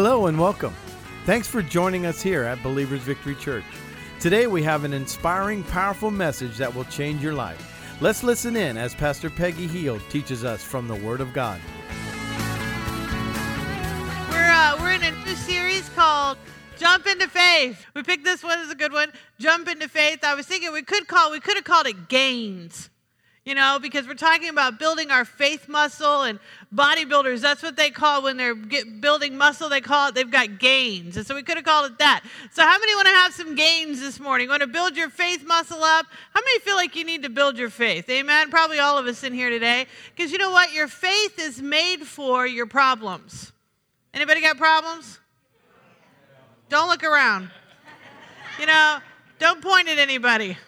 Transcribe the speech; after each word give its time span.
Hello 0.00 0.28
and 0.28 0.38
welcome. 0.38 0.72
Thanks 1.26 1.48
for 1.48 1.60
joining 1.60 2.06
us 2.06 2.22
here 2.22 2.44
at 2.44 2.62
Believers 2.62 3.00
Victory 3.00 3.34
Church. 3.34 3.64
Today 4.20 4.46
we 4.46 4.62
have 4.62 4.84
an 4.84 4.92
inspiring, 4.92 5.64
powerful 5.64 6.12
message 6.12 6.56
that 6.58 6.72
will 6.72 6.84
change 6.84 7.20
your 7.20 7.32
life. 7.32 7.98
Let's 8.00 8.22
listen 8.22 8.54
in 8.54 8.76
as 8.76 8.94
Pastor 8.94 9.28
Peggy 9.28 9.66
Heald 9.66 10.00
teaches 10.08 10.44
us 10.44 10.62
from 10.62 10.86
the 10.86 10.94
Word 10.94 11.20
of 11.20 11.32
God. 11.32 11.60
We're 14.30 14.52
uh, 14.52 14.76
we're 14.78 14.92
in 14.92 15.02
a 15.02 15.10
new 15.24 15.34
series 15.34 15.88
called 15.88 16.38
Jump 16.76 17.08
into 17.08 17.26
Faith. 17.26 17.84
We 17.96 18.04
picked 18.04 18.24
this 18.24 18.44
one 18.44 18.60
as 18.60 18.70
a 18.70 18.76
good 18.76 18.92
one. 18.92 19.10
Jump 19.40 19.66
into 19.66 19.88
Faith. 19.88 20.20
I 20.22 20.36
was 20.36 20.46
thinking 20.46 20.72
we 20.72 20.82
could 20.82 21.08
call 21.08 21.32
we 21.32 21.40
could 21.40 21.56
have 21.56 21.64
called 21.64 21.88
it 21.88 22.08
Gains 22.08 22.88
you 23.48 23.54
know, 23.54 23.78
because 23.80 24.06
we're 24.06 24.12
talking 24.12 24.50
about 24.50 24.78
building 24.78 25.10
our 25.10 25.24
faith 25.24 25.70
muscle 25.70 26.24
and 26.24 26.38
bodybuilders, 26.74 27.40
that's 27.40 27.62
what 27.62 27.76
they 27.76 27.88
call 27.88 28.22
when 28.22 28.36
they're 28.36 28.54
building 28.54 29.38
muscle, 29.38 29.70
they 29.70 29.80
call 29.80 30.08
it, 30.08 30.14
they've 30.14 30.30
got 30.30 30.58
gains. 30.58 31.16
And 31.16 31.26
so 31.26 31.34
we 31.34 31.42
could 31.42 31.56
have 31.56 31.64
called 31.64 31.92
it 31.92 31.98
that. 31.98 32.24
So, 32.52 32.60
how 32.60 32.78
many 32.78 32.94
want 32.94 33.06
to 33.06 33.14
have 33.14 33.32
some 33.32 33.54
gains 33.54 34.00
this 34.00 34.20
morning? 34.20 34.50
Want 34.50 34.60
to 34.60 34.66
build 34.66 34.98
your 34.98 35.08
faith 35.08 35.46
muscle 35.46 35.82
up? 35.82 36.04
How 36.34 36.42
many 36.42 36.58
feel 36.58 36.76
like 36.76 36.94
you 36.94 37.04
need 37.04 37.22
to 37.22 37.30
build 37.30 37.56
your 37.56 37.70
faith? 37.70 38.10
Amen? 38.10 38.50
Probably 38.50 38.80
all 38.80 38.98
of 38.98 39.06
us 39.06 39.24
in 39.24 39.32
here 39.32 39.48
today. 39.48 39.86
Because 40.14 40.30
you 40.30 40.36
know 40.36 40.50
what? 40.50 40.74
Your 40.74 40.86
faith 40.86 41.38
is 41.38 41.62
made 41.62 42.00
for 42.02 42.46
your 42.46 42.66
problems. 42.66 43.52
Anybody 44.12 44.42
got 44.42 44.58
problems? 44.58 45.20
Don't 46.68 46.90
look 46.90 47.02
around. 47.02 47.50
You 48.60 48.66
know, 48.66 48.98
don't 49.38 49.62
point 49.62 49.88
at 49.88 49.98
anybody. 49.98 50.58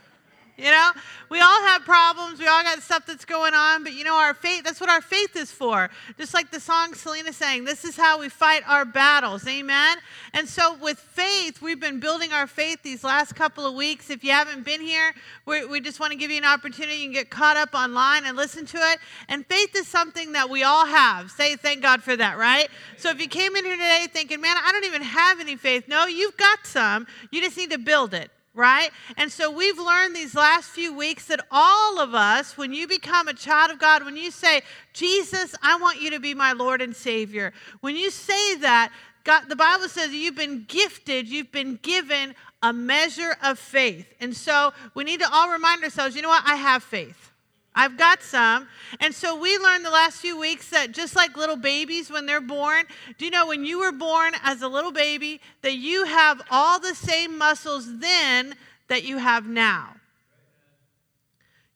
You 0.61 0.71
know, 0.71 0.91
we 1.31 1.41
all 1.41 1.63
have 1.63 1.83
problems. 1.83 2.39
We 2.39 2.47
all 2.47 2.63
got 2.63 2.83
stuff 2.83 3.07
that's 3.07 3.25
going 3.25 3.55
on, 3.55 3.83
but 3.83 3.95
you 3.95 4.05
know, 4.05 4.17
our 4.17 4.35
faith, 4.35 4.65
that's 4.65 4.81
what 4.81 4.91
our 4.91 5.01
faith 5.01 5.37
is 5.37 5.51
for. 5.51 5.89
Just 6.19 6.35
like 6.35 6.51
the 6.51 6.61
song 6.61 6.93
Selena 6.93 7.33
sang, 7.33 7.65
this 7.65 7.85
is 7.85 7.97
how 7.97 8.21
we 8.21 8.29
fight 8.29 8.63
our 8.67 8.85
battles. 8.85 9.47
Amen. 9.47 9.97
And 10.35 10.47
so 10.47 10.77
with 10.77 10.99
faith, 10.99 11.63
we've 11.63 11.81
been 11.81 11.99
building 11.99 12.33
our 12.33 12.47
faith 12.47 12.83
these 12.83 13.03
last 13.03 13.35
couple 13.35 13.67
of 13.67 13.75
weeks. 13.75 14.11
If 14.11 14.23
you 14.23 14.33
haven't 14.33 14.67
been 14.67 14.83
here, 14.83 15.15
we, 15.47 15.65
we 15.65 15.81
just 15.81 15.99
want 15.99 16.13
to 16.13 16.19
give 16.19 16.31
you 16.31 16.37
an 16.37 16.45
opportunity. 16.45 17.05
Can 17.05 17.13
get 17.13 17.31
caught 17.31 17.57
up 17.57 17.75
online 17.75 18.27
and 18.27 18.37
listen 18.37 18.67
to 18.67 18.77
it. 18.77 18.99
And 19.29 19.47
faith 19.47 19.75
is 19.75 19.89
something 19.89 20.33
that 20.33 20.51
we 20.51 20.63
all 20.63 20.85
have. 20.85 21.31
Say 21.31 21.57
thank 21.57 21.81
God 21.81 22.03
for 22.03 22.17
that, 22.17 22.37
right? 22.37 22.69
So 22.99 23.09
if 23.09 23.19
you 23.19 23.29
came 23.29 23.57
in 23.57 23.65
here 23.65 23.77
today 23.77 24.07
thinking, 24.13 24.43
man, 24.43 24.57
I 24.63 24.73
don't 24.73 24.85
even 24.85 25.03
have 25.03 25.41
any 25.41 25.57
faith, 25.57 25.89
no, 25.89 26.07
you've 26.07 26.37
got 26.37 26.67
some. 26.67 27.07
You 27.31 27.41
just 27.41 27.57
need 27.57 27.71
to 27.71 27.79
build 27.79 28.13
it 28.13 28.31
right? 28.61 28.91
And 29.17 29.33
so 29.33 29.51
we've 29.51 29.79
learned 29.79 30.15
these 30.15 30.35
last 30.35 30.69
few 30.69 30.93
weeks 30.93 31.25
that 31.25 31.41
all 31.51 31.99
of 31.99 32.15
us, 32.15 32.59
when 32.59 32.75
you 32.75 32.87
become 32.87 33.27
a 33.27 33.33
child 33.33 33.71
of 33.71 33.79
God, 33.79 34.05
when 34.05 34.17
you 34.17 34.31
say, 34.31 34.61
Jesus, 34.93 35.55
I 35.63 35.79
want 35.79 36.01
you 36.01 36.11
to 36.11 36.21
be 36.21 36.35
my 36.35 36.53
Lord 36.53 36.83
and 36.83 36.95
Savior, 36.95 37.55
when 37.81 37.97
you 37.97 38.11
say 38.11 38.57
that, 38.57 38.93
God, 39.25 39.49
the 39.49 39.57
Bible 39.57 39.89
says 39.89 40.13
you've 40.13 40.37
been 40.37 40.67
gifted, 40.69 41.27
you've 41.27 41.51
been 41.51 41.79
given 41.83 42.35
a 42.63 42.73
measure 42.73 43.35
of 43.43 43.59
faith. 43.59 44.07
And 44.21 44.37
so 44.37 44.75
we 44.95 45.05
need 45.05 45.21
to 45.21 45.33
all 45.33 45.51
remind 45.51 45.83
ourselves, 45.83 46.15
you 46.15 46.21
know 46.21 46.29
what? 46.29 46.45
I 46.47 46.57
have 46.57 46.83
faith. 46.83 47.30
I've 47.75 47.97
got 47.97 48.23
some. 48.23 48.69
And 48.99 49.15
so 49.15 49.39
we 49.39 49.57
learned 49.59 49.85
the 49.85 49.91
last 49.91 50.19
few 50.19 50.39
weeks 50.39 50.71
that 50.71 50.93
just 50.93 51.15
like 51.15 51.37
little 51.37 51.57
babies 51.57 52.11
when 52.11 52.27
they're 52.27 52.41
born, 52.41 52.85
do 53.17 53.25
you 53.25 53.31
know 53.31 53.47
when 53.47 53.65
you 53.65 53.81
were 53.81 53.93
born 53.93 54.33
as 54.43 54.63
a 54.63 54.69
little 54.69 54.93
baby 54.93 55.41
that 55.63 55.77
you 55.77 56.05
have 56.05 56.43
all 56.51 56.81
the 56.81 56.95
same 56.95 57.39
muscles 57.39 57.99
then 57.99 58.55
that 58.89 59.05
you 59.05 59.19
have 59.19 59.47
now? 59.47 59.95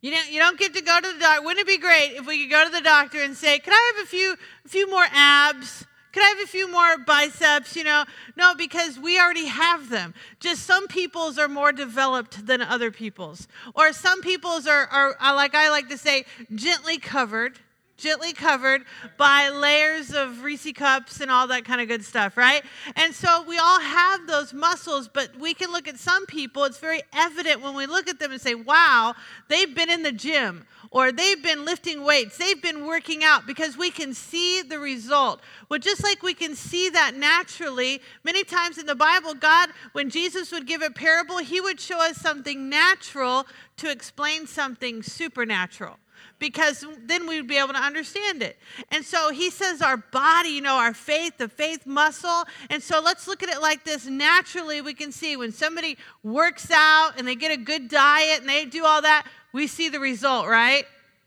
You 0.00 0.10
don't, 0.10 0.30
you 0.30 0.38
don't 0.38 0.58
get 0.58 0.74
to 0.74 0.82
go 0.82 1.00
to 1.00 1.12
the 1.12 1.18
doctor. 1.18 1.42
Wouldn't 1.42 1.60
it 1.60 1.66
be 1.66 1.78
great 1.78 2.16
if 2.16 2.26
we 2.26 2.42
could 2.42 2.50
go 2.50 2.64
to 2.64 2.70
the 2.70 2.82
doctor 2.82 3.22
and 3.22 3.34
say, 3.34 3.58
Can 3.58 3.72
I 3.72 3.92
have 3.96 4.04
a 4.04 4.08
few, 4.08 4.36
a 4.66 4.68
few 4.68 4.90
more 4.90 5.06
abs? 5.10 5.86
Could 6.14 6.22
I 6.22 6.28
have 6.28 6.40
a 6.44 6.46
few 6.46 6.70
more 6.70 6.96
biceps? 6.96 7.74
You 7.74 7.82
know, 7.82 8.04
no, 8.36 8.54
because 8.54 9.00
we 9.00 9.18
already 9.18 9.46
have 9.46 9.88
them. 9.88 10.14
Just 10.38 10.62
some 10.62 10.86
people's 10.86 11.38
are 11.38 11.48
more 11.48 11.72
developed 11.72 12.46
than 12.46 12.62
other 12.62 12.92
people's. 12.92 13.48
Or 13.74 13.92
some 13.92 14.22
people's 14.22 14.68
are, 14.68 14.86
are 14.86 15.16
like 15.34 15.56
I 15.56 15.70
like 15.70 15.88
to 15.88 15.98
say, 15.98 16.24
gently 16.54 16.98
covered 16.98 17.58
gently 17.96 18.32
covered 18.32 18.82
by 19.16 19.48
layers 19.50 20.12
of 20.12 20.42
Reese 20.42 20.72
cups 20.72 21.20
and 21.20 21.30
all 21.30 21.46
that 21.46 21.64
kind 21.64 21.80
of 21.80 21.86
good 21.86 22.04
stuff, 22.04 22.36
right? 22.36 22.62
And 22.96 23.14
so 23.14 23.44
we 23.44 23.56
all 23.56 23.80
have 23.80 24.26
those 24.26 24.52
muscles, 24.52 25.08
but 25.08 25.38
we 25.38 25.54
can 25.54 25.70
look 25.70 25.86
at 25.86 25.96
some 25.96 26.26
people, 26.26 26.64
it's 26.64 26.78
very 26.78 27.02
evident 27.12 27.62
when 27.62 27.74
we 27.74 27.86
look 27.86 28.08
at 28.08 28.18
them 28.18 28.32
and 28.32 28.40
say, 28.40 28.54
wow, 28.56 29.14
they've 29.48 29.72
been 29.72 29.90
in 29.90 30.02
the 30.02 30.10
gym 30.10 30.66
or 30.94 31.10
they've 31.10 31.42
been 31.42 31.64
lifting 31.64 32.04
weights, 32.04 32.38
they've 32.38 32.62
been 32.62 32.86
working 32.86 33.24
out 33.24 33.48
because 33.48 33.76
we 33.76 33.90
can 33.90 34.14
see 34.14 34.62
the 34.62 34.78
result. 34.78 35.40
Well, 35.68 35.80
just 35.80 36.04
like 36.04 36.22
we 36.22 36.34
can 36.34 36.54
see 36.54 36.88
that 36.88 37.16
naturally, 37.16 38.00
many 38.22 38.44
times 38.44 38.78
in 38.78 38.86
the 38.86 38.94
Bible, 38.94 39.34
God, 39.34 39.70
when 39.92 40.08
Jesus 40.08 40.52
would 40.52 40.68
give 40.68 40.82
a 40.82 40.90
parable, 40.90 41.38
he 41.38 41.60
would 41.60 41.80
show 41.80 42.00
us 42.00 42.18
something 42.18 42.68
natural 42.68 43.44
to 43.78 43.90
explain 43.90 44.46
something 44.46 45.02
supernatural 45.02 45.98
because 46.38 46.84
then 47.06 47.26
we'd 47.26 47.48
be 47.48 47.56
able 47.56 47.72
to 47.72 47.80
understand 47.80 48.40
it. 48.40 48.56
And 48.90 49.04
so 49.04 49.32
he 49.32 49.50
says 49.50 49.82
our 49.82 49.96
body, 49.96 50.50
you 50.50 50.60
know, 50.60 50.76
our 50.76 50.94
faith, 50.94 51.38
the 51.38 51.48
faith 51.48 51.86
muscle. 51.86 52.44
And 52.70 52.80
so 52.80 53.00
let's 53.00 53.26
look 53.26 53.42
at 53.42 53.48
it 53.48 53.60
like 53.60 53.84
this. 53.84 54.06
Naturally, 54.06 54.80
we 54.80 54.94
can 54.94 55.10
see 55.10 55.36
when 55.36 55.50
somebody 55.50 55.96
works 56.22 56.70
out 56.70 57.12
and 57.18 57.26
they 57.26 57.34
get 57.34 57.50
a 57.50 57.56
good 57.56 57.88
diet 57.88 58.40
and 58.40 58.48
they 58.48 58.64
do 58.64 58.84
all 58.84 59.02
that, 59.02 59.26
we 59.54 59.68
see 59.68 59.88
the 59.88 60.00
result, 60.00 60.48
right? 60.48 60.84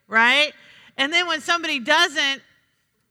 Right? 0.08 0.52
And 0.98 1.12
then 1.14 1.28
when 1.28 1.40
somebody 1.40 1.80
doesn't, 1.80 2.42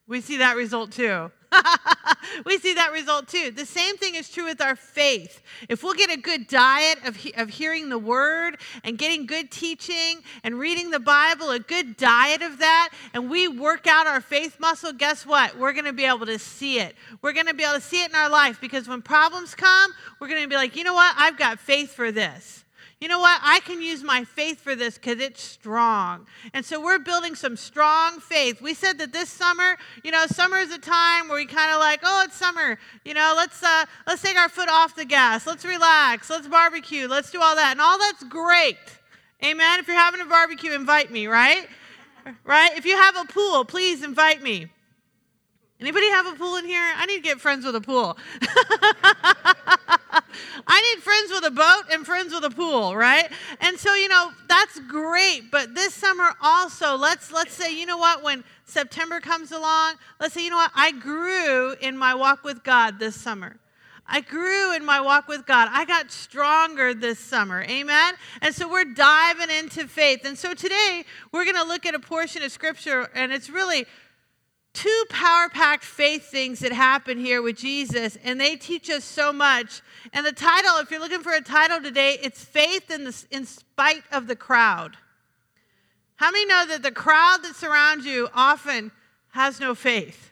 we 0.06 0.20
see 0.20 0.36
that 0.36 0.56
result 0.56 0.92
too. 0.92 1.32
we 2.44 2.58
see 2.58 2.74
that 2.74 2.92
result 2.92 3.26
too. 3.26 3.50
The 3.50 3.64
same 3.64 3.96
thing 3.96 4.14
is 4.14 4.28
true 4.28 4.44
with 4.44 4.60
our 4.60 4.76
faith. 4.76 5.40
If 5.70 5.82
we'll 5.82 5.94
get 5.94 6.10
a 6.10 6.18
good 6.18 6.46
diet 6.46 6.98
of, 7.06 7.16
he- 7.16 7.32
of 7.34 7.48
hearing 7.48 7.88
the 7.88 7.98
word 7.98 8.58
and 8.84 8.98
getting 8.98 9.24
good 9.24 9.50
teaching 9.50 10.18
and 10.44 10.58
reading 10.58 10.90
the 10.90 11.00
Bible, 11.00 11.50
a 11.50 11.60
good 11.60 11.96
diet 11.96 12.42
of 12.42 12.58
that, 12.58 12.90
and 13.14 13.30
we 13.30 13.48
work 13.48 13.86
out 13.86 14.06
our 14.06 14.20
faith 14.20 14.60
muscle, 14.60 14.92
guess 14.92 15.24
what? 15.24 15.56
We're 15.56 15.72
going 15.72 15.86
to 15.86 15.94
be 15.94 16.04
able 16.04 16.26
to 16.26 16.38
see 16.38 16.78
it. 16.78 16.94
We're 17.22 17.32
going 17.32 17.46
to 17.46 17.54
be 17.54 17.62
able 17.62 17.76
to 17.76 17.80
see 17.80 18.02
it 18.02 18.10
in 18.10 18.16
our 18.16 18.28
life 18.28 18.60
because 18.60 18.86
when 18.86 19.00
problems 19.00 19.54
come, 19.54 19.92
we're 20.20 20.28
going 20.28 20.42
to 20.42 20.48
be 20.48 20.56
like, 20.56 20.76
you 20.76 20.84
know 20.84 20.94
what? 20.94 21.14
I've 21.16 21.38
got 21.38 21.58
faith 21.58 21.94
for 21.94 22.12
this 22.12 22.65
you 23.00 23.08
know 23.08 23.18
what? 23.18 23.38
I 23.42 23.60
can 23.60 23.82
use 23.82 24.02
my 24.02 24.24
faith 24.24 24.60
for 24.60 24.74
this 24.74 24.94
because 24.94 25.20
it's 25.20 25.42
strong. 25.42 26.26
And 26.54 26.64
so 26.64 26.82
we're 26.82 26.98
building 26.98 27.34
some 27.34 27.54
strong 27.54 28.20
faith. 28.20 28.62
We 28.62 28.72
said 28.72 28.96
that 28.98 29.12
this 29.12 29.28
summer, 29.28 29.76
you 30.02 30.10
know, 30.10 30.26
summer 30.26 30.56
is 30.56 30.72
a 30.72 30.78
time 30.78 31.28
where 31.28 31.36
we 31.36 31.44
kind 31.44 31.70
of 31.72 31.78
like, 31.78 32.00
oh, 32.02 32.22
it's 32.24 32.36
summer. 32.36 32.78
You 33.04 33.12
know, 33.12 33.34
let's 33.36 33.62
uh, 33.62 33.84
let's 34.06 34.22
take 34.22 34.38
our 34.38 34.48
foot 34.48 34.70
off 34.70 34.96
the 34.96 35.04
gas. 35.04 35.46
Let's 35.46 35.66
relax. 35.66 36.30
Let's 36.30 36.48
barbecue. 36.48 37.06
Let's 37.06 37.30
do 37.30 37.40
all 37.42 37.54
that. 37.56 37.72
And 37.72 37.82
all 37.82 37.98
that's 37.98 38.24
great. 38.24 38.78
Amen. 39.44 39.78
If 39.78 39.88
you're 39.88 39.96
having 39.96 40.22
a 40.22 40.26
barbecue, 40.26 40.72
invite 40.72 41.10
me, 41.10 41.26
right? 41.26 41.68
Right? 42.44 42.76
If 42.76 42.86
you 42.86 42.96
have 42.96 43.16
a 43.16 43.24
pool, 43.26 43.66
please 43.66 44.02
invite 44.02 44.42
me. 44.42 44.68
Anybody 45.78 46.08
have 46.08 46.26
a 46.26 46.32
pool 46.32 46.56
in 46.56 46.64
here? 46.64 46.80
I 46.96 47.04
need 47.04 47.16
to 47.16 47.22
get 47.22 47.38
friends 47.38 47.66
with 47.66 47.76
a 47.76 47.80
pool. 47.80 48.16
I 50.66 50.94
need 50.94 51.02
friends 51.02 51.30
with 51.30 51.44
a 51.44 51.50
boat 51.50 51.82
and 51.92 52.06
friends 52.06 52.32
with 52.32 52.44
a 52.44 52.50
pool, 52.50 52.96
right? 52.96 53.30
And 53.60 53.78
so, 53.78 53.94
you 53.94 54.08
know, 54.08 54.30
that's 54.48 54.80
great, 54.80 55.50
but 55.50 55.74
this 55.74 55.92
summer 55.92 56.30
also, 56.42 56.96
let's 56.96 57.30
let's 57.30 57.52
say, 57.52 57.78
you 57.78 57.84
know 57.84 57.98
what, 57.98 58.22
when 58.22 58.42
September 58.64 59.20
comes 59.20 59.52
along, 59.52 59.94
let's 60.18 60.32
say, 60.32 60.42
you 60.44 60.50
know 60.50 60.56
what, 60.56 60.72
I 60.74 60.92
grew 60.92 61.74
in 61.80 61.96
my 61.96 62.14
walk 62.14 62.42
with 62.42 62.64
God 62.64 62.98
this 62.98 63.14
summer. 63.14 63.56
I 64.08 64.20
grew 64.20 64.74
in 64.74 64.84
my 64.84 65.00
walk 65.00 65.28
with 65.28 65.46
God. 65.46 65.68
I 65.72 65.84
got 65.84 66.12
stronger 66.12 66.94
this 66.94 67.18
summer. 67.18 67.62
Amen. 67.64 68.14
And 68.40 68.54
so 68.54 68.68
we're 68.68 68.84
diving 68.84 69.50
into 69.50 69.88
faith. 69.88 70.24
And 70.24 70.38
so 70.38 70.54
today 70.54 71.04
we're 71.32 71.44
going 71.44 71.56
to 71.56 71.64
look 71.64 71.84
at 71.86 71.94
a 71.94 71.98
portion 71.98 72.42
of 72.44 72.52
scripture 72.52 73.10
and 73.14 73.32
it's 73.32 73.50
really 73.50 73.84
two 74.76 75.04
power 75.08 75.48
packed 75.48 75.84
faith 75.84 76.30
things 76.30 76.60
that 76.60 76.70
happen 76.70 77.18
here 77.18 77.40
with 77.40 77.56
Jesus, 77.56 78.18
and 78.22 78.38
they 78.38 78.56
teach 78.56 78.90
us 78.90 79.04
so 79.04 79.32
much. 79.32 79.80
And 80.12 80.24
the 80.24 80.32
title, 80.32 80.76
if 80.76 80.90
you're 80.90 81.00
looking 81.00 81.22
for 81.22 81.32
a 81.32 81.40
title 81.40 81.80
today, 81.80 82.18
it's 82.22 82.44
Faith 82.44 82.90
in, 82.90 83.04
the, 83.04 83.24
in 83.30 83.46
Spite 83.46 84.04
of 84.12 84.26
the 84.26 84.36
Crowd. 84.36 84.98
How 86.16 86.30
many 86.30 86.44
know 86.44 86.66
that 86.66 86.82
the 86.82 86.92
crowd 86.92 87.38
that 87.42 87.56
surrounds 87.56 88.04
you 88.04 88.28
often 88.34 88.92
has 89.30 89.60
no 89.60 89.74
faith? 89.74 90.30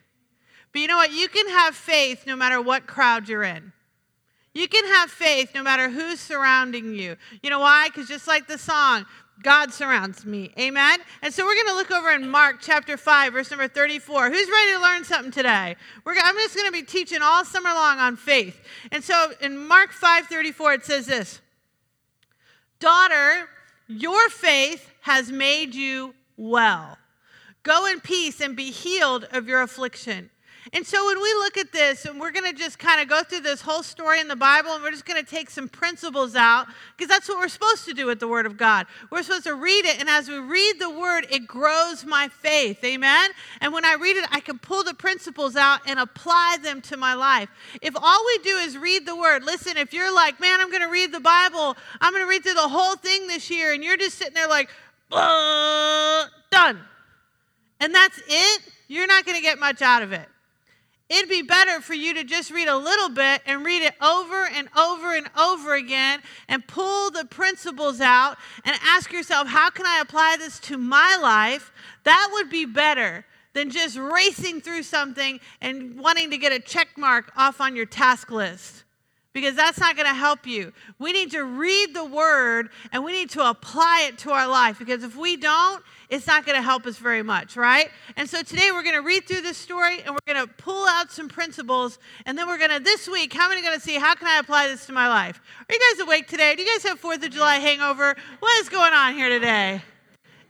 But 0.72 0.82
you 0.82 0.88
know 0.88 0.96
what? 0.96 1.12
You 1.12 1.28
can 1.28 1.48
have 1.48 1.74
faith 1.74 2.26
no 2.26 2.36
matter 2.36 2.60
what 2.60 2.86
crowd 2.86 3.28
you're 3.28 3.44
in. 3.44 3.72
You 4.52 4.68
can 4.68 4.84
have 4.84 5.10
faith 5.10 5.52
no 5.54 5.62
matter 5.62 5.88
who's 5.88 6.20
surrounding 6.20 6.94
you. 6.94 7.16
You 7.42 7.50
know 7.50 7.60
why? 7.60 7.88
Because 7.88 8.08
just 8.08 8.28
like 8.28 8.46
the 8.46 8.58
song, 8.58 9.06
God 9.42 9.72
surrounds 9.72 10.24
me. 10.24 10.52
Amen. 10.58 11.00
And 11.20 11.32
so 11.32 11.44
we're 11.44 11.54
going 11.54 11.68
to 11.68 11.74
look 11.74 11.90
over 11.90 12.10
in 12.10 12.28
Mark 12.28 12.56
chapter 12.60 12.96
5, 12.96 13.32
verse 13.32 13.50
number 13.50 13.68
34. 13.68 14.30
Who's 14.30 14.48
ready 14.48 14.72
to 14.72 14.80
learn 14.80 15.04
something 15.04 15.32
today? 15.32 15.76
We're, 16.04 16.14
I'm 16.22 16.34
just 16.36 16.54
going 16.54 16.66
to 16.66 16.72
be 16.72 16.82
teaching 16.82 17.20
all 17.20 17.44
summer 17.44 17.70
long 17.70 17.98
on 17.98 18.16
faith. 18.16 18.60
And 18.90 19.04
so 19.04 19.32
in 19.40 19.66
Mark 19.66 19.92
5 19.92 20.26
34, 20.26 20.74
it 20.74 20.84
says 20.84 21.06
this 21.06 21.40
Daughter, 22.78 23.48
your 23.86 24.28
faith 24.30 24.90
has 25.02 25.30
made 25.30 25.74
you 25.74 26.14
well. 26.36 26.96
Go 27.62 27.86
in 27.86 28.00
peace 28.00 28.40
and 28.40 28.54
be 28.54 28.70
healed 28.70 29.26
of 29.32 29.48
your 29.48 29.62
affliction. 29.62 30.30
And 30.72 30.86
so 30.86 31.04
when 31.04 31.20
we 31.20 31.32
look 31.34 31.58
at 31.58 31.72
this, 31.72 32.06
and 32.06 32.18
we're 32.18 32.30
going 32.30 32.50
to 32.50 32.56
just 32.56 32.78
kind 32.78 33.00
of 33.00 33.08
go 33.08 33.22
through 33.22 33.40
this 33.40 33.60
whole 33.60 33.82
story 33.82 34.18
in 34.18 34.28
the 34.28 34.36
Bible, 34.36 34.72
and 34.72 34.82
we're 34.82 34.92
just 34.92 35.04
going 35.04 35.22
to 35.22 35.30
take 35.30 35.50
some 35.50 35.68
principles 35.68 36.34
out, 36.34 36.66
because 36.96 37.08
that's 37.08 37.28
what 37.28 37.38
we're 37.38 37.48
supposed 37.48 37.84
to 37.84 37.92
do 37.92 38.06
with 38.06 38.18
the 38.18 38.26
Word 38.26 38.46
of 38.46 38.56
God. 38.56 38.86
We're 39.10 39.22
supposed 39.22 39.44
to 39.44 39.54
read 39.54 39.84
it, 39.84 40.00
and 40.00 40.08
as 40.08 40.28
we 40.28 40.38
read 40.38 40.76
the 40.78 40.88
Word, 40.88 41.26
it 41.30 41.46
grows 41.46 42.06
my 42.06 42.28
faith. 42.28 42.82
Amen? 42.82 43.30
And 43.60 43.74
when 43.74 43.84
I 43.84 43.94
read 43.94 44.16
it, 44.16 44.24
I 44.32 44.40
can 44.40 44.58
pull 44.58 44.82
the 44.82 44.94
principles 44.94 45.54
out 45.54 45.80
and 45.86 45.98
apply 45.98 46.56
them 46.62 46.80
to 46.82 46.96
my 46.96 47.12
life. 47.12 47.50
If 47.82 47.94
all 47.94 48.24
we 48.24 48.38
do 48.38 48.56
is 48.56 48.78
read 48.78 49.04
the 49.06 49.16
Word, 49.16 49.44
listen, 49.44 49.76
if 49.76 49.92
you're 49.92 50.14
like, 50.14 50.40
man, 50.40 50.60
I'm 50.60 50.70
going 50.70 50.82
to 50.82 50.88
read 50.88 51.12
the 51.12 51.20
Bible, 51.20 51.76
I'm 52.00 52.12
going 52.12 52.24
to 52.24 52.28
read 52.28 52.42
through 52.42 52.54
the 52.54 52.68
whole 52.68 52.96
thing 52.96 53.26
this 53.26 53.50
year, 53.50 53.74
and 53.74 53.84
you're 53.84 53.98
just 53.98 54.16
sitting 54.16 54.34
there 54.34 54.48
like, 54.48 54.70
uh, 55.12 56.24
done. 56.50 56.80
And 57.80 57.94
that's 57.94 58.18
it, 58.26 58.62
you're 58.88 59.06
not 59.06 59.26
going 59.26 59.36
to 59.36 59.42
get 59.42 59.58
much 59.58 59.82
out 59.82 60.02
of 60.02 60.12
it. 60.12 60.26
It'd 61.10 61.28
be 61.28 61.42
better 61.42 61.80
for 61.80 61.94
you 61.94 62.14
to 62.14 62.24
just 62.24 62.50
read 62.50 62.66
a 62.66 62.76
little 62.76 63.10
bit 63.10 63.42
and 63.46 63.64
read 63.64 63.82
it 63.82 63.94
over 64.00 64.46
and 64.46 64.68
over 64.76 65.14
and 65.14 65.28
over 65.38 65.74
again 65.74 66.20
and 66.48 66.66
pull 66.66 67.10
the 67.10 67.26
principles 67.26 68.00
out 68.00 68.38
and 68.64 68.76
ask 68.82 69.12
yourself, 69.12 69.48
how 69.48 69.68
can 69.68 69.86
I 69.86 70.00
apply 70.00 70.36
this 70.38 70.58
to 70.60 70.78
my 70.78 71.18
life? 71.20 71.72
That 72.04 72.30
would 72.32 72.48
be 72.48 72.64
better 72.64 73.26
than 73.52 73.70
just 73.70 73.98
racing 73.98 74.62
through 74.62 74.82
something 74.82 75.40
and 75.60 75.98
wanting 75.98 76.30
to 76.30 76.38
get 76.38 76.52
a 76.52 76.58
check 76.58 76.88
mark 76.96 77.30
off 77.36 77.60
on 77.60 77.76
your 77.76 77.86
task 77.86 78.30
list 78.30 78.84
because 79.34 79.56
that's 79.56 79.78
not 79.78 79.96
going 79.96 80.08
to 80.08 80.14
help 80.14 80.46
you. 80.46 80.72
We 80.98 81.12
need 81.12 81.32
to 81.32 81.42
read 81.44 81.92
the 81.92 82.04
word 82.04 82.70
and 82.92 83.04
we 83.04 83.12
need 83.12 83.30
to 83.30 83.46
apply 83.46 84.06
it 84.08 84.16
to 84.18 84.30
our 84.30 84.48
life 84.48 84.78
because 84.78 85.02
if 85.02 85.16
we 85.16 85.36
don't, 85.36 85.82
it's 86.08 86.26
not 86.26 86.46
going 86.46 86.56
to 86.56 86.62
help 86.62 86.86
us 86.86 86.96
very 86.96 87.22
much, 87.22 87.56
right? 87.56 87.90
And 88.16 88.30
so 88.30 88.42
today 88.42 88.70
we're 88.72 88.84
going 88.84 88.94
to 88.94 89.02
read 89.02 89.26
through 89.26 89.40
this 89.40 89.58
story 89.58 90.00
and 90.02 90.10
we're 90.10 90.34
going 90.34 90.46
to 90.46 90.52
pull 90.54 90.86
out 90.88 91.10
some 91.10 91.28
principles 91.28 91.98
and 92.24 92.38
then 92.38 92.46
we're 92.46 92.58
going 92.58 92.70
to 92.70 92.78
this 92.78 93.08
week, 93.08 93.34
how 93.34 93.48
many 93.48 93.60
going 93.60 93.74
to 93.74 93.80
see 93.80 93.96
how 93.96 94.14
can 94.14 94.28
I 94.28 94.38
apply 94.38 94.68
this 94.68 94.86
to 94.86 94.92
my 94.92 95.08
life? 95.08 95.40
Are 95.68 95.74
you 95.74 95.80
guys 95.92 96.06
awake 96.06 96.28
today? 96.28 96.54
Do 96.54 96.62
you 96.62 96.72
guys 96.72 96.84
have 96.84 97.00
4th 97.00 97.24
of 97.24 97.30
July 97.30 97.56
hangover? 97.56 98.14
What 98.38 98.60
is 98.60 98.68
going 98.68 98.92
on 98.92 99.14
here 99.14 99.28
today? 99.28 99.82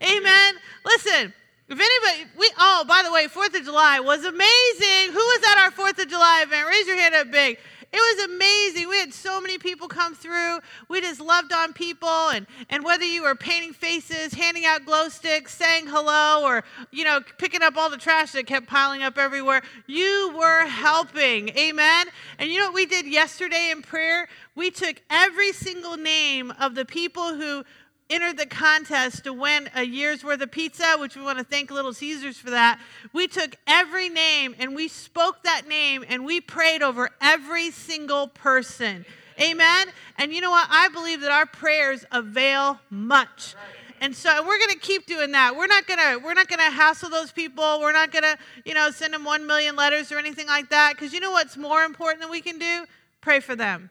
Amen. 0.02 0.54
Listen, 0.84 1.32
if 1.66 1.81
anybody, 1.81 2.31
we, 2.38 2.50
oh, 2.58 2.84
by 2.86 3.02
the 3.02 3.10
way, 3.10 3.26
4th 3.26 3.58
of 3.58 3.64
July 3.64 3.98
was 4.00 4.22
amazing. 4.25 5.12
Who 5.12 5.19
was 5.19 5.42
at 5.50 5.64
our 5.64 5.70
4th 5.70 6.02
of 6.02 6.08
July 6.08 6.42
event? 6.46 6.69
Raise 6.69 6.86
your 6.86 6.96
hand 6.96 7.14
up 7.14 7.31
big. 7.31 7.58
It 7.94 8.17
was 8.17 8.35
amazing. 8.35 8.88
We 8.88 8.99
had 8.99 9.14
so 9.14 9.41
many 9.41 9.56
people 9.56 9.87
come 9.87 10.17
through. 10.17 10.58
We 10.88 11.00
just 11.00 11.20
loved 11.20 11.52
on 11.52 11.73
people. 11.73 12.08
And, 12.08 12.44
and 12.69 12.82
whether 12.82 13.05
you 13.05 13.23
were 13.23 13.37
painting 13.37 13.73
faces, 13.73 14.35
handing 14.35 14.64
out 14.64 14.85
glow 14.85 15.08
sticks, 15.08 15.55
saying 15.55 15.87
hello, 15.87 16.43
or, 16.44 16.64
you 16.91 17.05
know, 17.05 17.20
picking 17.38 17.62
up 17.62 17.76
all 17.76 17.88
the 17.88 17.96
trash 17.96 18.32
that 18.32 18.49
kept 18.49 18.67
piling 18.67 19.05
up 19.05 19.17
everywhere, 19.17 19.62
you 19.87 20.35
were 20.37 20.67
helping. 20.67 21.50
Amen. 21.50 22.08
And 22.41 22.50
you 22.50 22.58
know 22.58 22.67
what 22.67 22.75
we 22.75 22.87
did 22.87 23.06
yesterday 23.06 23.69
in 23.70 23.81
prayer? 23.81 24.26
We 24.56 24.73
took 24.73 25.00
every 25.08 25.52
single 25.52 25.96
name 25.96 26.52
of 26.58 26.75
the 26.75 26.85
people 26.85 27.37
who 27.37 27.62
entered 28.11 28.37
the 28.37 28.47
contest 28.47 29.25
to 29.25 29.33
win 29.33 29.69
a 29.75 29.83
year's 29.83 30.23
worth 30.23 30.41
of 30.41 30.51
pizza, 30.51 30.97
which 30.99 31.17
we 31.17 31.23
want 31.23 31.39
to 31.39 31.45
thank 31.45 31.71
Little 31.71 31.95
Caesars 31.95 32.39
for 32.39 32.51
that. 32.51 32.79
We 33.12 33.27
took 33.27 33.56
every 33.67 34.09
name 34.09 34.55
and 34.59 34.75
we 34.75 34.89
spoke 34.89 35.43
that 35.45 35.67
name 35.67 36.05
and 36.09 36.25
we 36.25 36.41
prayed 36.41 36.83
over 36.83 37.11
every 37.21 37.71
single 37.71 38.29
person. 38.29 39.05
Amen. 39.41 39.89
And 40.19 40.33
you 40.33 40.41
know 40.41 40.51
what? 40.51 40.69
I 40.71 40.89
believe 40.89 41.21
that 41.23 41.31
our 41.31 41.47
prayers 41.47 42.05
avail 42.12 42.79
much. 42.91 43.55
And 44.01 44.15
so 44.15 44.31
we're 44.47 44.59
going 44.59 44.71
to 44.71 44.79
keep 44.79 45.06
doing 45.06 45.33
that. 45.33 45.56
We're 45.56 45.67
not 45.67 45.87
going 45.87 45.99
to 45.99 46.23
we're 46.23 46.35
not 46.35 46.49
going 46.49 46.59
to 46.59 46.71
hassle 46.71 47.09
those 47.09 47.33
people. 47.33 47.81
We're 47.81 47.93
not 47.93 48.12
going 48.12 48.23
to, 48.23 48.37
you 48.65 48.75
know, 48.75 48.91
send 48.91 49.15
them 49.15 49.25
1 49.25 49.47
million 49.47 49.77
letters 49.77 50.12
or 50.12 50.19
anything 50.19 50.47
like 50.47 50.69
that 50.71 50.97
cuz 50.99 51.12
you 51.12 51.21
know 51.21 51.31
what's 51.31 51.56
more 51.56 51.85
important 51.85 52.21
than 52.21 52.31
we 52.31 52.41
can 52.41 52.59
do? 52.59 52.87
Pray 53.21 53.41
for 53.41 53.56
them. 53.56 53.91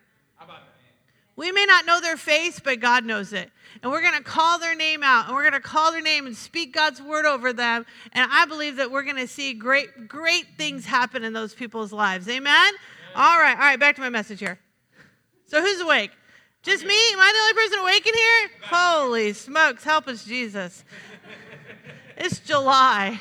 We 1.35 1.51
may 1.51 1.65
not 1.65 1.85
know 1.85 1.99
their 1.99 2.17
face, 2.17 2.59
but 2.59 2.79
God 2.79 3.05
knows 3.05 3.33
it. 3.33 3.49
And 3.81 3.91
we're 3.91 4.01
going 4.01 4.17
to 4.17 4.23
call 4.23 4.59
their 4.59 4.75
name 4.75 5.01
out 5.01 5.25
and 5.25 5.35
we're 5.35 5.49
going 5.49 5.53
to 5.53 5.59
call 5.59 5.91
their 5.91 6.01
name 6.01 6.27
and 6.27 6.35
speak 6.35 6.73
God's 6.73 7.01
word 7.01 7.25
over 7.25 7.51
them. 7.51 7.85
And 8.11 8.29
I 8.31 8.45
believe 8.45 8.75
that 8.75 8.91
we're 8.91 9.03
going 9.03 9.17
to 9.17 9.27
see 9.27 9.53
great, 9.53 10.07
great 10.07 10.45
things 10.57 10.85
happen 10.85 11.23
in 11.23 11.33
those 11.33 11.55
people's 11.55 11.91
lives. 11.91 12.29
Amen? 12.29 12.73
All 13.15 13.39
right, 13.39 13.53
all 13.53 13.63
right, 13.63 13.79
back 13.79 13.95
to 13.95 14.01
my 14.01 14.09
message 14.09 14.39
here. 14.39 14.59
So 15.47 15.61
who's 15.61 15.81
awake? 15.81 16.11
Just 16.61 16.85
me? 16.85 16.95
Am 17.13 17.19
I 17.19 17.31
the 17.31 17.39
only 17.39 17.53
person 17.53 17.79
awake 17.79 18.07
in 18.07 18.13
here? 18.13 18.49
Holy 18.63 19.33
smokes, 19.33 19.83
help 19.83 20.07
us, 20.07 20.23
Jesus. 20.23 20.83
It's 22.15 22.39
July. 22.39 23.19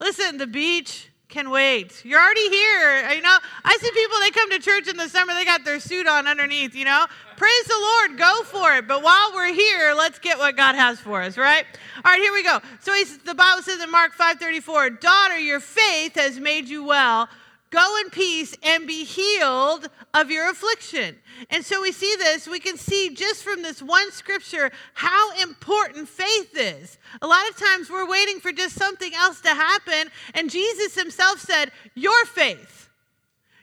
Listen, 0.00 0.38
the 0.38 0.46
beach, 0.46 1.09
can 1.30 1.50
wait. 1.50 2.04
You're 2.04 2.20
already 2.20 2.48
here. 2.48 3.04
Uh, 3.08 3.12
you 3.12 3.22
know, 3.22 3.36
I 3.64 3.78
see 3.80 3.90
people, 3.92 4.18
they 4.20 4.30
come 4.30 4.50
to 4.50 4.58
church 4.58 4.88
in 4.88 4.96
the 4.96 5.08
summer, 5.08 5.32
they 5.32 5.44
got 5.44 5.64
their 5.64 5.80
suit 5.80 6.06
on 6.06 6.26
underneath, 6.26 6.74
you 6.74 6.84
know. 6.84 7.06
Praise 7.36 7.64
the 7.64 7.78
Lord, 7.80 8.18
go 8.18 8.42
for 8.44 8.74
it. 8.74 8.86
But 8.86 9.02
while 9.02 9.32
we're 9.32 9.54
here, 9.54 9.94
let's 9.96 10.18
get 10.18 10.38
what 10.38 10.56
God 10.56 10.74
has 10.74 11.00
for 11.00 11.22
us, 11.22 11.38
right? 11.38 11.64
All 12.04 12.12
right, 12.12 12.20
here 12.20 12.32
we 12.32 12.42
go. 12.42 12.58
So 12.80 12.92
the 13.24 13.34
Bible 13.34 13.62
says 13.62 13.80
in 13.80 13.90
Mark 13.90 14.12
5:34, 14.14 14.90
"Daughter, 14.90 15.38
your 15.38 15.60
faith 15.60 16.16
has 16.16 16.38
made 16.38 16.68
you 16.68 16.84
well. 16.84 17.28
Go 17.70 17.98
in 18.04 18.10
peace 18.10 18.56
and 18.64 18.86
be 18.86 19.04
healed 19.04 19.88
of 20.12 20.28
your 20.30 20.50
affliction. 20.50 21.16
And 21.50 21.64
so 21.64 21.80
we 21.80 21.92
see 21.92 22.14
this, 22.18 22.48
we 22.48 22.58
can 22.58 22.76
see 22.76 23.14
just 23.14 23.44
from 23.44 23.62
this 23.62 23.80
one 23.80 24.10
scripture 24.10 24.72
how 24.94 25.32
important 25.40 26.08
faith 26.08 26.56
is. 26.56 26.98
A 27.22 27.28
lot 27.28 27.48
of 27.48 27.56
times 27.56 27.88
we're 27.88 28.08
waiting 28.08 28.40
for 28.40 28.50
just 28.50 28.74
something 28.74 29.14
else 29.14 29.40
to 29.42 29.50
happen, 29.50 30.10
and 30.34 30.50
Jesus 30.50 30.96
himself 30.96 31.38
said, 31.38 31.70
Your 31.94 32.24
faith, 32.24 32.88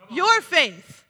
your 0.09 0.39
faith, 0.41 1.03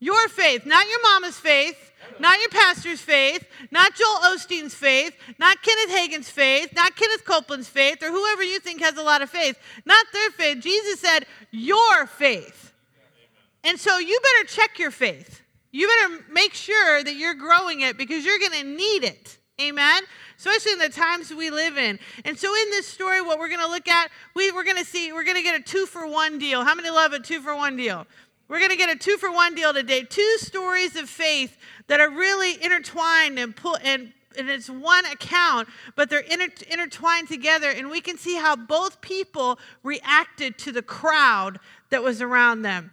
your 0.00 0.28
faith, 0.28 0.64
not 0.64 0.88
your 0.88 1.02
mama's 1.02 1.38
faith, 1.38 1.92
not 2.18 2.38
your 2.38 2.48
pastor's 2.48 3.00
faith, 3.00 3.46
not 3.70 3.94
Joel 3.94 4.34
Osteen's 4.34 4.74
faith, 4.74 5.16
not 5.38 5.62
Kenneth 5.62 5.96
Hagin's 5.96 6.30
faith, 6.30 6.72
not 6.74 6.96
Kenneth 6.96 7.24
Copeland's 7.24 7.68
faith, 7.68 8.02
or 8.02 8.10
whoever 8.10 8.42
you 8.42 8.60
think 8.60 8.80
has 8.80 8.96
a 8.96 9.02
lot 9.02 9.22
of 9.22 9.30
faith, 9.30 9.58
not 9.84 10.06
their 10.12 10.30
faith. 10.30 10.62
Jesus 10.62 11.00
said, 11.00 11.26
Your 11.50 12.06
faith. 12.06 12.72
And 13.64 13.78
so 13.78 13.98
you 13.98 14.18
better 14.22 14.48
check 14.48 14.78
your 14.78 14.90
faith. 14.90 15.42
You 15.72 15.88
better 15.88 16.24
make 16.32 16.54
sure 16.54 17.02
that 17.02 17.16
you're 17.16 17.34
growing 17.34 17.80
it 17.80 17.98
because 17.98 18.24
you're 18.24 18.38
going 18.38 18.52
to 18.52 18.64
need 18.64 19.04
it. 19.04 19.38
Amen? 19.60 20.02
Especially 20.36 20.72
in 20.72 20.78
the 20.78 20.90
times 20.90 21.32
we 21.32 21.50
live 21.50 21.78
in. 21.78 21.98
And 22.24 22.38
so, 22.38 22.54
in 22.54 22.70
this 22.70 22.86
story, 22.86 23.22
what 23.22 23.38
we're 23.38 23.48
going 23.48 23.60
to 23.60 23.68
look 23.68 23.88
at, 23.88 24.10
we, 24.34 24.52
we're 24.52 24.64
going 24.64 24.76
to 24.76 24.84
see, 24.84 25.12
we're 25.12 25.24
going 25.24 25.36
to 25.36 25.42
get 25.42 25.58
a 25.58 25.62
two 25.62 25.86
for 25.86 26.06
one 26.06 26.38
deal. 26.38 26.62
How 26.62 26.74
many 26.74 26.90
love 26.90 27.14
a 27.14 27.20
two 27.20 27.40
for 27.40 27.56
one 27.56 27.76
deal? 27.76 28.06
We're 28.48 28.58
going 28.58 28.70
to 28.70 28.76
get 28.76 28.90
a 28.90 28.96
two 28.96 29.16
for 29.16 29.30
one 29.32 29.54
deal 29.54 29.72
today. 29.72 30.02
Two 30.02 30.36
stories 30.38 30.96
of 30.96 31.08
faith 31.08 31.56
that 31.88 32.00
are 32.00 32.10
really 32.10 32.62
intertwined 32.62 33.38
and 33.38 33.54
pull 33.54 33.76
and 33.82 34.12
and 34.38 34.50
it's 34.50 34.68
one 34.68 35.06
account, 35.06 35.66
but 35.94 36.10
they're 36.10 36.20
inter- 36.20 36.52
intertwined 36.70 37.26
together, 37.26 37.70
and 37.70 37.90
we 37.90 38.02
can 38.02 38.18
see 38.18 38.36
how 38.36 38.54
both 38.54 39.00
people 39.00 39.58
reacted 39.82 40.58
to 40.58 40.72
the 40.72 40.82
crowd 40.82 41.58
that 41.88 42.02
was 42.02 42.20
around 42.20 42.60
them. 42.60 42.92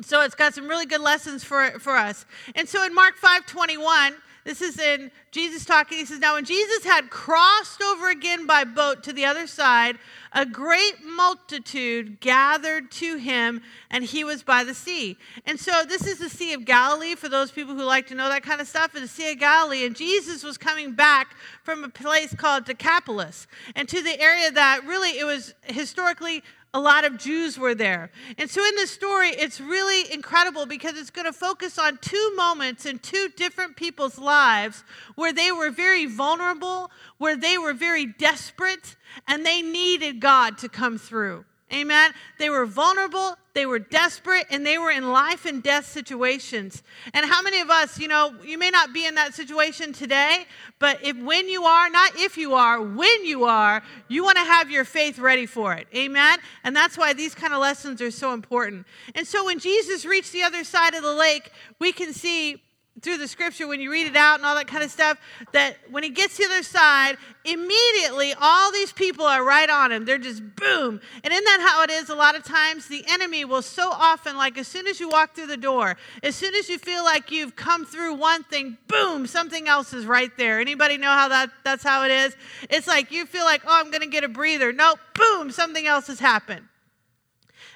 So 0.00 0.20
it's 0.22 0.34
got 0.34 0.54
some 0.54 0.68
really 0.68 0.86
good 0.86 1.00
lessons 1.00 1.42
for, 1.42 1.70
for 1.78 1.96
us. 1.96 2.24
And 2.54 2.68
so 2.68 2.84
in 2.84 2.94
Mark 2.94 3.16
5 3.16 3.46
21, 3.46 4.14
this 4.48 4.62
is 4.62 4.78
in 4.78 5.10
Jesus 5.30 5.66
talking. 5.66 5.98
He 5.98 6.06
says, 6.06 6.20
Now, 6.20 6.36
when 6.36 6.46
Jesus 6.46 6.82
had 6.82 7.10
crossed 7.10 7.82
over 7.82 8.08
again 8.08 8.46
by 8.46 8.64
boat 8.64 9.02
to 9.02 9.12
the 9.12 9.26
other 9.26 9.46
side, 9.46 9.98
a 10.32 10.46
great 10.46 11.04
multitude 11.04 12.18
gathered 12.20 12.90
to 12.92 13.16
him, 13.16 13.60
and 13.90 14.02
he 14.02 14.24
was 14.24 14.42
by 14.42 14.64
the 14.64 14.72
sea. 14.72 15.18
And 15.44 15.60
so, 15.60 15.84
this 15.86 16.06
is 16.06 16.18
the 16.18 16.30
Sea 16.30 16.54
of 16.54 16.64
Galilee 16.64 17.14
for 17.14 17.28
those 17.28 17.50
people 17.50 17.74
who 17.74 17.84
like 17.84 18.06
to 18.06 18.14
know 18.14 18.30
that 18.30 18.42
kind 18.42 18.62
of 18.62 18.66
stuff. 18.66 18.92
It's 18.94 19.02
the 19.02 19.08
Sea 19.08 19.32
of 19.32 19.38
Galilee. 19.38 19.84
And 19.84 19.94
Jesus 19.94 20.42
was 20.42 20.56
coming 20.56 20.92
back 20.92 21.36
from 21.62 21.84
a 21.84 21.90
place 21.90 22.34
called 22.34 22.64
Decapolis 22.64 23.48
and 23.76 23.86
to 23.90 24.00
the 24.00 24.18
area 24.18 24.50
that 24.50 24.82
really 24.86 25.18
it 25.18 25.24
was 25.24 25.52
historically 25.64 26.42
a 26.74 26.80
lot 26.80 27.04
of 27.04 27.18
Jews 27.18 27.58
were 27.58 27.74
there. 27.74 28.10
And 28.36 28.50
so 28.50 28.64
in 28.64 28.74
this 28.74 28.90
story, 28.90 29.28
it's 29.28 29.60
really 29.60 30.12
incredible 30.12 30.66
because 30.66 30.98
it's 30.98 31.10
going 31.10 31.26
to 31.26 31.32
focus 31.32 31.78
on 31.78 31.98
two 31.98 32.32
moments 32.36 32.84
in 32.84 32.98
two 32.98 33.28
different 33.36 33.76
people's 33.76 34.18
lives 34.18 34.84
where 35.14 35.32
they 35.32 35.50
were 35.50 35.70
very 35.70 36.04
vulnerable, 36.06 36.90
where 37.16 37.36
they 37.36 37.56
were 37.56 37.72
very 37.72 38.06
desperate, 38.06 38.96
and 39.26 39.46
they 39.46 39.62
needed 39.62 40.20
God 40.20 40.58
to 40.58 40.68
come 40.68 40.98
through. 40.98 41.44
Amen. 41.72 42.12
They 42.38 42.50
were 42.50 42.66
vulnerable, 42.66 43.36
they 43.58 43.66
were 43.66 43.80
desperate, 43.80 44.46
and 44.50 44.64
they 44.64 44.78
were 44.78 44.92
in 44.92 45.10
life 45.10 45.44
and 45.44 45.64
death 45.64 45.84
situations. 45.84 46.84
And 47.12 47.26
how 47.26 47.42
many 47.42 47.58
of 47.58 47.70
us, 47.70 47.98
you 47.98 48.06
know, 48.06 48.32
you 48.44 48.56
may 48.56 48.70
not 48.70 48.92
be 48.92 49.04
in 49.04 49.16
that 49.16 49.34
situation 49.34 49.92
today, 49.92 50.46
but 50.78 51.04
if 51.04 51.16
when 51.16 51.48
you 51.48 51.64
are, 51.64 51.90
not 51.90 52.12
if 52.14 52.36
you 52.36 52.54
are, 52.54 52.80
when 52.80 53.24
you 53.24 53.46
are, 53.46 53.82
you 54.06 54.22
want 54.22 54.36
to 54.36 54.44
have 54.44 54.70
your 54.70 54.84
faith 54.84 55.18
ready 55.18 55.44
for 55.44 55.74
it. 55.74 55.88
Amen. 55.92 56.38
And 56.62 56.76
that's 56.76 56.96
why 56.96 57.14
these 57.14 57.34
kind 57.34 57.52
of 57.52 57.58
lessons 57.58 58.00
are 58.00 58.12
so 58.12 58.32
important. 58.32 58.86
And 59.16 59.26
so 59.26 59.46
when 59.46 59.58
Jesus 59.58 60.04
reached 60.04 60.32
the 60.32 60.44
other 60.44 60.62
side 60.62 60.94
of 60.94 61.02
the 61.02 61.12
lake, 61.12 61.50
we 61.80 61.90
can 61.90 62.12
see 62.12 62.62
through 63.02 63.18
the 63.18 63.28
scripture, 63.28 63.66
when 63.66 63.80
you 63.80 63.90
read 63.90 64.06
it 64.06 64.16
out 64.16 64.38
and 64.38 64.46
all 64.46 64.54
that 64.54 64.66
kind 64.66 64.82
of 64.82 64.90
stuff, 64.90 65.18
that 65.52 65.76
when 65.90 66.02
he 66.02 66.10
gets 66.10 66.36
to 66.36 66.46
the 66.46 66.54
other 66.54 66.62
side, 66.62 67.16
immediately 67.44 68.34
all 68.40 68.72
these 68.72 68.92
people 68.92 69.24
are 69.24 69.44
right 69.44 69.68
on 69.70 69.92
him. 69.92 70.04
They're 70.04 70.18
just 70.18 70.42
boom. 70.56 71.00
And 71.24 71.32
isn't 71.32 71.44
that 71.44 71.60
how 71.60 71.82
it 71.82 71.90
is? 71.90 72.10
A 72.10 72.14
lot 72.14 72.36
of 72.36 72.44
times 72.44 72.86
the 72.88 73.04
enemy 73.08 73.44
will 73.44 73.62
so 73.62 73.90
often, 73.90 74.36
like 74.36 74.58
as 74.58 74.68
soon 74.68 74.86
as 74.86 75.00
you 75.00 75.08
walk 75.08 75.34
through 75.34 75.46
the 75.46 75.56
door, 75.56 75.96
as 76.22 76.34
soon 76.34 76.54
as 76.54 76.68
you 76.68 76.78
feel 76.78 77.04
like 77.04 77.30
you've 77.30 77.56
come 77.56 77.84
through 77.84 78.14
one 78.14 78.44
thing, 78.44 78.78
boom, 78.88 79.26
something 79.26 79.68
else 79.68 79.92
is 79.92 80.06
right 80.06 80.34
there. 80.36 80.60
Anybody 80.60 80.96
know 80.96 81.08
how 81.08 81.28
that 81.28 81.50
that's 81.64 81.82
how 81.82 82.04
it 82.04 82.10
is? 82.10 82.36
It's 82.70 82.86
like 82.86 83.10
you 83.10 83.26
feel 83.26 83.44
like, 83.44 83.62
oh, 83.66 83.80
I'm 83.80 83.90
gonna 83.90 84.06
get 84.06 84.24
a 84.24 84.28
breather. 84.28 84.72
Nope, 84.72 84.98
boom, 85.14 85.50
something 85.50 85.86
else 85.86 86.06
has 86.08 86.20
happened. 86.20 86.66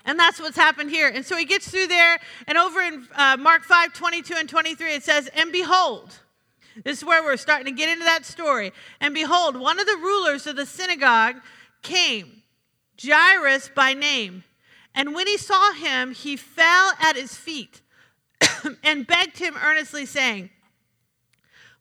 And 0.05 0.19
that's 0.19 0.41
what's 0.41 0.57
happened 0.57 0.91
here. 0.91 1.09
And 1.09 1.25
so 1.25 1.37
he 1.37 1.45
gets 1.45 1.71
through 1.71 1.87
there, 1.87 2.19
and 2.47 2.59
over 2.59 2.81
in 2.81 3.07
uh, 3.15 3.37
Mark 3.39 3.63
5 3.63 3.93
22 3.93 4.35
and 4.37 4.49
23, 4.49 4.95
it 4.95 5.03
says, 5.03 5.31
And 5.35 5.53
behold, 5.53 6.19
this 6.85 6.99
is 6.99 7.05
where 7.05 7.23
we're 7.23 7.37
starting 7.37 7.67
to 7.67 7.73
get 7.73 7.89
into 7.89 8.05
that 8.05 8.25
story. 8.25 8.73
And 9.01 9.15
behold, 9.15 9.57
one 9.57 9.79
of 9.79 9.87
the 9.87 9.97
rulers 9.97 10.47
of 10.47 10.57
the 10.57 10.67
synagogue 10.67 11.37
came, 11.83 12.43
Jairus 13.03 13.71
by 13.75 13.95
name. 13.95 14.45
And 14.95 15.15
when 15.15 15.27
he 15.27 15.37
saw 15.37 15.73
him, 15.73 16.13
he 16.13 16.37
fell 16.37 16.93
at 17.01 17.17
his 17.17 17.35
feet 17.35 17.81
and 18.85 19.07
begged 19.07 19.39
him 19.39 19.57
earnestly, 19.63 20.07
saying, 20.07 20.51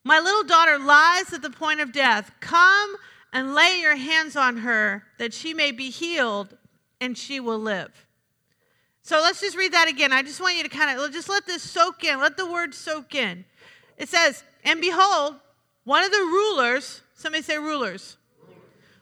My 0.03 0.19
little 0.19 0.43
daughter 0.43 0.77
lies 0.77 1.33
at 1.33 1.41
the 1.41 1.49
point 1.49 1.81
of 1.81 1.91
death. 1.91 2.31
Come 2.39 2.95
and 3.33 3.55
lay 3.55 3.79
your 3.79 3.95
hands 3.95 4.35
on 4.35 4.57
her, 4.57 5.03
that 5.17 5.33
she 5.33 5.53
may 5.53 5.71
be 5.71 5.89
healed, 5.89 6.57
and 6.99 7.17
she 7.17 7.39
will 7.39 7.59
live. 7.59 8.05
So 9.03 9.19
let's 9.19 9.41
just 9.41 9.57
read 9.57 9.73
that 9.73 9.87
again. 9.87 10.13
I 10.13 10.21
just 10.21 10.39
want 10.39 10.57
you 10.57 10.63
to 10.63 10.69
kind 10.69 10.97
of 10.97 11.11
just 11.11 11.27
let 11.27 11.45
this 11.45 11.63
soak 11.63 12.03
in. 12.03 12.19
Let 12.19 12.37
the 12.37 12.49
word 12.49 12.73
soak 12.73 13.15
in. 13.15 13.45
It 13.97 14.09
says, 14.09 14.43
And 14.63 14.79
behold, 14.79 15.35
one 15.83 16.03
of 16.03 16.11
the 16.11 16.17
rulers, 16.17 17.01
somebody 17.15 17.43
say 17.43 17.57
rulers. 17.57 18.17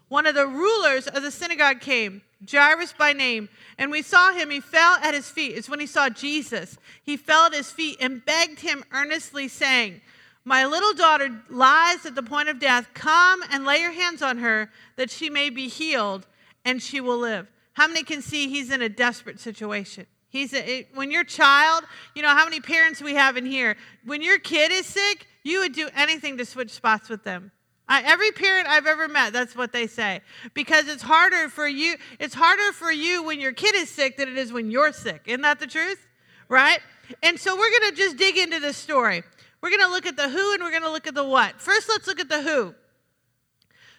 One 0.07 0.25
of 0.25 0.33
the 0.33 0.47
rulers 0.47 1.07
of 1.07 1.21
the 1.21 1.29
synagogue 1.29 1.81
came, 1.81 2.23
Jairus 2.49 2.93
by 2.93 3.13
name, 3.13 3.47
and 3.77 3.91
we 3.91 4.01
saw 4.01 4.33
him. 4.33 4.49
He 4.49 4.59
fell 4.59 4.97
at 5.03 5.13
his 5.13 5.29
feet. 5.29 5.55
It's 5.55 5.69
when 5.69 5.79
he 5.79 5.85
saw 5.85 6.09
Jesus. 6.09 6.77
He 7.03 7.15
fell 7.15 7.45
at 7.45 7.53
his 7.53 7.69
feet 7.69 7.97
and 7.99 8.25
begged 8.25 8.61
him 8.61 8.83
earnestly, 8.91 9.47
saying, 9.47 10.01
My 10.45 10.65
little 10.65 10.93
daughter 10.93 11.43
lies 11.49 12.05
at 12.05 12.15
the 12.15 12.23
point 12.23 12.49
of 12.49 12.59
death. 12.59 12.87
Come 12.95 13.43
and 13.51 13.65
lay 13.65 13.81
your 13.81 13.91
hands 13.91 14.23
on 14.23 14.39
her, 14.39 14.71
that 14.95 15.11
she 15.11 15.29
may 15.29 15.51
be 15.51 15.67
healed, 15.67 16.25
and 16.65 16.81
she 16.81 16.99
will 16.99 17.19
live. 17.19 17.47
How 17.73 17.87
many 17.87 18.03
can 18.03 18.21
see 18.21 18.49
he's 18.49 18.71
in 18.71 18.81
a 18.81 18.89
desperate 18.89 19.39
situation? 19.39 20.05
He's 20.29 20.53
a, 20.53 20.79
it, 20.79 20.87
when 20.93 21.11
your 21.11 21.23
child, 21.23 21.83
you 22.15 22.21
know, 22.21 22.29
how 22.29 22.45
many 22.45 22.59
parents 22.59 23.01
we 23.01 23.15
have 23.15 23.35
in 23.37 23.45
here? 23.45 23.75
When 24.05 24.21
your 24.21 24.37
kid 24.37 24.71
is 24.71 24.85
sick, 24.85 25.25
you 25.43 25.59
would 25.59 25.73
do 25.73 25.89
anything 25.95 26.37
to 26.37 26.45
switch 26.45 26.71
spots 26.71 27.09
with 27.09 27.23
them. 27.23 27.51
I, 27.87 28.03
every 28.03 28.31
parent 28.31 28.67
I've 28.67 28.85
ever 28.85 29.07
met, 29.07 29.33
that's 29.33 29.55
what 29.55 29.73
they 29.73 29.87
say. 29.87 30.21
Because 30.53 30.87
it's 30.87 31.01
harder 31.01 31.49
for 31.49 31.67
you, 31.67 31.95
it's 32.19 32.35
harder 32.35 32.71
for 32.73 32.91
you 32.91 33.23
when 33.23 33.39
your 33.39 33.51
kid 33.51 33.73
is 33.75 33.89
sick 33.89 34.17
than 34.17 34.29
it 34.29 34.37
is 34.37 34.53
when 34.53 34.69
you're 34.69 34.93
sick. 34.93 35.23
Isn't 35.25 35.41
that 35.41 35.59
the 35.59 35.65
truth? 35.65 36.07
Right? 36.47 36.79
And 37.23 37.39
so 37.39 37.55
we're 37.55 37.79
going 37.79 37.91
to 37.91 37.97
just 37.97 38.17
dig 38.17 38.37
into 38.37 38.59
this 38.59 38.77
story. 38.77 39.23
We're 39.61 39.71
going 39.71 39.81
to 39.81 39.89
look 39.89 40.05
at 40.05 40.15
the 40.15 40.29
who 40.29 40.53
and 40.53 40.61
we're 40.61 40.69
going 40.69 40.83
to 40.83 40.91
look 40.91 41.07
at 41.07 41.15
the 41.15 41.23
what. 41.23 41.59
First, 41.59 41.89
let's 41.89 42.05
look 42.05 42.19
at 42.19 42.29
the 42.29 42.43
who. 42.43 42.75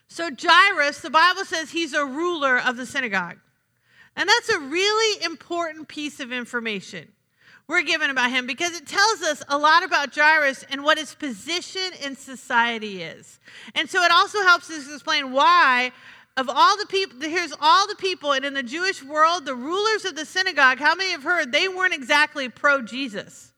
So, 0.06 0.30
Jairus, 0.40 1.00
the 1.00 1.10
Bible 1.10 1.44
says 1.44 1.70
he's 1.70 1.92
a 1.92 2.04
ruler 2.04 2.58
of 2.58 2.76
the 2.76 2.86
synagogue. 2.86 3.38
And 4.16 4.28
that's 4.28 4.48
a 4.48 4.60
really 4.60 5.24
important 5.24 5.88
piece 5.88 6.20
of 6.20 6.32
information 6.32 7.08
we're 7.70 7.82
given 7.82 8.10
about 8.10 8.30
him 8.30 8.48
because 8.48 8.72
it 8.72 8.84
tells 8.84 9.22
us 9.22 9.44
a 9.48 9.56
lot 9.56 9.84
about 9.84 10.12
Jairus 10.12 10.64
and 10.70 10.82
what 10.82 10.98
his 10.98 11.14
position 11.14 11.92
in 12.04 12.16
society 12.16 13.00
is. 13.00 13.38
And 13.76 13.88
so 13.88 14.02
it 14.02 14.10
also 14.10 14.42
helps 14.42 14.68
us 14.70 14.92
explain 14.92 15.30
why 15.30 15.92
of 16.36 16.48
all 16.48 16.76
the 16.76 16.86
people 16.86 17.20
here's 17.20 17.52
all 17.60 17.86
the 17.86 17.94
people 17.94 18.32
and 18.32 18.44
in 18.44 18.54
the 18.54 18.62
Jewish 18.62 19.02
world 19.02 19.44
the 19.46 19.54
rulers 19.54 20.04
of 20.04 20.16
the 20.16 20.24
synagogue 20.24 20.78
how 20.78 20.94
many 20.94 21.10
have 21.10 21.22
heard 21.22 21.52
they 21.52 21.68
weren't 21.68 21.92
exactly 21.92 22.48
pro 22.48 22.82
Jesus 22.82 23.52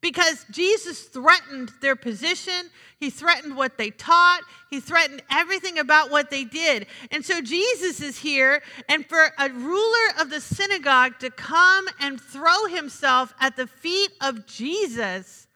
because 0.00 0.46
Jesus 0.50 1.02
threatened 1.02 1.72
their 1.80 1.96
position. 1.96 2.70
He 3.00 3.10
threatened 3.10 3.56
what 3.56 3.78
they 3.78 3.90
taught. 3.90 4.42
He 4.70 4.80
threatened 4.80 5.22
everything 5.30 5.78
about 5.78 6.10
what 6.10 6.30
they 6.30 6.44
did. 6.44 6.86
And 7.10 7.24
so 7.24 7.40
Jesus 7.40 8.00
is 8.00 8.18
here, 8.18 8.62
and 8.88 9.04
for 9.06 9.32
a 9.38 9.48
ruler 9.50 10.08
of 10.20 10.30
the 10.30 10.40
synagogue 10.40 11.18
to 11.20 11.30
come 11.30 11.88
and 12.00 12.20
throw 12.20 12.66
himself 12.66 13.34
at 13.40 13.56
the 13.56 13.66
feet 13.66 14.10
of 14.20 14.46
Jesus, 14.46 15.46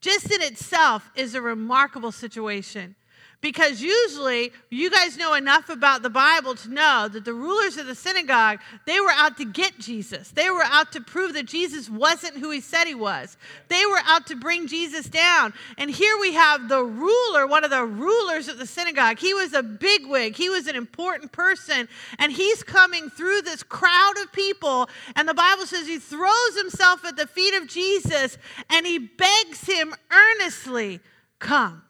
just 0.00 0.30
in 0.30 0.42
itself, 0.42 1.10
is 1.14 1.34
a 1.34 1.42
remarkable 1.42 2.12
situation. 2.12 2.94
Because 3.40 3.80
usually, 3.80 4.50
you 4.68 4.90
guys 4.90 5.16
know 5.16 5.34
enough 5.34 5.68
about 5.68 6.02
the 6.02 6.10
Bible 6.10 6.56
to 6.56 6.68
know 6.68 7.08
that 7.08 7.24
the 7.24 7.32
rulers 7.32 7.76
of 7.76 7.86
the 7.86 7.94
synagogue, 7.94 8.58
they 8.84 8.98
were 8.98 9.12
out 9.12 9.36
to 9.36 9.44
get 9.44 9.78
Jesus. 9.78 10.32
They 10.32 10.50
were 10.50 10.64
out 10.64 10.90
to 10.92 11.00
prove 11.00 11.34
that 11.34 11.46
Jesus 11.46 11.88
wasn't 11.88 12.38
who 12.38 12.50
he 12.50 12.60
said 12.60 12.86
he 12.86 12.96
was. 12.96 13.36
They 13.68 13.86
were 13.86 14.00
out 14.04 14.26
to 14.26 14.34
bring 14.34 14.66
Jesus 14.66 15.06
down. 15.06 15.54
And 15.76 15.88
here 15.88 16.18
we 16.20 16.34
have 16.34 16.68
the 16.68 16.82
ruler, 16.82 17.46
one 17.46 17.62
of 17.62 17.70
the 17.70 17.84
rulers 17.84 18.48
of 18.48 18.58
the 18.58 18.66
synagogue. 18.66 19.20
He 19.20 19.34
was 19.34 19.52
a 19.52 19.62
bigwig, 19.62 20.34
he 20.34 20.48
was 20.48 20.66
an 20.66 20.74
important 20.74 21.30
person. 21.30 21.88
And 22.18 22.32
he's 22.32 22.64
coming 22.64 23.08
through 23.08 23.42
this 23.42 23.62
crowd 23.62 24.14
of 24.20 24.32
people. 24.32 24.88
And 25.14 25.28
the 25.28 25.34
Bible 25.34 25.64
says 25.64 25.86
he 25.86 26.00
throws 26.00 26.56
himself 26.56 27.04
at 27.04 27.16
the 27.16 27.28
feet 27.28 27.54
of 27.54 27.68
Jesus 27.68 28.36
and 28.68 28.84
he 28.84 28.98
begs 28.98 29.64
him 29.64 29.94
earnestly, 30.10 30.98
Come 31.38 31.84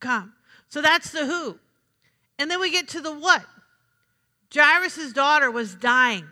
come. 0.00 0.32
So 0.68 0.82
that's 0.82 1.10
the 1.10 1.26
who. 1.26 1.58
And 2.38 2.50
then 2.50 2.60
we 2.60 2.70
get 2.70 2.88
to 2.88 3.00
the 3.00 3.12
what. 3.12 3.44
Jairus' 4.54 5.12
daughter 5.12 5.50
was 5.50 5.74
dying. 5.74 6.26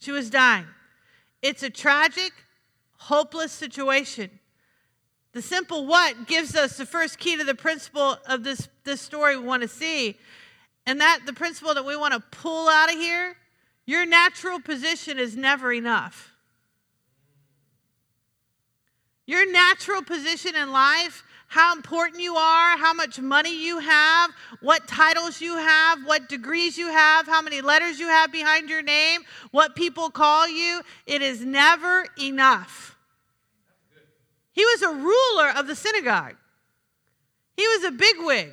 She 0.00 0.12
was 0.12 0.30
dying. 0.30 0.66
It's 1.42 1.62
a 1.62 1.70
tragic, 1.70 2.32
hopeless 2.96 3.52
situation. 3.52 4.30
The 5.32 5.42
simple 5.42 5.86
what 5.86 6.26
gives 6.26 6.56
us 6.56 6.76
the 6.76 6.86
first 6.86 7.18
key 7.18 7.36
to 7.36 7.44
the 7.44 7.54
principle 7.54 8.16
of 8.26 8.42
this, 8.44 8.68
this 8.84 9.00
story 9.00 9.36
we 9.36 9.44
want 9.44 9.62
to 9.62 9.68
see. 9.68 10.16
And 10.86 11.00
that 11.00 11.20
the 11.26 11.32
principle 11.32 11.74
that 11.74 11.84
we 11.84 11.96
want 11.96 12.14
to 12.14 12.20
pull 12.20 12.68
out 12.68 12.88
of 12.88 12.98
here 12.98 13.36
your 13.88 14.04
natural 14.04 14.60
position 14.60 15.18
is 15.18 15.34
never 15.34 15.72
enough. 15.72 16.34
Your 19.24 19.50
natural 19.50 20.02
position 20.02 20.54
in 20.54 20.72
life 20.72 21.24
how 21.48 21.74
important 21.74 22.20
you 22.20 22.36
are, 22.36 22.76
how 22.76 22.92
much 22.92 23.18
money 23.18 23.64
you 23.64 23.78
have, 23.78 24.30
what 24.60 24.86
titles 24.86 25.40
you 25.40 25.56
have, 25.56 26.04
what 26.04 26.28
degrees 26.28 26.76
you 26.76 26.88
have, 26.88 27.26
how 27.26 27.40
many 27.40 27.62
letters 27.62 27.98
you 27.98 28.06
have 28.06 28.30
behind 28.30 28.68
your 28.68 28.82
name, 28.82 29.22
what 29.50 29.74
people 29.74 30.10
call 30.10 30.46
you. 30.46 30.82
It 31.06 31.22
is 31.22 31.42
never 31.42 32.06
enough. 32.22 32.96
He 34.52 34.62
was 34.62 34.82
a 34.82 34.92
ruler 34.92 35.50
of 35.56 35.66
the 35.66 35.74
synagogue, 35.74 36.36
he 37.56 37.66
was 37.66 37.84
a 37.84 37.90
bigwig. 37.92 38.52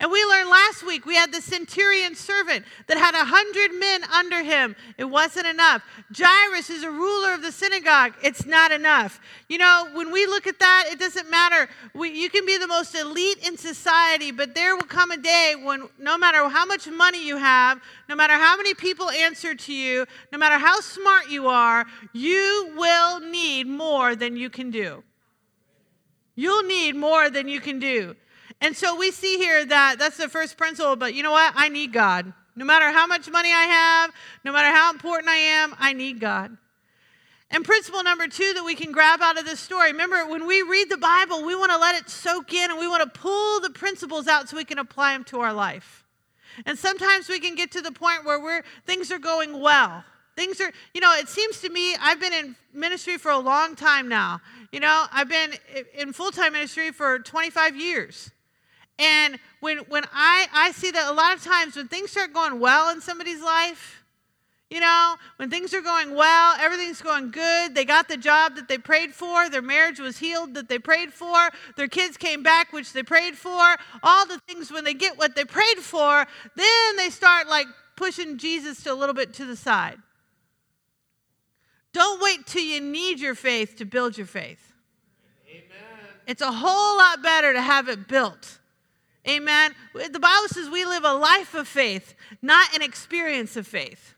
And 0.00 0.10
we 0.10 0.24
learned 0.24 0.50
last 0.50 0.84
week 0.84 1.06
we 1.06 1.14
had 1.14 1.32
the 1.32 1.40
centurion 1.40 2.16
servant 2.16 2.64
that 2.88 2.96
had 2.96 3.14
a 3.14 3.24
hundred 3.24 3.78
men 3.78 4.02
under 4.04 4.42
him. 4.42 4.74
It 4.98 5.04
wasn't 5.04 5.46
enough. 5.46 5.82
Jairus 6.16 6.68
is 6.68 6.82
a 6.82 6.90
ruler 6.90 7.32
of 7.32 7.42
the 7.42 7.52
synagogue. 7.52 8.14
It's 8.22 8.44
not 8.44 8.72
enough. 8.72 9.20
You 9.48 9.58
know, 9.58 9.88
when 9.94 10.10
we 10.10 10.26
look 10.26 10.48
at 10.48 10.58
that, 10.58 10.86
it 10.90 10.98
doesn't 10.98 11.30
matter. 11.30 11.68
We, 11.94 12.10
you 12.10 12.28
can 12.28 12.44
be 12.44 12.58
the 12.58 12.66
most 12.66 12.94
elite 12.96 13.46
in 13.46 13.56
society, 13.56 14.32
but 14.32 14.54
there 14.54 14.74
will 14.74 14.82
come 14.82 15.12
a 15.12 15.16
day 15.16 15.54
when 15.62 15.88
no 15.98 16.18
matter 16.18 16.48
how 16.48 16.66
much 16.66 16.88
money 16.88 17.24
you 17.24 17.36
have, 17.36 17.80
no 18.08 18.16
matter 18.16 18.34
how 18.34 18.56
many 18.56 18.74
people 18.74 19.10
answer 19.10 19.54
to 19.54 19.72
you, 19.72 20.06
no 20.32 20.38
matter 20.38 20.58
how 20.58 20.80
smart 20.80 21.30
you 21.30 21.46
are, 21.46 21.86
you 22.12 22.72
will 22.76 23.20
need 23.20 23.68
more 23.68 24.16
than 24.16 24.36
you 24.36 24.50
can 24.50 24.72
do. 24.72 25.04
You'll 26.34 26.64
need 26.64 26.96
more 26.96 27.30
than 27.30 27.46
you 27.46 27.60
can 27.60 27.78
do. 27.78 28.16
And 28.64 28.74
so 28.74 28.96
we 28.96 29.10
see 29.10 29.36
here 29.36 29.62
that 29.62 29.98
that's 29.98 30.16
the 30.16 30.26
first 30.26 30.56
principle, 30.56 30.96
but 30.96 31.12
you 31.12 31.22
know 31.22 31.32
what? 31.32 31.52
I 31.54 31.68
need 31.68 31.92
God. 31.92 32.32
No 32.56 32.64
matter 32.64 32.90
how 32.90 33.06
much 33.06 33.30
money 33.30 33.50
I 33.52 33.64
have, 33.64 34.10
no 34.42 34.52
matter 34.52 34.74
how 34.74 34.90
important 34.90 35.28
I 35.28 35.36
am, 35.36 35.74
I 35.78 35.92
need 35.92 36.18
God. 36.18 36.56
And 37.50 37.62
principle 37.62 38.02
number 38.02 38.26
two 38.26 38.54
that 38.54 38.64
we 38.64 38.74
can 38.74 38.90
grab 38.90 39.20
out 39.20 39.38
of 39.38 39.44
this 39.44 39.60
story 39.60 39.92
remember, 39.92 40.26
when 40.26 40.46
we 40.46 40.62
read 40.62 40.88
the 40.88 40.96
Bible, 40.96 41.44
we 41.44 41.54
want 41.54 41.72
to 41.72 41.76
let 41.76 41.94
it 41.94 42.08
soak 42.08 42.54
in 42.54 42.70
and 42.70 42.80
we 42.80 42.88
want 42.88 43.02
to 43.02 43.20
pull 43.20 43.60
the 43.60 43.68
principles 43.68 44.28
out 44.28 44.48
so 44.48 44.56
we 44.56 44.64
can 44.64 44.78
apply 44.78 45.12
them 45.12 45.24
to 45.24 45.40
our 45.40 45.52
life. 45.52 46.02
And 46.64 46.78
sometimes 46.78 47.28
we 47.28 47.40
can 47.40 47.56
get 47.56 47.70
to 47.72 47.82
the 47.82 47.92
point 47.92 48.24
where 48.24 48.40
we're, 48.40 48.62
things 48.86 49.12
are 49.12 49.18
going 49.18 49.60
well. 49.60 50.04
Things 50.36 50.58
are, 50.62 50.72
you 50.94 51.02
know, 51.02 51.14
it 51.18 51.28
seems 51.28 51.60
to 51.60 51.68
me, 51.68 51.96
I've 52.00 52.18
been 52.18 52.32
in 52.32 52.56
ministry 52.72 53.18
for 53.18 53.30
a 53.30 53.38
long 53.38 53.76
time 53.76 54.08
now. 54.08 54.40
You 54.72 54.80
know, 54.80 55.04
I've 55.12 55.28
been 55.28 55.52
in 55.98 56.14
full 56.14 56.30
time 56.30 56.54
ministry 56.54 56.92
for 56.92 57.18
25 57.18 57.76
years. 57.76 58.30
And 58.98 59.38
when, 59.60 59.78
when 59.88 60.04
I, 60.12 60.46
I 60.52 60.72
see 60.72 60.90
that 60.90 61.10
a 61.10 61.14
lot 61.14 61.36
of 61.36 61.42
times 61.42 61.76
when 61.76 61.88
things 61.88 62.10
start 62.10 62.32
going 62.32 62.60
well 62.60 62.90
in 62.90 63.00
somebody's 63.00 63.42
life, 63.42 64.04
You 64.70 64.80
know, 64.80 65.16
when 65.36 65.50
things 65.50 65.72
are 65.72 65.82
going 65.82 66.16
well, 66.16 66.56
everything's 66.58 67.00
going 67.02 67.30
good, 67.30 67.76
they 67.76 67.84
got 67.84 68.08
the 68.08 68.16
job 68.16 68.56
that 68.56 68.66
they 68.66 68.76
prayed 68.76 69.14
for, 69.14 69.48
their 69.48 69.62
marriage 69.62 70.00
was 70.00 70.18
healed 70.18 70.54
that 70.54 70.68
they 70.68 70.80
prayed 70.80 71.12
for, 71.12 71.50
their 71.76 71.86
kids 71.86 72.16
came 72.16 72.42
back, 72.42 72.72
which 72.72 72.92
they 72.92 73.04
prayed 73.04 73.36
for, 73.36 73.76
all 74.02 74.26
the 74.26 74.40
things 74.48 74.72
when 74.72 74.82
they 74.82 74.94
get 74.94 75.16
what 75.18 75.36
they 75.36 75.44
prayed 75.44 75.78
for, 75.78 76.26
then 76.56 76.96
they 76.96 77.10
start 77.10 77.46
like 77.46 77.68
pushing 77.94 78.38
Jesus 78.38 78.82
to 78.82 78.92
a 78.92 78.94
little 78.94 79.14
bit 79.14 79.34
to 79.34 79.44
the 79.44 79.54
side. 79.54 79.98
Don't 81.92 82.20
wait 82.20 82.44
till 82.46 82.64
you 82.64 82.80
need 82.80 83.20
your 83.20 83.36
faith 83.36 83.76
to 83.76 83.84
build 83.84 84.18
your 84.18 84.26
faith. 84.26 84.72
Amen. 85.48 85.62
It's 86.26 86.42
a 86.42 86.50
whole 86.50 86.96
lot 86.96 87.22
better 87.22 87.52
to 87.52 87.62
have 87.62 87.88
it 87.88 88.08
built. 88.08 88.58
Amen. 89.26 89.74
The 89.94 90.20
Bible 90.20 90.48
says 90.48 90.68
we 90.68 90.84
live 90.84 91.04
a 91.04 91.14
life 91.14 91.54
of 91.54 91.66
faith, 91.66 92.14
not 92.42 92.74
an 92.74 92.82
experience 92.82 93.56
of 93.56 93.66
faith. 93.66 94.14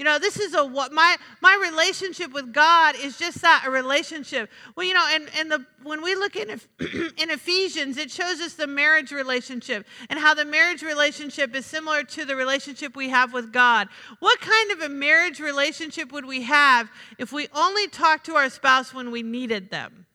You 0.00 0.04
know, 0.04 0.18
this 0.18 0.40
is 0.40 0.54
a 0.54 0.64
what 0.64 0.92
my 0.92 1.18
my 1.42 1.58
relationship 1.70 2.32
with 2.32 2.54
God 2.54 2.94
is 2.96 3.18
just 3.18 3.42
that 3.42 3.64
a 3.66 3.70
relationship. 3.70 4.48
Well, 4.74 4.86
you 4.86 4.94
know, 4.94 5.06
and 5.10 5.28
and 5.38 5.52
the 5.52 5.66
when 5.82 6.00
we 6.00 6.14
look 6.14 6.36
in 6.36 6.48
in 7.18 7.30
Ephesians, 7.30 7.98
it 7.98 8.10
shows 8.10 8.40
us 8.40 8.54
the 8.54 8.66
marriage 8.66 9.12
relationship 9.12 9.86
and 10.08 10.18
how 10.18 10.32
the 10.32 10.46
marriage 10.46 10.82
relationship 10.82 11.54
is 11.54 11.66
similar 11.66 12.02
to 12.04 12.24
the 12.24 12.34
relationship 12.34 12.96
we 12.96 13.10
have 13.10 13.34
with 13.34 13.52
God. 13.52 13.88
What 14.20 14.40
kind 14.40 14.70
of 14.70 14.80
a 14.80 14.88
marriage 14.88 15.38
relationship 15.38 16.12
would 16.12 16.24
we 16.24 16.44
have 16.44 16.90
if 17.18 17.30
we 17.30 17.48
only 17.54 17.86
talked 17.86 18.24
to 18.24 18.36
our 18.36 18.48
spouse 18.48 18.94
when 18.94 19.10
we 19.10 19.22
needed 19.22 19.70
them? 19.70 20.06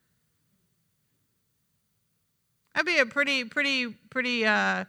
That'd 2.75 2.85
be 2.85 2.99
a 2.99 3.05
pretty 3.05 3.45
pretty 3.45 3.87
pretty 3.87 4.45
uh, 4.45 4.83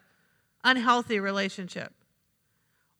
unhealthy 0.64 1.20
relationship. 1.20 1.92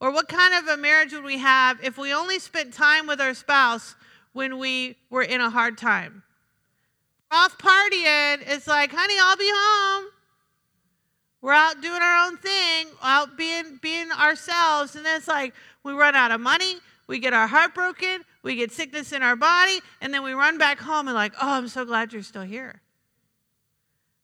Or 0.01 0.13
what 0.13 0.29
kind 0.29 0.55
of 0.55 0.69
a 0.69 0.77
marriage 0.77 1.13
would 1.13 1.25
we 1.25 1.39
have 1.39 1.83
if 1.83 1.99
we 1.99 2.15
only 2.15 2.39
spent 2.39 2.73
time 2.73 3.07
with 3.07 3.21
our 3.21 3.35
spouse 3.35 3.97
when 4.33 4.59
we 4.59 4.97
were 5.11 5.23
in 5.23 5.41
a 5.41 5.51
hard 5.51 5.77
time? 5.77 6.23
Off 7.33 7.59
partying, 7.59 8.45
it's 8.47 8.69
like, 8.69 8.93
honey, 8.93 9.17
I'll 9.21 9.37
be 9.37 9.51
home. 9.53 10.05
We're 11.41 11.53
out 11.53 11.81
doing 11.81 12.01
our 12.01 12.27
own 12.27 12.37
thing, 12.37 12.87
out 13.03 13.37
being 13.37 13.81
being 13.83 14.13
ourselves, 14.13 14.95
and 14.95 15.05
then 15.05 15.17
it's 15.17 15.29
like 15.29 15.53
we 15.83 15.95
run 15.95 16.15
out 16.15 16.31
of 16.31 16.41
money, 16.41 16.77
we 17.09 17.19
get 17.19 17.33
our 17.33 17.49
heart 17.49 17.75
broken, 17.75 18.23
we 18.45 18.55
get 18.55 18.71
sickness 18.71 19.13
in 19.13 19.23
our 19.23 19.37
body, 19.37 19.81
and 20.01 20.15
then 20.15 20.23
we 20.23 20.33
run 20.33 20.59
back 20.59 20.79
home 20.79 21.09
and 21.09 21.15
like, 21.17 21.33
oh, 21.43 21.55
I'm 21.55 21.69
so 21.69 21.85
glad 21.85 22.13
you're 22.13 22.23
still 22.23 22.43
here. 22.43 22.81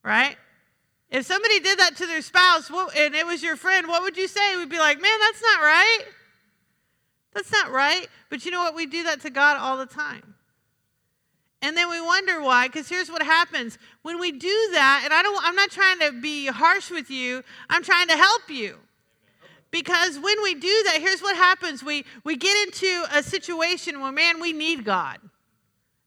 Right? 0.04 0.36
If 1.12 1.26
somebody 1.26 1.60
did 1.60 1.78
that 1.78 1.94
to 1.96 2.06
their 2.06 2.22
spouse 2.22 2.70
what, 2.70 2.96
and 2.96 3.14
it 3.14 3.26
was 3.26 3.42
your 3.42 3.56
friend, 3.56 3.86
what 3.86 4.02
would 4.02 4.16
you 4.16 4.26
say? 4.26 4.56
We'd 4.56 4.70
be 4.70 4.78
like, 4.78 5.00
man, 5.00 5.18
that's 5.20 5.42
not 5.42 5.60
right. 5.60 6.04
That's 7.34 7.52
not 7.52 7.70
right. 7.70 8.08
But 8.30 8.46
you 8.46 8.50
know 8.50 8.60
what? 8.60 8.74
We 8.74 8.86
do 8.86 9.02
that 9.02 9.20
to 9.20 9.30
God 9.30 9.58
all 9.58 9.76
the 9.76 9.86
time. 9.86 10.34
And 11.60 11.76
then 11.76 11.90
we 11.90 12.00
wonder 12.00 12.40
why, 12.40 12.66
because 12.66 12.88
here's 12.88 13.10
what 13.10 13.22
happens. 13.22 13.78
When 14.00 14.18
we 14.18 14.32
do 14.32 14.68
that, 14.72 15.02
and 15.04 15.12
I 15.12 15.22
don't 15.22 15.38
I'm 15.44 15.54
not 15.54 15.70
trying 15.70 16.00
to 16.00 16.12
be 16.12 16.46
harsh 16.46 16.90
with 16.90 17.10
you, 17.10 17.44
I'm 17.68 17.84
trying 17.84 18.08
to 18.08 18.16
help 18.16 18.48
you. 18.48 18.78
Because 19.70 20.18
when 20.18 20.42
we 20.42 20.54
do 20.54 20.82
that, 20.86 20.96
here's 20.98 21.22
what 21.22 21.36
happens. 21.36 21.84
We 21.84 22.04
we 22.24 22.36
get 22.36 22.56
into 22.66 23.04
a 23.12 23.22
situation 23.22 24.00
where 24.00 24.12
man, 24.12 24.40
we 24.40 24.52
need 24.52 24.84
God. 24.84 25.18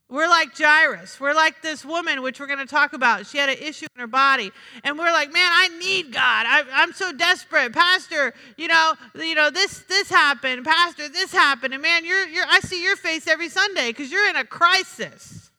We're 0.07 0.27
like 0.27 0.55
Jairus. 0.55 1.19
We're 1.19 1.33
like 1.33 1.63
this 1.63 1.83
woman, 1.83 2.21
which 2.21 2.39
we're 2.39 2.45
going 2.45 2.59
to 2.59 2.67
talk 2.67 2.93
about. 2.93 3.25
She 3.25 3.39
had 3.39 3.49
an 3.49 3.57
issue 3.57 3.87
in 3.95 3.99
her 3.99 4.07
body. 4.07 4.51
And 4.83 4.99
we're 4.99 5.11
like, 5.11 5.33
man, 5.33 5.49
I 5.51 5.69
need 5.79 6.13
God. 6.13 6.45
I, 6.47 6.83
am 6.83 6.93
so 6.93 7.11
desperate. 7.11 7.73
Pastor, 7.73 8.35
you 8.55 8.67
know, 8.67 8.93
you 9.15 9.33
know, 9.33 9.49
this 9.49 9.79
this 9.89 10.07
happened. 10.07 10.63
Pastor, 10.63 11.09
this 11.09 11.31
happened. 11.31 11.73
And 11.73 11.81
man, 11.81 12.05
you're, 12.05 12.27
you're 12.27 12.45
I 12.47 12.59
see 12.59 12.83
your 12.83 12.95
face 12.95 13.27
every 13.27 13.49
Sunday 13.49 13.87
because 13.87 14.11
you're 14.11 14.29
in 14.29 14.35
a 14.35 14.45
crisis. 14.45 15.49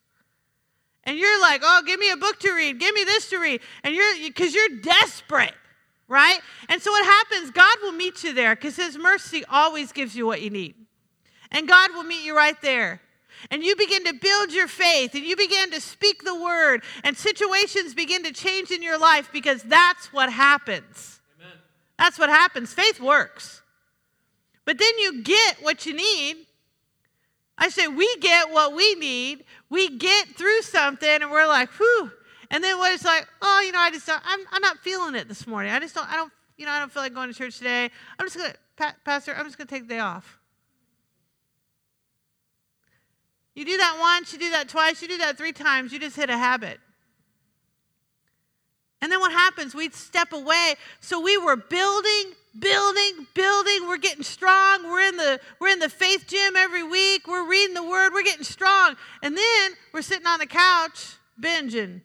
And 1.03 1.19
you're 1.19 1.41
like, 1.41 1.63
oh, 1.65 1.83
give 1.85 1.99
me 1.99 2.11
a 2.11 2.17
book 2.17 2.39
to 2.41 2.53
read. 2.53 2.79
Give 2.79 2.95
me 2.95 3.03
this 3.03 3.29
to 3.31 3.39
read. 3.39 3.61
And 3.83 3.97
you're 3.97 4.13
because 4.23 4.55
you're 4.55 4.81
desperate, 4.81 5.55
right? 6.07 6.39
And 6.69 6.81
so 6.81 6.93
what 6.93 7.05
happens, 7.05 7.51
God 7.51 7.79
will 7.83 7.93
meet 7.93 8.23
you 8.23 8.33
there 8.33 8.55
because 8.55 8.77
his 8.77 8.97
mercy 8.97 9.45
always 9.51 9.91
gives 9.91 10.15
you 10.15 10.25
what 10.25 10.41
you 10.41 10.51
need. 10.51 10.75
And 11.51 11.67
God 11.67 11.91
will 11.95 12.05
meet 12.05 12.25
you 12.25 12.37
right 12.37 12.61
there 12.63 13.01
and 13.51 13.63
you 13.63 13.77
begin 13.77 14.05
to 14.05 14.13
build 14.15 14.53
your 14.53 14.69
faith 14.69 15.15
and 15.15 15.25
you 15.25 15.37
begin 15.37 15.71
to 15.71 15.81
speak 15.81 16.25
the 16.25 16.35
word 16.35 16.83
and 17.05 17.17
situations 17.17 17.95
begin 17.95 18.23
to 18.25 18.33
change 18.33 18.71
in 18.71 18.83
your 18.83 18.99
life 18.99 19.31
because 19.33 19.63
that's 19.63 20.13
what 20.13 20.33
happens. 20.33 21.21
Amen. 21.41 21.57
That's 21.99 22.19
what 22.19 22.29
happens. 22.29 22.73
Faith 22.73 23.01
works. 23.01 23.63
But 24.65 24.79
then 24.79 24.99
you 24.99 25.23
get 25.23 25.63
what 25.63 25.87
you 25.87 25.95
need. 25.95 26.47
I 27.59 27.69
say 27.69 27.89
we 27.89 28.17
get 28.17 28.51
what 28.51 28.75
we 28.75 28.95
need. 28.97 29.45
We 29.71 29.97
get 29.97 30.29
through 30.29 30.63
something 30.63 31.09
and 31.09 31.31
we're 31.31 31.47
like, 31.47 31.71
whew. 31.71 32.11
And 32.51 32.63
then 32.63 32.79
what 32.79 32.93
it's 32.93 33.05
like, 33.05 33.27
oh, 33.43 33.63
you 33.65 33.73
know, 33.73 33.79
I 33.79 33.91
just 33.91 34.07
don't, 34.07 34.23
I'm, 34.25 34.41
I'm 34.53 34.63
not 34.63 34.79
feeling 34.79 35.15
it 35.15 35.29
this 35.29 35.47
morning. 35.47 35.73
I 35.73 35.79
just 35.81 35.95
don't, 35.95 36.09
I 36.09 36.17
don't, 36.17 36.33
you 36.57 36.67
know, 36.67 36.73
I 36.73 36.79
don't 36.79 36.93
feel 36.93 37.03
like 37.03 37.15
going 37.15 37.33
to 37.33 37.35
church 37.35 37.59
today. 37.59 37.91
I'm 38.19 38.27
just 38.27 38.37
going 38.37 38.51
to, 38.51 38.95
Pastor, 39.05 39.35
I'm 39.35 39.47
just 39.47 39.59
going 39.59 39.67
to 39.67 39.75
take 39.75 39.85
the 39.85 39.95
day 39.95 40.01
off. 40.01 40.39
You 43.57 43.65
do 43.65 43.77
that 43.79 43.97
once, 43.99 44.33
you 44.35 44.39
do 44.39 44.51
that 44.51 44.69
twice, 44.69 45.01
you 45.01 45.09
do 45.09 45.19
that 45.19 45.39
three 45.39 45.53
times, 45.53 45.91
you 45.91 45.99
just 45.99 46.15
hit 46.15 46.29
a 46.29 46.37
habit. 46.37 46.79
And 49.01 49.11
then 49.11 49.19
what 49.19 49.33
happens? 49.33 49.75
We 49.75 49.91
step 49.91 50.33
away. 50.33 50.75
So 51.01 51.21
we 51.21 51.39
were 51.39 51.57
building, 51.57 52.33
building, 52.59 53.27
building. 53.35 53.89
We're 53.89 53.99
getting 53.99 54.23
strong. 54.23 54.85
We're 54.85 55.09
in 55.09 55.17
the 55.17 55.41
we're 55.61 55.69
in 55.69 55.79
the 55.79 55.89
faith 55.89 56.27
gym 56.27 56.57
every 56.57 56.83
week. 56.83 57.27
We're 57.27 57.49
reading 57.49 57.75
the 57.75 57.83
word. 57.83 58.13
We're 58.13 58.25
getting 58.25 58.45
strong. 58.45 58.97
And 59.23 59.37
then 59.37 59.73
we're 59.93 60.03
sitting 60.03 60.27
on 60.27 60.39
the 60.39 60.47
couch 60.47 61.17
binging 61.41 62.01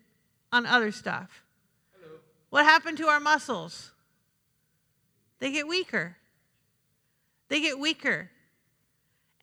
on 0.52 0.66
other 0.66 0.92
stuff. 0.92 1.44
Hello. 1.94 2.18
What 2.50 2.66
happened 2.66 2.98
to 2.98 3.08
our 3.08 3.22
muscles? 3.22 3.92
They 5.40 5.52
get 5.52 5.68
weaker. 5.68 6.18
They 7.48 7.62
get 7.62 7.80
weaker. 7.80 8.31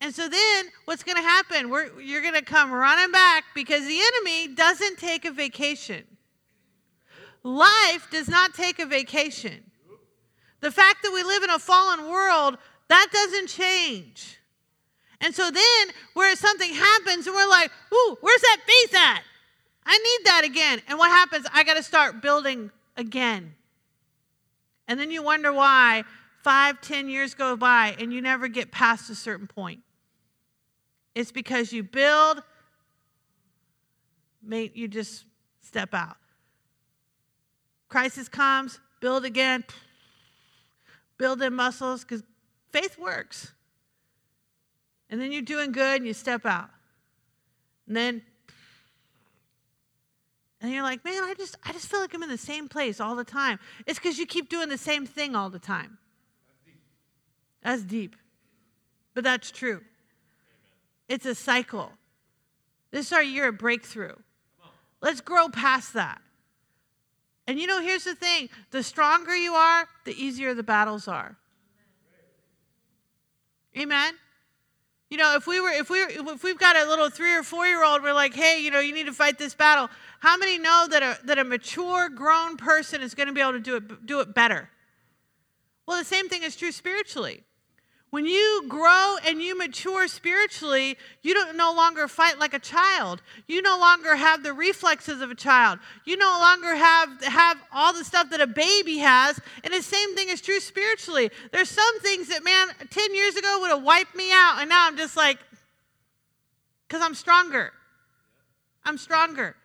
And 0.01 0.15
so 0.15 0.29
then 0.29 0.65
what's 0.85 1.03
going 1.03 1.17
to 1.17 1.21
happen? 1.21 1.69
We're, 1.69 1.99
you're 1.99 2.21
going 2.21 2.35
to 2.35 2.41
come 2.41 2.71
running 2.71 3.11
back 3.11 3.43
because 3.53 3.85
the 3.85 3.99
enemy 3.99 4.53
doesn't 4.53 4.97
take 4.97 5.25
a 5.25 5.31
vacation. 5.31 6.05
Life 7.43 8.07
does 8.11 8.29
not 8.29 8.53
take 8.53 8.79
a 8.79 8.85
vacation. 8.85 9.63
The 10.61 10.71
fact 10.71 11.03
that 11.03 11.11
we 11.13 11.23
live 11.23 11.43
in 11.43 11.49
a 11.49 11.59
fallen 11.59 12.09
world, 12.09 12.57
that 12.87 13.07
doesn't 13.11 13.47
change. 13.47 14.37
And 15.21 15.35
so 15.35 15.51
then 15.51 15.87
where 16.13 16.33
something 16.35 16.73
happens 16.73 17.27
and 17.27 17.35
we're 17.35 17.49
like, 17.49 17.71
ooh, 17.93 18.17
where's 18.21 18.41
that 18.41 18.57
faith 18.65 18.95
at? 18.95 19.21
I 19.85 19.97
need 19.97 20.27
that 20.27 20.43
again. 20.45 20.81
And 20.87 20.97
what 20.97 21.09
happens? 21.09 21.45
I 21.53 21.63
got 21.63 21.75
to 21.75 21.83
start 21.83 22.21
building 22.21 22.71
again. 22.95 23.55
And 24.87 24.99
then 24.99 25.11
you 25.11 25.23
wonder 25.23 25.51
why 25.51 26.03
five, 26.43 26.79
ten 26.81 27.09
years 27.09 27.33
go 27.33 27.57
by 27.57 27.95
and 27.99 28.13
you 28.13 28.21
never 28.21 28.47
get 28.47 28.71
past 28.71 29.09
a 29.09 29.15
certain 29.15 29.47
point. 29.47 29.81
It's 31.15 31.31
because 31.31 31.73
you 31.73 31.83
build, 31.83 32.41
you 34.47 34.87
just 34.87 35.25
step 35.61 35.93
out. 35.93 36.17
Crisis 37.89 38.29
comes, 38.29 38.79
build 39.01 39.25
again, 39.25 39.63
build 41.17 41.41
in 41.41 41.53
muscles, 41.53 42.01
because 42.03 42.23
faith 42.71 42.97
works. 42.97 43.51
And 45.09 45.19
then 45.19 45.31
you're 45.31 45.41
doing 45.41 45.71
good 45.71 45.97
and 45.97 46.07
you 46.07 46.13
step 46.13 46.45
out. 46.45 46.69
And 47.87 47.97
then 47.97 48.21
and 50.61 50.71
you're 50.71 50.83
like, 50.83 51.05
man, 51.05 51.23
I 51.23 51.33
just 51.35 51.57
I 51.63 51.71
just 51.71 51.87
feel 51.87 51.99
like 52.01 52.13
I'm 52.13 52.21
in 52.21 52.29
the 52.29 52.37
same 52.37 52.67
place 52.67 52.99
all 52.99 53.15
the 53.15 53.23
time. 53.23 53.59
It's 53.87 53.97
because 53.97 54.19
you 54.19 54.25
keep 54.25 54.49
doing 54.49 54.69
the 54.69 54.77
same 54.77 55.05
thing 55.05 55.35
all 55.35 55.49
the 55.49 55.59
time. 55.59 55.97
That's 57.63 57.83
deep. 57.83 58.15
But 59.13 59.23
that's 59.23 59.51
true. 59.51 59.81
It's 61.09 61.25
a 61.25 61.35
cycle. 61.35 61.91
This 62.91 63.07
is 63.07 63.13
our 63.13 63.23
year 63.23 63.49
of 63.49 63.57
breakthrough. 63.57 64.15
Let's 65.01 65.21
grow 65.21 65.49
past 65.49 65.93
that. 65.93 66.21
And 67.47 67.59
you 67.59 67.65
know, 67.65 67.81
here's 67.81 68.03
the 68.03 68.15
thing 68.15 68.49
the 68.69 68.83
stronger 68.83 69.35
you 69.35 69.53
are, 69.53 69.87
the 70.05 70.13
easier 70.13 70.53
the 70.53 70.63
battles 70.63 71.07
are. 71.07 71.35
Amen. 73.77 74.13
You 75.09 75.17
know, 75.17 75.35
if 75.35 75.47
we 75.47 75.59
were, 75.59 75.69
if 75.69 75.89
we, 75.89 75.99
if 76.01 76.43
we've 76.43 76.59
got 76.59 76.75
a 76.75 76.87
little 76.87 77.09
three 77.09 77.33
or 77.33 77.41
four 77.41 77.65
year 77.65 77.83
old, 77.83 78.03
we're 78.03 78.13
like, 78.13 78.35
hey, 78.35 78.61
you 78.61 78.69
know, 78.69 78.79
you 78.79 78.93
need 78.93 79.07
to 79.07 79.13
fight 79.13 79.39
this 79.39 79.55
battle. 79.55 79.89
How 80.19 80.37
many 80.37 80.59
know 80.59 80.87
that 80.91 81.01
a 81.01 81.25
that 81.25 81.39
a 81.39 81.43
mature, 81.43 82.09
grown 82.09 82.57
person 82.57 83.01
is 83.01 83.15
going 83.15 83.27
to 83.27 83.33
be 83.33 83.41
able 83.41 83.53
to 83.53 83.59
do 83.59 83.77
it 83.77 84.05
do 84.05 84.19
it 84.19 84.35
better? 84.35 84.69
Well, 85.87 85.97
the 85.97 86.05
same 86.05 86.29
thing 86.29 86.43
is 86.43 86.55
true 86.55 86.71
spiritually. 86.71 87.43
When 88.11 88.25
you 88.25 88.63
grow 88.67 89.17
and 89.23 89.39
you 89.39 89.55
mature 89.55 90.07
spiritually, 90.07 90.97
you 91.21 91.35
don't 91.35 91.55
no 91.55 91.71
longer 91.73 92.07
fight 92.07 92.39
like 92.39 92.55
a 92.55 92.59
child. 92.59 93.21
You 93.47 93.61
no 93.61 93.77
longer 93.77 94.15
have 94.15 94.41
the 94.41 94.51
reflexes 94.51 95.21
of 95.21 95.29
a 95.29 95.35
child. 95.35 95.77
You 96.05 96.17
no 96.17 96.37
longer 96.39 96.75
have 96.75 97.23
have 97.23 97.57
all 97.71 97.93
the 97.93 98.03
stuff 98.03 98.31
that 98.31 98.41
a 98.41 98.47
baby 98.47 98.97
has. 98.97 99.39
And 99.63 99.71
the 99.71 99.83
same 99.83 100.15
thing 100.15 100.29
is 100.29 100.41
true 100.41 100.59
spiritually. 100.59 101.29
There's 101.51 101.69
some 101.69 101.99
things 101.99 102.29
that 102.29 102.43
man 102.43 102.69
10 102.89 103.13
years 103.13 103.35
ago 103.35 103.59
would 103.61 103.69
have 103.69 103.83
wiped 103.83 104.15
me 104.15 104.31
out 104.31 104.57
and 104.59 104.69
now 104.69 104.87
I'm 104.87 104.97
just 104.97 105.15
like 105.15 105.37
cuz 106.87 107.01
I'm 107.01 107.13
stronger. 107.13 107.73
I'm 108.83 108.97
stronger. 108.97 109.55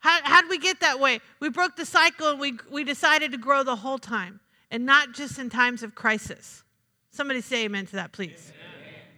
How, 0.00 0.20
how 0.22 0.42
did 0.42 0.50
we 0.50 0.58
get 0.58 0.80
that 0.80 1.00
way? 1.00 1.20
We 1.40 1.48
broke 1.48 1.76
the 1.76 1.86
cycle 1.86 2.28
and 2.28 2.38
we, 2.38 2.58
we 2.70 2.84
decided 2.84 3.32
to 3.32 3.38
grow 3.38 3.62
the 3.62 3.76
whole 3.76 3.98
time 3.98 4.40
and 4.70 4.84
not 4.84 5.12
just 5.12 5.38
in 5.38 5.48
times 5.48 5.82
of 5.82 5.94
crisis. 5.94 6.62
Somebody 7.10 7.40
say 7.40 7.64
amen 7.64 7.86
to 7.86 7.96
that, 7.96 8.12
please. 8.12 8.52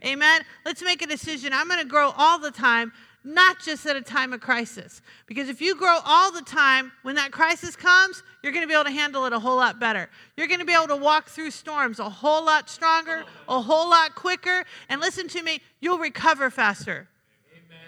Amen. 0.03 0.13
amen. 0.15 0.43
Let's 0.65 0.83
make 0.83 1.03
a 1.03 1.07
decision. 1.07 1.53
I'm 1.53 1.69
going 1.69 1.81
to 1.81 1.87
grow 1.87 2.13
all 2.17 2.39
the 2.39 2.51
time, 2.51 2.93
not 3.25 3.61
just 3.61 3.85
at 3.87 3.97
a 3.97 4.01
time 4.01 4.33
of 4.33 4.41
crisis. 4.41 5.03
Because 5.27 5.49
if 5.49 5.61
you 5.61 5.75
grow 5.77 5.99
all 6.05 6.33
the 6.33 6.43
time, 6.43 6.93
when 7.03 7.17
that 7.17 7.33
crisis 7.33 7.77
comes, 7.77 8.23
you're 8.43 8.53
going 8.53 8.63
to 8.63 8.69
be 8.69 8.75
able 8.75 8.85
to 8.85 8.91
handle 8.91 9.27
it 9.27 9.33
a 9.33 9.39
whole 9.39 9.57
lot 9.57 9.79
better. 9.79 10.09
You're 10.37 10.47
going 10.47 10.61
to 10.61 10.67
be 10.67 10.73
able 10.73 10.89
to 10.89 10.97
walk 10.97 11.29
through 11.29 11.51
storms 11.51 11.99
a 11.99 12.09
whole 12.09 12.45
lot 12.45 12.71
stronger, 12.71 13.25
a 13.49 13.61
whole 13.61 13.91
lot 13.91 14.15
quicker. 14.15 14.65
And 14.89 15.01
listen 15.01 15.29
to 15.29 15.43
me, 15.43 15.61
you'll 15.81 15.99
recover 15.99 16.49
faster. 16.49 17.09
Amen. 17.53 17.79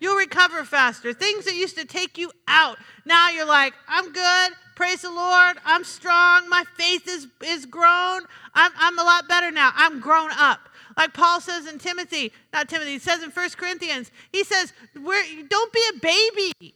You'll 0.00 0.16
recover 0.16 0.64
faster. 0.64 1.12
Things 1.12 1.44
that 1.44 1.54
used 1.54 1.76
to 1.76 1.84
take 1.84 2.16
you 2.16 2.30
out, 2.46 2.78
now 3.04 3.28
you're 3.28 3.44
like, 3.44 3.74
I'm 3.86 4.12
good. 4.12 4.52
Praise 4.78 5.02
the 5.02 5.10
Lord. 5.10 5.56
I'm 5.64 5.82
strong. 5.82 6.48
My 6.48 6.62
faith 6.76 7.08
is, 7.08 7.26
is 7.44 7.66
grown. 7.66 8.22
I'm, 8.54 8.70
I'm 8.78 8.96
a 8.96 9.02
lot 9.02 9.26
better 9.26 9.50
now. 9.50 9.72
I'm 9.74 9.98
grown 9.98 10.30
up. 10.38 10.68
Like 10.96 11.12
Paul 11.14 11.40
says 11.40 11.66
in 11.66 11.80
Timothy, 11.80 12.30
not 12.52 12.68
Timothy, 12.68 12.92
he 12.92 13.00
says 13.00 13.24
in 13.24 13.30
1 13.30 13.50
Corinthians, 13.56 14.12
he 14.30 14.44
says, 14.44 14.72
We're, 14.94 15.24
don't 15.48 15.72
be 15.72 15.82
a 15.96 15.98
baby. 15.98 16.74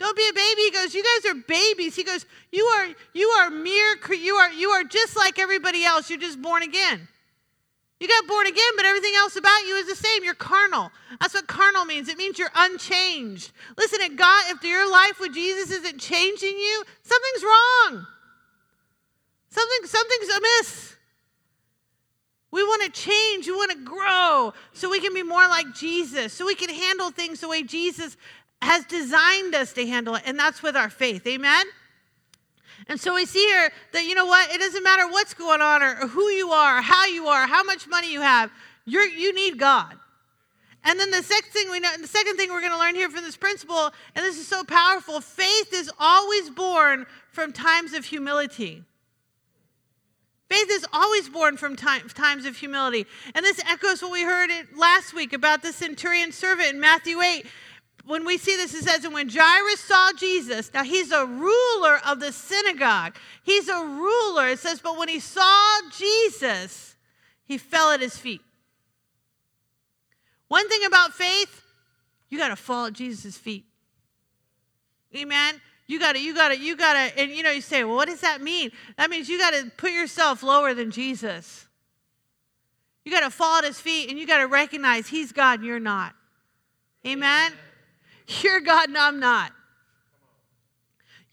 Don't 0.00 0.16
be 0.16 0.28
a 0.28 0.32
baby. 0.32 0.62
He 0.62 0.70
goes, 0.72 0.94
You 0.96 1.04
guys 1.04 1.30
are 1.30 1.36
babies. 1.46 1.94
He 1.94 2.02
goes, 2.02 2.26
You 2.50 2.64
are 2.64 2.88
you 3.12 3.28
are 3.28 3.50
mere 3.50 3.96
you 4.10 4.34
are 4.34 4.50
you 4.50 4.70
are 4.70 4.82
just 4.82 5.16
like 5.16 5.38
everybody 5.38 5.84
else. 5.84 6.10
You're 6.10 6.18
just 6.18 6.42
born 6.42 6.64
again. 6.64 7.06
You 8.00 8.08
got 8.08 8.26
born 8.26 8.46
again, 8.46 8.72
but 8.76 8.84
everything 8.84 9.12
else 9.16 9.36
about 9.36 9.66
you 9.66 9.76
is 9.76 9.86
the 9.86 9.94
same. 9.94 10.24
You're 10.24 10.34
carnal. 10.34 10.90
That's 11.20 11.32
what 11.32 11.46
carnal 11.46 11.84
means. 11.84 12.08
It 12.08 12.18
means 12.18 12.38
you're 12.38 12.50
unchanged. 12.54 13.52
Listen, 13.78 14.00
at 14.02 14.16
God, 14.16 14.44
if 14.48 14.62
your 14.62 14.90
life 14.90 15.20
with 15.20 15.32
Jesus 15.32 15.70
isn't 15.70 15.98
changing 15.98 16.58
you, 16.58 16.84
something's 17.02 17.44
wrong. 17.44 18.06
Something, 19.48 19.86
something's 19.86 20.28
amiss. 20.36 20.96
We 22.50 22.62
want 22.62 22.82
to 22.82 23.00
change. 23.00 23.46
We 23.46 23.52
want 23.52 23.70
to 23.70 23.84
grow 23.84 24.52
so 24.72 24.90
we 24.90 25.00
can 25.00 25.14
be 25.14 25.22
more 25.22 25.46
like 25.48 25.74
Jesus, 25.74 26.32
so 26.32 26.46
we 26.46 26.54
can 26.54 26.70
handle 26.70 27.10
things 27.10 27.40
the 27.40 27.48
way 27.48 27.62
Jesus 27.62 28.16
has 28.60 28.84
designed 28.86 29.54
us 29.54 29.72
to 29.74 29.86
handle 29.86 30.16
it. 30.16 30.22
And 30.26 30.38
that's 30.38 30.62
with 30.62 30.76
our 30.76 30.90
faith. 30.90 31.26
Amen? 31.26 31.64
And 32.88 33.00
so 33.00 33.14
we 33.14 33.26
see 33.26 33.44
here 33.46 33.70
that, 33.92 34.04
you 34.04 34.14
know 34.14 34.26
what? 34.26 34.50
It 34.52 34.58
doesn't 34.58 34.82
matter 34.82 35.08
what's 35.08 35.34
going 35.34 35.60
on 35.60 35.82
or, 35.82 35.94
who 36.08 36.28
you 36.30 36.50
are, 36.50 36.82
how 36.82 37.06
you 37.06 37.26
are, 37.26 37.46
how 37.46 37.62
much 37.62 37.86
money 37.88 38.12
you 38.12 38.20
have. 38.20 38.50
You're, 38.84 39.06
you 39.08 39.34
need 39.34 39.58
God. 39.58 39.96
And 40.84 41.00
then 41.00 41.10
the 41.10 41.22
second 41.22 41.50
thing 41.50 41.70
we 41.70 41.80
know, 41.80 41.90
the 41.98 42.06
second 42.06 42.36
thing 42.36 42.50
we're 42.50 42.60
going 42.60 42.72
to 42.72 42.78
learn 42.78 42.94
here 42.94 43.08
from 43.08 43.24
this 43.24 43.36
principle, 43.36 43.90
and 44.14 44.24
this 44.24 44.38
is 44.38 44.46
so 44.46 44.64
powerful, 44.64 45.20
faith 45.20 45.72
is 45.72 45.90
always 45.98 46.50
born 46.50 47.06
from 47.32 47.52
times 47.52 47.94
of 47.94 48.04
humility. 48.04 48.84
Faith 50.50 50.68
is 50.70 50.86
always 50.92 51.28
born 51.30 51.56
from 51.56 51.74
time, 51.74 52.06
times 52.10 52.44
of 52.44 52.58
humility. 52.58 53.06
And 53.34 53.44
this 53.44 53.60
echoes 53.66 54.02
what 54.02 54.12
we 54.12 54.22
heard 54.22 54.50
last 54.76 55.14
week 55.14 55.32
about 55.32 55.62
the 55.62 55.72
centurion 55.72 56.32
servant 56.32 56.74
in 56.74 56.80
Matthew 56.80 57.20
8 57.20 57.46
when 58.06 58.26
we 58.26 58.36
see 58.36 58.56
this, 58.56 58.74
it 58.74 58.84
says, 58.84 59.04
and 59.04 59.14
when 59.14 59.28
Jairus 59.28 59.80
saw 59.80 60.12
Jesus, 60.12 60.70
now 60.74 60.84
he's 60.84 61.10
a 61.10 61.24
ruler 61.24 62.00
of 62.06 62.20
the 62.20 62.32
synagogue. 62.32 63.16
He's 63.42 63.68
a 63.68 63.82
ruler. 63.84 64.48
It 64.48 64.58
says, 64.58 64.80
but 64.80 64.98
when 64.98 65.08
he 65.08 65.20
saw 65.20 65.80
Jesus, 65.96 66.96
he 67.46 67.56
fell 67.56 67.92
at 67.92 68.00
his 68.00 68.18
feet. 68.18 68.42
One 70.48 70.68
thing 70.68 70.84
about 70.84 71.14
faith, 71.14 71.62
you 72.28 72.38
got 72.38 72.48
to 72.48 72.56
fall 72.56 72.86
at 72.86 72.92
Jesus' 72.92 73.38
feet. 73.38 73.64
Amen. 75.16 75.60
You 75.86 75.98
got 75.98 76.14
to, 76.14 76.20
you 76.20 76.34
got 76.34 76.48
to, 76.48 76.58
you 76.58 76.76
got 76.76 76.92
to, 76.94 77.20
and 77.20 77.30
you 77.30 77.42
know, 77.42 77.50
you 77.50 77.60
say, 77.60 77.84
well, 77.84 77.96
what 77.96 78.08
does 78.08 78.20
that 78.20 78.42
mean? 78.42 78.70
That 78.96 79.10
means 79.10 79.28
you 79.28 79.38
got 79.38 79.54
to 79.54 79.70
put 79.76 79.92
yourself 79.92 80.42
lower 80.42 80.74
than 80.74 80.90
Jesus. 80.90 81.66
You 83.04 83.12
got 83.12 83.20
to 83.20 83.30
fall 83.30 83.58
at 83.58 83.64
his 83.64 83.80
feet 83.80 84.10
and 84.10 84.18
you 84.18 84.26
got 84.26 84.38
to 84.38 84.46
recognize 84.46 85.08
he's 85.08 85.32
God 85.32 85.60
and 85.60 85.68
you're 85.68 85.80
not. 85.80 86.14
Amen. 87.06 87.52
You're 88.26 88.60
God 88.60 88.88
and 88.88 88.98
I'm 88.98 89.20
not. 89.20 89.52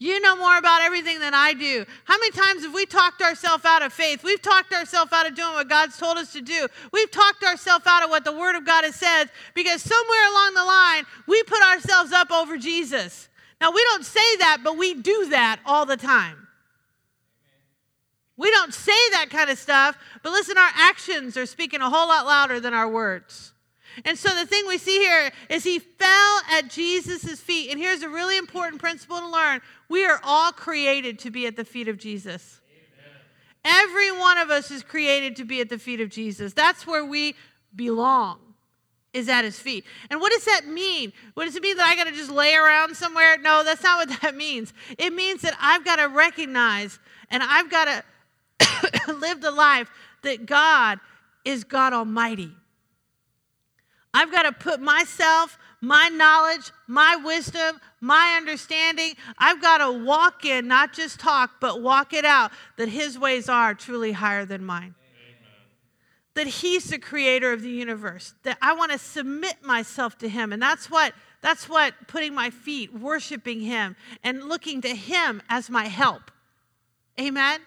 You 0.02 0.20
know 0.20 0.34
more 0.34 0.58
about 0.58 0.82
everything 0.82 1.20
than 1.20 1.32
I 1.32 1.52
do. 1.54 1.86
How 2.04 2.18
many 2.18 2.32
times 2.32 2.64
have 2.64 2.74
we 2.74 2.86
talked 2.86 3.22
ourselves 3.22 3.64
out 3.64 3.82
of 3.82 3.92
faith? 3.92 4.24
We've 4.24 4.42
talked 4.42 4.72
ourselves 4.72 5.12
out 5.12 5.28
of 5.28 5.36
doing 5.36 5.54
what 5.54 5.68
God's 5.68 5.96
told 5.96 6.18
us 6.18 6.32
to 6.32 6.40
do. 6.40 6.66
We've 6.92 7.10
talked 7.10 7.44
ourselves 7.44 7.86
out 7.86 8.02
of 8.02 8.10
what 8.10 8.24
the 8.24 8.32
Word 8.32 8.56
of 8.56 8.66
God 8.66 8.82
has 8.82 8.96
said 8.96 9.26
because 9.54 9.80
somewhere 9.80 10.30
along 10.32 10.54
the 10.54 10.64
line, 10.64 11.04
we 11.28 11.40
put 11.44 11.62
ourselves 11.62 12.10
up 12.10 12.32
over 12.32 12.58
Jesus. 12.58 13.28
Now, 13.60 13.70
we 13.70 13.80
don't 13.92 14.04
say 14.04 14.36
that, 14.38 14.62
but 14.64 14.76
we 14.76 14.94
do 14.94 15.28
that 15.30 15.60
all 15.64 15.86
the 15.86 15.96
time. 15.96 16.48
We 18.36 18.50
don't 18.50 18.74
say 18.74 18.90
that 19.12 19.26
kind 19.30 19.50
of 19.50 19.58
stuff, 19.58 19.96
but 20.24 20.32
listen, 20.32 20.58
our 20.58 20.70
actions 20.74 21.36
are 21.36 21.46
speaking 21.46 21.80
a 21.80 21.88
whole 21.88 22.08
lot 22.08 22.26
louder 22.26 22.58
than 22.58 22.74
our 22.74 22.88
words. 22.88 23.52
And 24.04 24.18
so 24.18 24.34
the 24.34 24.46
thing 24.46 24.64
we 24.66 24.78
see 24.78 24.98
here 24.98 25.30
is 25.48 25.64
he 25.64 25.78
fell 25.78 26.40
at 26.50 26.68
Jesus' 26.68 27.40
feet. 27.40 27.70
And 27.70 27.78
here's 27.78 28.02
a 28.02 28.08
really 28.08 28.36
important 28.36 28.80
principle 28.80 29.18
to 29.18 29.28
learn 29.28 29.60
we 29.88 30.04
are 30.04 30.20
all 30.24 30.52
created 30.52 31.18
to 31.20 31.30
be 31.30 31.46
at 31.46 31.56
the 31.56 31.64
feet 31.64 31.88
of 31.88 31.98
Jesus. 31.98 32.60
Amen. 33.64 33.82
Every 33.82 34.10
one 34.12 34.38
of 34.38 34.50
us 34.50 34.70
is 34.70 34.82
created 34.82 35.36
to 35.36 35.44
be 35.44 35.60
at 35.60 35.68
the 35.68 35.78
feet 35.78 36.00
of 36.00 36.08
Jesus. 36.08 36.52
That's 36.52 36.86
where 36.86 37.04
we 37.04 37.34
belong. 37.74 38.38
Is 39.12 39.28
at 39.28 39.44
his 39.44 39.58
feet. 39.58 39.84
And 40.08 40.22
what 40.22 40.32
does 40.32 40.46
that 40.46 40.66
mean? 40.66 41.12
What 41.34 41.44
does 41.44 41.54
it 41.54 41.62
mean 41.62 41.76
that 41.76 41.86
I 41.86 41.96
got 41.96 42.04
to 42.04 42.12
just 42.12 42.30
lay 42.30 42.54
around 42.54 42.96
somewhere? 42.96 43.36
No, 43.36 43.62
that's 43.62 43.82
not 43.82 44.08
what 44.08 44.22
that 44.22 44.34
means. 44.34 44.72
It 44.96 45.12
means 45.12 45.42
that 45.42 45.54
I've 45.60 45.84
got 45.84 45.96
to 45.96 46.08
recognize 46.08 46.98
and 47.30 47.42
I've 47.42 47.70
got 47.70 47.84
to 47.84 49.12
live 49.12 49.42
the 49.42 49.50
life 49.50 49.90
that 50.22 50.46
God 50.46 50.98
is 51.44 51.64
God 51.64 51.92
Almighty. 51.92 52.52
I've 54.14 54.30
got 54.30 54.42
to 54.42 54.52
put 54.52 54.80
myself, 54.80 55.58
my 55.80 56.08
knowledge, 56.08 56.70
my 56.86 57.16
wisdom, 57.16 57.80
my 58.00 58.34
understanding, 58.36 59.14
I've 59.38 59.60
got 59.60 59.78
to 59.78 59.90
walk 59.90 60.44
in, 60.44 60.68
not 60.68 60.92
just 60.92 61.18
talk, 61.18 61.52
but 61.60 61.80
walk 61.80 62.12
it 62.12 62.24
out 62.24 62.52
that 62.76 62.88
His 62.88 63.18
ways 63.18 63.48
are 63.48 63.74
truly 63.74 64.12
higher 64.12 64.44
than 64.44 64.64
mine. 64.64 64.94
Amen. 64.94 65.38
That 66.34 66.46
He's 66.46 66.84
the 66.84 66.98
creator 66.98 67.52
of 67.52 67.62
the 67.62 67.70
universe. 67.70 68.34
That 68.42 68.58
I 68.60 68.74
want 68.74 68.92
to 68.92 68.98
submit 68.98 69.64
myself 69.64 70.18
to 70.18 70.28
Him. 70.28 70.52
And 70.52 70.60
that's 70.62 70.90
what. 70.90 71.14
That's 71.40 71.68
what 71.68 71.94
putting 72.06 72.34
my 72.34 72.50
feet, 72.50 72.94
worshiping 72.94 73.62
Him, 73.62 73.96
and 74.22 74.44
looking 74.44 74.80
to 74.82 74.94
Him 74.94 75.42
as 75.48 75.68
my 75.68 75.88
help. 75.88 76.30
Amen? 77.20 77.60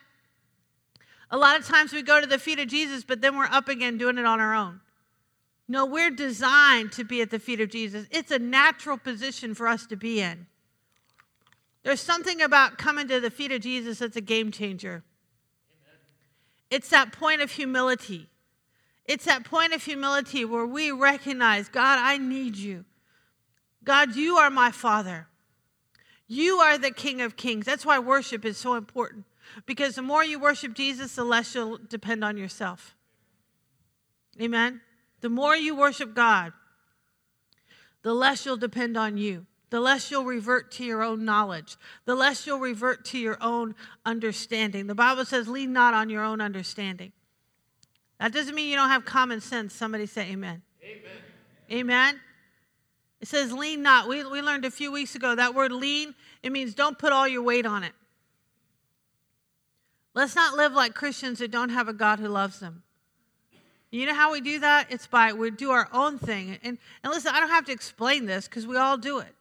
A 1.29 1.37
lot 1.37 1.59
of 1.59 1.65
times 1.65 1.91
we 1.91 2.01
go 2.01 2.21
to 2.21 2.27
the 2.27 2.39
feet 2.39 2.57
of 2.59 2.69
Jesus, 2.69 3.03
but 3.03 3.19
then 3.19 3.35
we're 3.35 3.43
up 3.45 3.67
again 3.67 3.97
doing 3.97 4.17
it 4.17 4.25
on 4.25 4.39
our 4.39 4.55
own. 4.55 4.79
No, 5.67 5.85
we're 5.85 6.11
designed 6.11 6.91
to 6.93 7.03
be 7.03 7.21
at 7.21 7.31
the 7.31 7.39
feet 7.39 7.59
of 7.59 7.69
Jesus. 7.69 8.05
It's 8.11 8.31
a 8.31 8.39
natural 8.39 8.97
position 8.97 9.55
for 9.55 9.67
us 9.67 9.85
to 9.87 9.95
be 9.95 10.21
in. 10.21 10.45
There's 11.83 12.01
something 12.01 12.41
about 12.41 12.77
coming 12.77 13.07
to 13.07 13.19
the 13.19 13.31
feet 13.31 13.51
of 13.51 13.61
Jesus 13.61 13.99
that's 13.99 14.15
a 14.15 14.21
game 14.21 14.51
changer. 14.51 15.03
Amen. 15.71 15.99
It's 16.69 16.89
that 16.89 17.11
point 17.11 17.41
of 17.41 17.51
humility. 17.51 18.29
It's 19.05 19.25
that 19.25 19.43
point 19.43 19.73
of 19.73 19.83
humility 19.83 20.45
where 20.45 20.65
we 20.65 20.91
recognize, 20.91 21.69
God, 21.69 21.99
I 21.99 22.17
need 22.17 22.55
you. 22.55 22.85
God, 23.83 24.15
you 24.15 24.37
are 24.37 24.49
my 24.49 24.71
Father. 24.71 25.27
You 26.27 26.57
are 26.57 26.77
the 26.77 26.89
King 26.89 27.21
of 27.21 27.35
Kings. 27.37 27.65
That's 27.65 27.85
why 27.85 27.99
worship 27.99 28.45
is 28.45 28.57
so 28.57 28.73
important. 28.73 29.25
Because 29.67 29.95
the 29.95 30.01
more 30.01 30.23
you 30.23 30.39
worship 30.39 30.73
Jesus, 30.73 31.15
the 31.15 31.23
less 31.23 31.53
you'll 31.53 31.77
depend 31.77 32.23
on 32.23 32.35
yourself. 32.35 32.95
Amen. 34.41 34.81
The 35.25 35.29
more 35.29 35.55
you 35.55 35.75
worship 35.75 36.13
God, 36.13 36.53
the 38.03 38.13
less 38.13 38.45
you'll 38.45 38.57
depend 38.57 38.95
on 38.95 39.17
you, 39.17 39.47
the 39.71 39.79
less 39.79 40.11
you'll 40.11 40.23
revert 40.23 40.71
to 40.73 40.85
your 40.85 41.01
own 41.01 41.25
knowledge, 41.25 41.77
the 42.05 42.13
less 42.13 42.45
you'll 42.45 42.59
revert 42.59 43.05
to 43.05 43.17
your 43.17 43.39
own 43.41 43.73
understanding. 44.05 44.85
The 44.85 44.93
Bible 44.93 45.25
says, 45.25 45.47
lean 45.47 45.73
not 45.73 45.95
on 45.95 46.11
your 46.11 46.23
own 46.23 46.41
understanding. 46.41 47.11
That 48.19 48.33
doesn't 48.33 48.53
mean 48.53 48.69
you 48.69 48.75
don't 48.75 48.89
have 48.89 49.03
common 49.03 49.41
sense. 49.41 49.73
Somebody 49.73 50.05
say 50.05 50.29
amen. 50.29 50.61
Amen. 50.83 51.17
Amen. 51.71 52.19
It 53.19 53.27
says 53.27 53.51
lean 53.51 53.81
not. 53.81 54.07
We, 54.07 54.23
we 54.25 54.43
learned 54.43 54.65
a 54.65 54.69
few 54.69 54.91
weeks 54.91 55.15
ago 55.15 55.33
that 55.33 55.55
word 55.55 55.71
lean, 55.71 56.13
it 56.43 56.51
means 56.51 56.75
don't 56.75 56.99
put 56.99 57.11
all 57.11 57.27
your 57.27 57.41
weight 57.41 57.65
on 57.65 57.83
it. 57.83 57.93
Let's 60.13 60.35
not 60.35 60.55
live 60.55 60.73
like 60.73 60.93
Christians 60.93 61.39
that 61.39 61.49
don't 61.49 61.69
have 61.69 61.87
a 61.87 61.93
God 61.93 62.19
who 62.19 62.27
loves 62.27 62.59
them. 62.59 62.83
You 63.95 64.05
know 64.07 64.13
how 64.13 64.33
we 64.33 64.41
do 64.41 64.59
that? 64.59 64.87
It's 64.89 65.07
by 65.07 65.31
we 65.31 65.51
do 65.51 65.71
our 65.71 65.87
own 65.93 66.19
thing. 66.19 66.59
And, 66.63 66.77
and 67.01 67.13
listen, 67.13 67.31
I 67.33 67.39
don't 67.39 67.49
have 67.49 67.65
to 67.65 67.71
explain 67.71 68.25
this 68.25 68.45
because 68.45 68.67
we 68.67 68.75
all 68.75 68.97
do 68.97 69.19
it. 69.19 69.33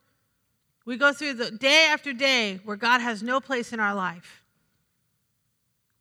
We 0.84 0.96
go 0.96 1.12
through 1.12 1.34
the 1.34 1.50
day 1.50 1.88
after 1.90 2.12
day 2.12 2.60
where 2.64 2.76
God 2.76 3.00
has 3.00 3.20
no 3.20 3.40
place 3.40 3.72
in 3.72 3.80
our 3.80 3.94
life. 3.94 4.44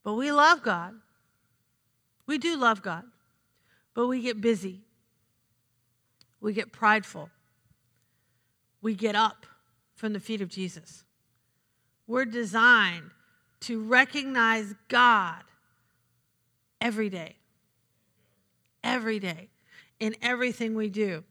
But 0.04 0.14
we 0.14 0.32
love 0.32 0.62
God. 0.62 0.94
We 2.28 2.38
do 2.38 2.56
love 2.56 2.84
God. 2.84 3.04
But 3.96 4.06
we 4.06 4.22
get 4.22 4.40
busy. 4.40 4.82
We 6.40 6.54
get 6.54 6.72
prideful. 6.72 7.32
We 8.84 8.94
get 8.94 9.16
up 9.16 9.48
from 9.96 10.14
the 10.14 10.20
feet 10.20 10.42
of 10.42 10.50
Jesus. 10.50 11.06
We're 12.06 12.26
designed 12.26 13.10
to 13.62 13.82
recognize 13.82 14.76
God 14.90 15.42
every 16.80 17.10
day. 17.10 17.38
Every 18.84 19.20
day. 19.20 19.50
In 20.00 20.16
everything 20.22 20.76
we 20.76 20.90
do. 20.90 21.24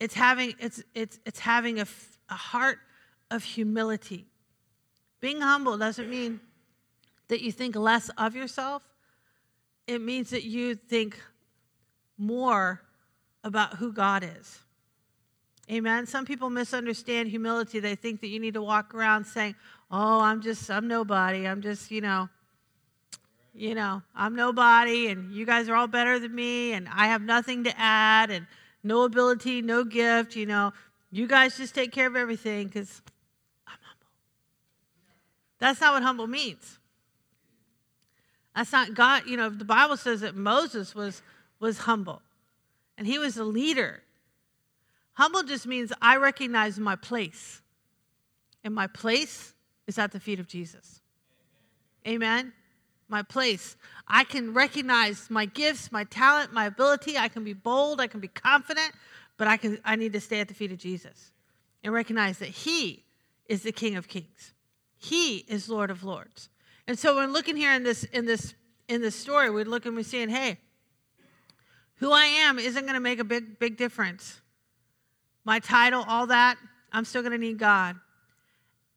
It's 0.00 0.14
having, 0.14 0.54
it's, 0.58 0.82
it's, 0.94 1.18
it's 1.26 1.38
having 1.38 1.78
a, 1.80 1.86
a 2.28 2.34
heart 2.34 2.78
of 3.30 3.44
humility. 3.44 4.26
Being 5.20 5.40
humble 5.40 5.76
doesn't 5.76 6.08
mean 6.08 6.40
that 7.28 7.42
you 7.42 7.52
think 7.52 7.76
less 7.76 8.08
of 8.18 8.34
yourself, 8.34 8.82
it 9.86 10.00
means 10.00 10.30
that 10.30 10.44
you 10.44 10.74
think 10.74 11.20
more 12.18 12.82
about 13.44 13.76
who 13.76 13.92
God 13.92 14.24
is. 14.38 14.58
Amen. 15.70 16.06
Some 16.06 16.24
people 16.24 16.50
misunderstand 16.50 17.28
humility. 17.28 17.78
They 17.78 17.94
think 17.94 18.20
that 18.22 18.28
you 18.28 18.40
need 18.40 18.54
to 18.54 18.62
walk 18.62 18.94
around 18.94 19.24
saying, 19.24 19.54
"Oh, 19.90 20.20
I'm 20.20 20.42
just 20.42 20.68
I'm 20.70 20.88
nobody. 20.88 21.46
I'm 21.46 21.62
just, 21.62 21.92
you 21.92 22.00
know, 22.00 22.28
you 23.54 23.74
know, 23.74 24.02
I'm 24.14 24.34
nobody 24.34 25.08
and 25.08 25.32
you 25.32 25.44
guys 25.44 25.68
are 25.68 25.74
all 25.74 25.86
better 25.86 26.18
than 26.18 26.34
me 26.34 26.72
and 26.72 26.88
I 26.88 27.06
have 27.06 27.22
nothing 27.22 27.64
to 27.64 27.78
add 27.78 28.30
and 28.30 28.46
no 28.82 29.04
ability, 29.04 29.62
no 29.62 29.84
gift, 29.84 30.36
you 30.36 30.46
know. 30.46 30.72
You 31.10 31.26
guys 31.26 31.56
just 31.56 31.74
take 31.74 31.92
care 31.92 32.06
of 32.06 32.16
everything 32.16 32.68
cuz 32.68 33.02
I'm 33.66 33.78
humble." 33.82 34.06
That's 35.58 35.80
not 35.80 35.94
what 35.94 36.02
humble 36.02 36.26
means. 36.26 36.78
That's 38.54 38.72
not 38.72 38.94
God, 38.94 39.26
you 39.26 39.36
know, 39.36 39.48
the 39.48 39.64
Bible 39.64 39.96
says 39.96 40.20
that 40.20 40.34
Moses 40.36 40.94
was 40.94 41.22
was 41.58 41.78
humble 41.78 42.22
and 42.96 43.06
he 43.06 43.18
was 43.18 43.36
a 43.36 43.44
leader. 43.44 44.02
Humble 45.14 45.42
just 45.42 45.66
means 45.66 45.92
I 46.00 46.16
recognize 46.16 46.78
my 46.78 46.96
place. 46.96 47.62
And 48.62 48.74
my 48.74 48.86
place 48.86 49.54
is 49.86 49.98
at 49.98 50.12
the 50.12 50.20
feet 50.20 50.38
of 50.38 50.46
Jesus. 50.46 51.00
Amen. 52.06 52.52
My 53.10 53.22
place. 53.22 53.76
I 54.06 54.24
can 54.24 54.54
recognize 54.54 55.28
my 55.28 55.44
gifts, 55.44 55.90
my 55.90 56.04
talent, 56.04 56.52
my 56.52 56.66
ability. 56.66 57.18
I 57.18 57.28
can 57.28 57.44
be 57.44 57.52
bold, 57.52 58.00
I 58.00 58.06
can 58.06 58.20
be 58.20 58.28
confident, 58.28 58.92
but 59.36 59.48
I 59.48 59.56
can 59.56 59.78
I 59.84 59.96
need 59.96 60.12
to 60.14 60.20
stay 60.20 60.40
at 60.40 60.48
the 60.48 60.54
feet 60.54 60.70
of 60.70 60.78
Jesus 60.78 61.32
and 61.82 61.92
recognize 61.92 62.38
that 62.38 62.48
he 62.48 63.04
is 63.46 63.62
the 63.62 63.72
King 63.72 63.96
of 63.96 64.06
Kings. 64.06 64.54
He 64.96 65.38
is 65.48 65.68
Lord 65.68 65.90
of 65.90 66.04
Lords. 66.04 66.48
And 66.86 66.98
so 66.98 67.16
when 67.16 67.32
looking 67.32 67.56
here 67.56 67.74
in 67.74 67.82
this 67.82 68.04
in 68.04 68.26
this 68.26 68.54
in 68.88 69.02
this 69.02 69.16
story, 69.16 69.50
we 69.50 69.64
look 69.64 69.86
and 69.86 69.96
we're 69.96 70.04
saying, 70.04 70.28
hey, 70.28 70.58
who 71.96 72.12
I 72.12 72.24
am 72.24 72.58
isn't 72.58 72.82
going 72.82 72.94
to 72.94 73.00
make 73.00 73.18
a 73.18 73.24
big, 73.24 73.58
big 73.58 73.76
difference. 73.76 74.40
My 75.44 75.58
title, 75.58 76.04
all 76.06 76.28
that, 76.28 76.58
I'm 76.92 77.04
still 77.04 77.22
going 77.22 77.32
to 77.32 77.38
need 77.38 77.58
God. 77.58 77.96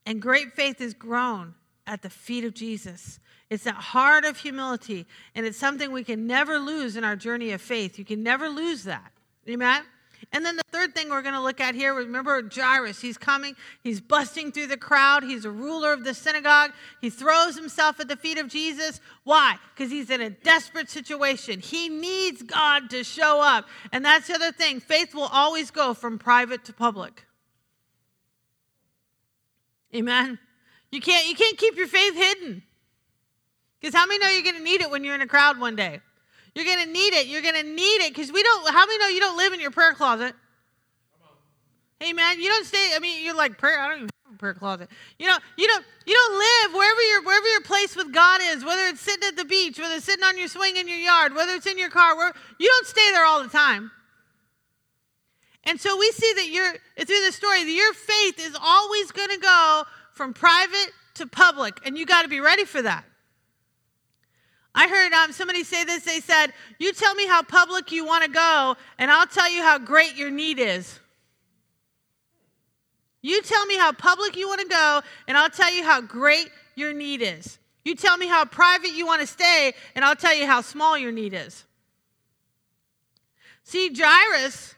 And 0.06 0.22
great 0.22 0.54
faith 0.54 0.82
is 0.82 0.94
grown 0.94 1.56
at 1.86 2.02
the 2.02 2.10
feet 2.10 2.44
of 2.44 2.54
Jesus. 2.54 3.20
It's 3.50 3.66
that 3.66 3.76
heart 3.76 4.26
of 4.26 4.38
humility, 4.38 5.06
and 5.36 5.46
it's 5.46 5.58
something 5.58 5.92
we 5.92 6.04
can 6.04 6.26
never 6.26 6.58
lose 6.58 6.96
in 6.96 7.04
our 7.04 7.16
journey 7.16 7.52
of 7.52 7.62
faith. 7.62 8.00
You 8.00 8.06
can 8.06 8.24
never 8.24 8.50
lose 8.50 8.84
that. 8.86 9.12
Amen? 9.48 9.84
And 10.32 10.46
then 10.46 10.56
the 10.56 10.64
third 10.72 10.96
thing 10.96 11.10
we're 11.10 11.22
going 11.22 11.34
to 11.34 11.42
look 11.42 11.60
at 11.60 11.76
here, 11.76 11.94
remember 11.94 12.42
Jairus. 12.50 13.02
He's 13.02 13.18
coming, 13.18 13.56
he's 13.84 14.00
busting 14.00 14.52
through 14.52 14.68
the 14.68 14.78
crowd. 14.78 15.24
He's 15.24 15.46
a 15.46 15.52
ruler 15.52 15.92
of 15.92 16.04
the 16.04 16.14
synagogue. 16.14 16.72
He 17.02 17.10
throws 17.10 17.56
himself 17.56 18.00
at 18.00 18.08
the 18.08 18.16
feet 18.16 18.38
of 18.38 18.48
Jesus. 18.48 19.02
Why? 19.24 19.58
Because 19.76 19.92
he's 19.92 20.10
in 20.10 20.22
a 20.22 20.30
desperate 20.30 20.90
situation. 20.90 21.60
He 21.60 21.90
needs 21.90 22.42
God 22.42 22.90
to 22.92 23.04
show 23.04 23.42
up. 23.42 23.66
And 23.92 24.06
that's 24.06 24.28
the 24.28 24.36
other 24.36 24.52
thing 24.52 24.80
faith 24.80 25.14
will 25.14 25.30
always 25.32 25.72
go 25.72 25.94
from 25.94 26.18
private 26.18 26.64
to 26.66 26.74
public. 26.74 27.26
Amen. 29.94 30.40
You 30.94 31.02
can't, 31.02 31.28
you 31.28 31.34
can't 31.34 31.58
keep 31.58 31.76
your 31.76 31.88
faith 31.88 32.16
hidden. 32.16 32.62
Because 33.82 33.96
how 33.96 34.06
many 34.06 34.20
know 34.20 34.30
you're 34.30 34.54
to 34.54 34.64
need 34.64 34.82
it 34.82 34.92
when 34.92 35.04
you're 35.04 35.16
in 35.16 35.22
a 35.22 35.28
crowd 35.28 35.60
one 35.60 35.76
day? 35.76 36.02
You're 36.54 36.66
to 36.66 36.86
need 36.86 37.16
it. 37.16 37.26
You're 37.26 37.42
to 37.42 37.64
need 37.64 38.06
it 38.06 38.14
because 38.14 38.32
we 38.32 38.44
don't, 38.44 38.70
how 38.70 38.86
many 38.86 39.00
know 39.00 39.08
you 39.08 39.20
don't 39.20 39.36
live 39.36 39.54
in 39.54 39.60
your 39.60 39.72
prayer 39.72 39.94
closet? 39.94 40.36
Hey 42.00 42.14
man, 42.14 42.40
you 42.40 42.48
don't 42.48 42.66
stay, 42.66 42.92
I 42.96 43.00
mean, 43.00 43.26
you're 43.26 43.36
like 43.36 43.58
prayer, 43.58 43.80
I 43.80 43.88
don't 43.88 43.98
even 43.98 44.10
have 44.26 44.36
a 44.36 44.38
prayer 44.38 44.54
closet. 44.54 44.88
You 45.18 45.26
know, 45.26 45.38
you 45.58 45.68
don't, 45.68 45.84
you 46.06 46.14
don't 46.14 46.38
live 46.38 46.78
wherever 46.78 47.02
your, 47.02 47.24
wherever 47.24 47.48
your 47.48 47.62
place 47.62 47.96
with 47.96 48.14
God 48.14 48.42
is, 48.44 48.64
whether 48.64 48.86
it's 48.86 49.02
sitting 49.02 49.28
at 49.28 49.36
the 49.36 49.46
beach, 49.46 49.80
whether 49.80 49.96
it's 49.96 50.06
sitting 50.06 50.24
on 50.24 50.38
your 50.38 50.48
swing 50.48 50.78
in 50.78 50.88
your 50.88 50.98
yard, 50.98 51.34
whether 51.34 51.54
it's 51.54 51.66
in 51.66 51.80
your 51.80 51.90
car, 51.90 52.16
where, 52.16 52.34
you 52.60 52.68
don't 52.68 52.86
stay 52.86 53.10
there 53.14 53.26
all 53.26 53.42
the 53.42 53.50
time. 53.50 53.90
And 55.64 55.82
so 55.82 55.98
we 55.98 56.12
see 56.12 56.34
that 56.36 56.50
you're, 56.50 56.74
through 57.04 57.26
the 57.26 57.32
story, 57.32 57.64
that 57.64 57.72
your 57.72 57.94
faith 57.94 58.38
is 58.38 58.56
always 58.62 59.12
going 59.12 59.30
to 59.30 59.40
go 59.40 59.84
from 60.14 60.34
private 60.34 60.92
to 61.16 61.28
public, 61.28 61.80
and 61.86 61.98
you 61.98 62.06
got 62.06 62.22
to 62.22 62.28
be 62.28 62.40
ready 62.40 62.66
for 62.66 62.82
that. 62.82 63.04
I 64.76 64.88
heard 64.88 65.14
um, 65.14 65.32
somebody 65.32 65.64
say 65.64 65.84
this. 65.84 66.04
They 66.04 66.20
said, 66.20 66.48
You 66.80 66.94
tell 66.94 67.14
me 67.14 67.28
how 67.28 67.44
public 67.44 67.92
you 67.92 68.06
want 68.06 68.24
to 68.24 68.30
go, 68.30 68.76
and 68.98 69.12
I'll 69.12 69.28
tell 69.28 69.50
you 69.52 69.62
how 69.62 69.78
great 69.78 70.16
your 70.16 70.32
need 70.32 70.60
is. 70.60 71.00
You 73.22 73.42
tell 73.42 73.66
me 73.66 73.78
how 73.78 73.92
public 73.92 74.36
you 74.36 74.48
want 74.48 74.62
to 74.62 74.68
go, 74.68 75.02
and 75.28 75.38
I'll 75.38 75.50
tell 75.50 75.72
you 75.72 75.84
how 75.84 76.02
great 76.02 76.50
your 76.76 76.94
need 76.94 77.22
is. 77.22 77.58
You 77.86 77.96
tell 77.96 78.18
me 78.18 78.28
how 78.28 78.46
private 78.46 78.94
you 78.94 79.06
want 79.06 79.22
to 79.22 79.28
stay, 79.28 79.74
and 79.96 80.04
I'll 80.04 80.16
tell 80.16 80.36
you 80.36 80.46
how 80.46 80.62
small 80.62 80.98
your 80.98 81.12
need 81.12 81.34
is. 81.34 81.64
See, 83.64 83.94
Jairus, 83.94 84.76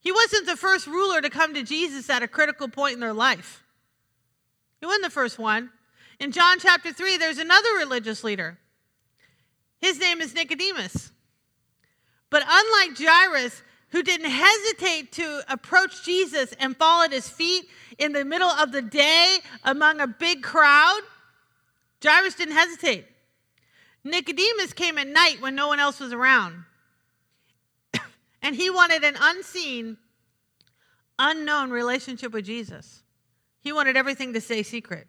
he 0.00 0.12
wasn't 0.12 0.46
the 0.46 0.56
first 0.56 0.86
ruler 0.86 1.20
to 1.20 1.28
come 1.28 1.54
to 1.54 1.62
Jesus 1.62 2.08
at 2.08 2.22
a 2.22 2.28
critical 2.28 2.68
point 2.68 2.94
in 2.94 3.00
their 3.00 3.12
life. 3.12 3.64
He 4.80 4.86
wasn't 4.86 5.04
the 5.04 5.10
first 5.10 5.38
one. 5.38 5.70
In 6.18 6.32
John 6.32 6.58
chapter 6.58 6.92
3, 6.92 7.16
there's 7.18 7.38
another 7.38 7.68
religious 7.78 8.24
leader. 8.24 8.58
His 9.80 9.98
name 9.98 10.20
is 10.20 10.34
Nicodemus. 10.34 11.12
But 12.30 12.42
unlike 12.46 12.98
Jairus, 12.98 13.62
who 13.90 14.02
didn't 14.02 14.30
hesitate 14.30 15.12
to 15.12 15.42
approach 15.48 16.04
Jesus 16.04 16.52
and 16.58 16.76
fall 16.76 17.02
at 17.02 17.12
his 17.12 17.28
feet 17.28 17.66
in 17.98 18.12
the 18.12 18.24
middle 18.24 18.48
of 18.48 18.72
the 18.72 18.82
day 18.82 19.38
among 19.64 20.00
a 20.00 20.06
big 20.06 20.42
crowd, 20.42 21.00
Jairus 22.02 22.34
didn't 22.34 22.54
hesitate. 22.54 23.06
Nicodemus 24.04 24.72
came 24.72 24.98
at 24.98 25.08
night 25.08 25.40
when 25.40 25.54
no 25.54 25.68
one 25.68 25.80
else 25.80 26.00
was 26.00 26.12
around. 26.12 26.64
and 28.42 28.54
he 28.54 28.70
wanted 28.70 29.02
an 29.04 29.16
unseen, 29.20 29.96
unknown 31.18 31.70
relationship 31.70 32.32
with 32.32 32.44
Jesus. 32.44 33.02
He 33.66 33.72
wanted 33.72 33.96
everything 33.96 34.32
to 34.34 34.40
stay 34.40 34.62
secret. 34.62 35.08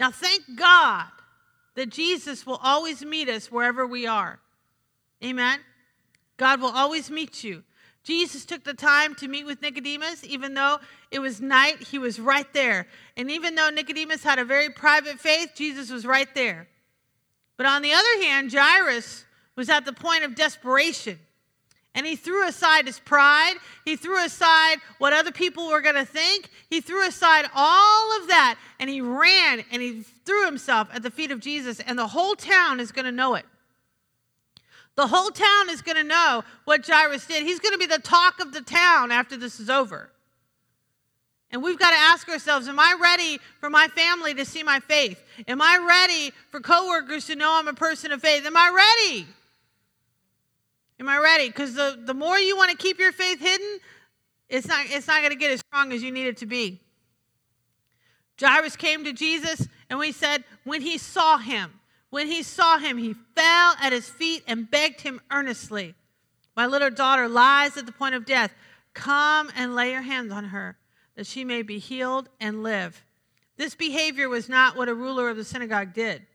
Now, 0.00 0.10
thank 0.10 0.44
God 0.56 1.08
that 1.74 1.90
Jesus 1.90 2.46
will 2.46 2.58
always 2.62 3.04
meet 3.04 3.28
us 3.28 3.52
wherever 3.52 3.86
we 3.86 4.06
are. 4.06 4.40
Amen. 5.22 5.58
God 6.38 6.62
will 6.62 6.70
always 6.70 7.10
meet 7.10 7.44
you. 7.44 7.64
Jesus 8.02 8.46
took 8.46 8.64
the 8.64 8.72
time 8.72 9.14
to 9.16 9.28
meet 9.28 9.44
with 9.44 9.60
Nicodemus, 9.60 10.24
even 10.24 10.54
though 10.54 10.78
it 11.10 11.18
was 11.18 11.38
night, 11.38 11.82
he 11.82 11.98
was 11.98 12.18
right 12.18 12.50
there. 12.54 12.86
And 13.14 13.30
even 13.30 13.56
though 13.56 13.68
Nicodemus 13.68 14.22
had 14.22 14.38
a 14.38 14.44
very 14.46 14.70
private 14.70 15.20
faith, 15.20 15.50
Jesus 15.54 15.90
was 15.90 16.06
right 16.06 16.34
there. 16.34 16.66
But 17.58 17.66
on 17.66 17.82
the 17.82 17.92
other 17.92 18.22
hand, 18.22 18.50
Jairus 18.50 19.26
was 19.54 19.68
at 19.68 19.84
the 19.84 19.92
point 19.92 20.24
of 20.24 20.34
desperation. 20.34 21.18
And 21.94 22.06
he 22.06 22.16
threw 22.16 22.46
aside 22.46 22.86
his 22.86 23.00
pride. 23.00 23.54
He 23.84 23.96
threw 23.96 24.24
aside 24.24 24.78
what 24.98 25.12
other 25.12 25.32
people 25.32 25.68
were 25.68 25.80
going 25.80 25.94
to 25.94 26.04
think. 26.04 26.48
He 26.70 26.80
threw 26.80 27.06
aside 27.06 27.46
all 27.54 28.20
of 28.20 28.28
that 28.28 28.58
and 28.78 28.88
he 28.88 29.00
ran 29.00 29.64
and 29.72 29.82
he 29.82 30.02
threw 30.24 30.44
himself 30.44 30.88
at 30.92 31.02
the 31.02 31.10
feet 31.10 31.30
of 31.30 31.40
Jesus. 31.40 31.80
And 31.80 31.98
the 31.98 32.06
whole 32.06 32.34
town 32.36 32.78
is 32.78 32.92
going 32.92 33.06
to 33.06 33.12
know 33.12 33.34
it. 33.34 33.44
The 34.94 35.06
whole 35.06 35.30
town 35.30 35.70
is 35.70 35.80
going 35.80 35.96
to 35.96 36.04
know 36.04 36.42
what 36.64 36.86
Jairus 36.86 37.26
did. 37.26 37.44
He's 37.44 37.60
going 37.60 37.72
to 37.72 37.78
be 37.78 37.86
the 37.86 38.00
talk 38.00 38.40
of 38.40 38.52
the 38.52 38.60
town 38.60 39.12
after 39.12 39.36
this 39.36 39.60
is 39.60 39.70
over. 39.70 40.10
And 41.50 41.62
we've 41.62 41.78
got 41.78 41.90
to 41.90 41.96
ask 41.96 42.28
ourselves 42.28 42.68
Am 42.68 42.78
I 42.78 42.96
ready 43.00 43.38
for 43.60 43.70
my 43.70 43.88
family 43.88 44.34
to 44.34 44.44
see 44.44 44.62
my 44.62 44.80
faith? 44.80 45.22
Am 45.46 45.62
I 45.62 45.78
ready 45.86 46.32
for 46.50 46.60
coworkers 46.60 47.26
to 47.26 47.36
know 47.36 47.50
I'm 47.52 47.68
a 47.68 47.74
person 47.74 48.12
of 48.12 48.20
faith? 48.20 48.44
Am 48.44 48.56
I 48.56 48.70
ready? 49.08 49.26
Am 51.00 51.08
I 51.08 51.18
ready? 51.18 51.48
Because 51.48 51.74
the, 51.74 51.98
the 52.04 52.14
more 52.14 52.38
you 52.38 52.56
want 52.56 52.70
to 52.70 52.76
keep 52.76 52.98
your 52.98 53.12
faith 53.12 53.40
hidden, 53.40 53.78
it's 54.48 54.66
not, 54.66 54.86
it's 54.88 55.06
not 55.06 55.18
going 55.18 55.30
to 55.30 55.36
get 55.38 55.50
as 55.52 55.60
strong 55.60 55.92
as 55.92 56.02
you 56.02 56.10
need 56.10 56.26
it 56.26 56.38
to 56.38 56.46
be. 56.46 56.80
Jairus 58.40 58.76
came 58.76 59.04
to 59.04 59.12
Jesus, 59.12 59.68
and 59.90 59.98
we 59.98 60.12
said, 60.12 60.44
when 60.64 60.80
he 60.80 60.98
saw 60.98 61.38
him, 61.38 61.80
When 62.10 62.26
he 62.26 62.42
saw 62.42 62.78
him, 62.78 62.98
he 62.98 63.14
fell 63.34 63.74
at 63.82 63.92
his 63.92 64.08
feet 64.08 64.42
and 64.46 64.70
begged 64.70 65.02
him 65.02 65.20
earnestly, 65.30 65.94
My 66.56 66.66
little 66.66 66.90
daughter 66.90 67.28
lies 67.28 67.76
at 67.76 67.86
the 67.86 67.92
point 67.92 68.14
of 68.14 68.24
death. 68.24 68.52
Come 68.94 69.50
and 69.54 69.76
lay 69.76 69.92
your 69.92 70.02
hands 70.02 70.32
on 70.32 70.44
her, 70.46 70.76
that 71.14 71.26
she 71.26 71.44
may 71.44 71.62
be 71.62 71.78
healed 71.78 72.28
and 72.40 72.62
live. 72.62 73.04
This 73.56 73.74
behavior 73.74 74.28
was 74.28 74.48
not 74.48 74.76
what 74.76 74.88
a 74.88 74.94
ruler 74.94 75.28
of 75.28 75.36
the 75.36 75.44
synagogue 75.44 75.92
did. 75.92 76.26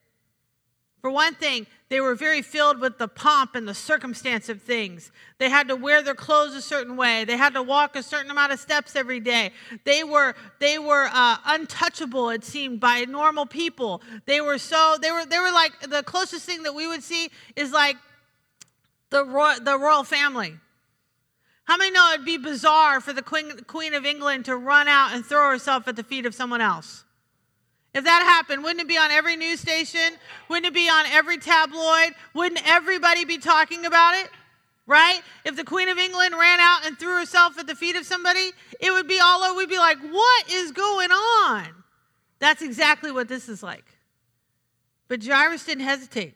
For 1.02 1.10
one 1.10 1.36
thing, 1.36 1.68
they 1.94 2.02
were 2.02 2.16
very 2.16 2.42
filled 2.42 2.80
with 2.80 2.98
the 2.98 3.08
pomp 3.08 3.54
and 3.54 3.68
the 3.68 3.74
circumstance 3.76 4.50
of 4.50 4.64
things. 4.64 5.12
They 5.38 5.48
had 5.48 5.68
to 5.68 5.76
wear 5.76 6.02
their 6.02 6.16
clothes 6.16 6.56
a 6.56 6.62
certain 6.64 6.98
way. 6.98 7.24
They 7.24 7.38
had 7.38 7.54
to 7.54 7.62
walk 7.62 7.96
a 7.96 8.02
certain 8.02 8.32
amount 8.32 8.52
of 8.52 8.60
steps 8.60 8.96
every 8.96 9.20
day. 9.20 9.52
They 9.84 10.04
were 10.04 10.34
they 10.58 10.80
were 10.80 11.08
uh, 11.14 11.38
untouchable. 11.46 12.32
It 12.32 12.44
seemed 12.44 12.80
by 12.80 13.02
normal 13.02 13.46
people. 13.46 14.02
They 14.26 14.42
were 14.42 14.58
so 14.58 14.98
they 15.04 15.12
were 15.12 15.24
they 15.28 15.38
were 15.38 15.52
like 15.52 15.82
the 15.82 16.02
closest 16.02 16.48
thing 16.48 16.64
that 16.64 16.74
we 16.74 16.88
would 16.88 17.04
see 17.04 17.30
is 17.56 17.72
like 17.72 17.98
the 19.12 19.24
royal, 19.24 19.60
the 19.60 19.78
royal 19.78 20.04
family. 20.04 20.58
How 21.66 21.78
many 21.78 21.92
know 21.92 22.10
it'd 22.16 22.26
be 22.26 22.38
bizarre 22.38 23.02
for 23.02 23.14
the 23.14 23.22
Queen, 23.22 23.52
Queen 23.68 23.94
of 23.94 24.04
England 24.04 24.46
to 24.46 24.58
run 24.58 24.88
out 24.88 25.14
and 25.14 25.24
throw 25.24 25.48
herself 25.52 25.88
at 25.88 25.96
the 25.96 26.04
feet 26.04 26.26
of 26.26 26.34
someone 26.34 26.60
else? 26.60 27.04
If 27.94 28.06
that 28.06 28.24
happened, 28.24 28.64
wouldn't 28.64 28.82
it 28.82 28.88
be 28.88 28.98
on 28.98 29.12
every 29.12 29.36
news 29.36 29.60
station? 29.60 30.18
Wouldn't 30.50 30.66
it 30.66 30.74
be 30.74 30.90
on 30.90 31.06
every 31.08 31.38
tabloid? 31.38 32.16
Wouldn't 32.34 32.62
everybody 32.68 33.24
be 33.24 33.38
talking 33.38 33.86
about 33.86 34.16
it? 34.16 34.30
Right? 34.88 35.22
If 35.46 35.56
the 35.56 35.64
Queen 35.64 35.90
of 35.90 35.98
England 35.98 36.34
ran 36.38 36.60
out 36.60 36.86
and 36.86 36.98
threw 36.98 37.18
herself 37.18 37.58
at 37.60 37.68
the 37.68 37.76
feet 37.76 37.96
of 37.96 38.06
somebody, 38.06 38.52
it 38.80 38.92
would 38.92 39.08
be 39.08 39.20
all 39.20 39.44
over. 39.44 39.58
We'd 39.58 39.70
be 39.70 39.78
like, 39.78 40.00
what 40.00 40.52
is 40.52 40.72
going 40.72 41.12
on? 41.12 41.68
That's 42.40 42.62
exactly 42.62 43.12
what 43.12 43.28
this 43.28 43.48
is 43.48 43.62
like. 43.62 43.86
But 45.08 45.24
Jairus 45.24 45.66
didn't 45.66 45.86
hesitate. 45.86 46.36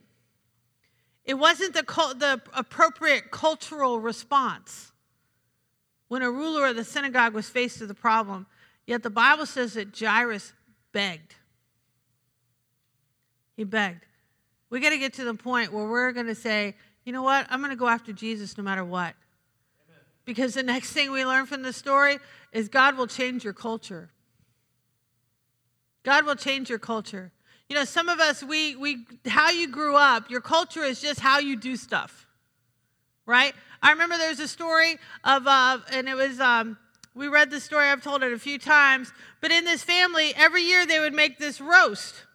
It 1.25 1.33
wasn't 1.33 1.73
the, 1.73 1.81
the 2.17 2.41
appropriate 2.53 3.31
cultural 3.31 3.99
response 3.99 4.93
when 6.07 6.21
a 6.21 6.31
ruler 6.31 6.67
of 6.67 6.75
the 6.75 6.85
synagogue 6.85 7.33
was 7.33 7.49
faced 7.49 7.81
with 7.81 7.91
a 7.91 7.95
problem. 7.95 8.45
Yet 8.85 9.03
the 9.03 9.09
Bible 9.09 9.45
says 9.45 9.73
that 9.73 9.97
Jairus 9.99 10.53
begged. 10.93 11.35
He 13.57 13.63
begged. 13.63 14.05
We 14.69 14.79
got 14.79 14.91
to 14.91 14.97
get 14.97 15.13
to 15.15 15.25
the 15.25 15.33
point 15.33 15.73
where 15.73 15.87
we're 15.87 16.11
going 16.11 16.27
to 16.27 16.35
say, 16.35 16.75
you 17.03 17.11
know 17.11 17.23
what? 17.23 17.47
I'm 17.49 17.59
going 17.59 17.71
to 17.71 17.75
go 17.77 17.87
after 17.87 18.13
Jesus 18.13 18.57
no 18.57 18.63
matter 18.63 18.85
what. 18.85 19.15
Amen. 19.89 20.01
Because 20.25 20.53
the 20.53 20.63
next 20.63 20.91
thing 20.91 21.11
we 21.11 21.25
learn 21.25 21.45
from 21.47 21.63
this 21.63 21.75
story 21.75 22.19
is 22.53 22.69
God 22.69 22.97
will 22.97 23.07
change 23.07 23.43
your 23.43 23.53
culture. 23.53 24.11
God 26.03 26.25
will 26.25 26.35
change 26.35 26.69
your 26.69 26.79
culture. 26.79 27.31
You 27.69 27.75
know, 27.75 27.83
some 27.83 28.07
of 28.07 28.19
us, 28.19 28.43
we, 28.43 28.75
we, 28.75 29.05
how 29.25 29.49
you 29.49 29.67
grew 29.67 29.95
up, 29.95 30.29
your 30.29 30.39
culture 30.39 30.83
is 30.83 31.01
just 31.01 31.19
how 31.19 31.39
you 31.39 31.57
do 31.57 31.75
stuff, 31.75 32.27
right? 33.25 33.53
I 33.81 33.91
remember 33.91 34.17
there's 34.17 34.39
a 34.39 34.47
story 34.47 34.97
of, 35.25 35.45
uh, 35.47 35.79
and 35.91 36.07
it 36.07 36.15
was, 36.15 36.39
um, 36.39 36.77
we 37.13 37.27
read 37.27 37.51
the 37.51 37.59
story, 37.59 37.87
I've 37.87 38.03
told 38.03 38.23
it 38.23 38.31
a 38.31 38.39
few 38.39 38.57
times, 38.57 39.11
but 39.41 39.51
in 39.51 39.65
this 39.65 39.83
family, 39.83 40.33
every 40.35 40.61
year 40.61 40.85
they 40.85 40.99
would 40.99 41.13
make 41.13 41.39
this 41.39 41.59
roast. 41.59 42.26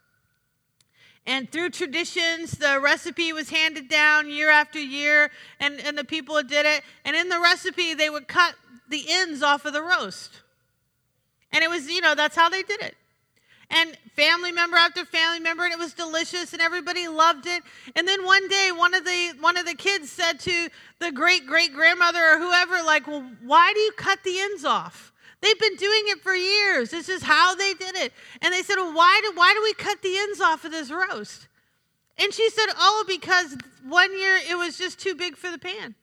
And 1.24 1.50
through 1.50 1.70
traditions, 1.70 2.52
the 2.52 2.80
recipe 2.80 3.32
was 3.32 3.48
handed 3.48 3.88
down 3.88 4.28
year 4.28 4.50
after 4.50 4.80
year, 4.80 5.30
and, 5.60 5.80
and 5.80 5.96
the 5.96 6.04
people 6.04 6.42
did 6.42 6.66
it. 6.66 6.82
And 7.04 7.14
in 7.14 7.28
the 7.28 7.38
recipe, 7.38 7.94
they 7.94 8.10
would 8.10 8.26
cut 8.26 8.54
the 8.88 9.04
ends 9.08 9.42
off 9.42 9.64
of 9.64 9.72
the 9.72 9.82
roast. 9.82 10.40
And 11.52 11.62
it 11.62 11.70
was, 11.70 11.88
you 11.88 12.00
know, 12.00 12.14
that's 12.14 12.34
how 12.34 12.48
they 12.48 12.62
did 12.62 12.80
it. 12.80 12.96
And 13.70 13.96
family 14.16 14.52
member 14.52 14.76
after 14.76 15.04
family 15.04 15.40
member, 15.40 15.64
and 15.64 15.72
it 15.72 15.78
was 15.78 15.94
delicious, 15.94 16.52
and 16.52 16.60
everybody 16.60 17.08
loved 17.08 17.46
it. 17.46 17.62
And 17.96 18.06
then 18.06 18.24
one 18.24 18.46
day, 18.48 18.70
one 18.74 18.92
of 18.92 19.04
the 19.04 19.32
one 19.40 19.56
of 19.56 19.64
the 19.64 19.74
kids 19.74 20.10
said 20.10 20.40
to 20.40 20.68
the 20.98 21.10
great 21.10 21.46
great 21.46 21.72
grandmother 21.72 22.18
or 22.18 22.38
whoever, 22.38 22.82
like, 22.82 23.06
"Well, 23.06 23.24
why 23.42 23.72
do 23.72 23.80
you 23.80 23.92
cut 23.92 24.22
the 24.24 24.40
ends 24.40 24.66
off?" 24.66 25.11
They've 25.42 25.58
been 25.58 25.74
doing 25.74 26.02
it 26.06 26.20
for 26.20 26.34
years. 26.34 26.90
This 26.90 27.08
is 27.08 27.24
how 27.24 27.56
they 27.56 27.74
did 27.74 27.96
it. 27.96 28.12
And 28.40 28.54
they 28.54 28.62
said, 28.62 28.76
well, 28.76 28.94
why 28.94 29.20
do, 29.24 29.36
why 29.36 29.52
do 29.52 29.62
we 29.62 29.74
cut 29.74 30.00
the 30.00 30.16
ends 30.16 30.40
off 30.40 30.64
of 30.64 30.70
this 30.70 30.90
roast? 30.90 31.48
And 32.16 32.32
she 32.32 32.48
said, 32.48 32.66
oh, 32.76 33.04
because 33.08 33.56
one 33.84 34.16
year 34.16 34.38
it 34.48 34.56
was 34.56 34.78
just 34.78 35.00
too 35.00 35.16
big 35.16 35.36
for 35.36 35.50
the 35.50 35.58
pan. 35.58 35.96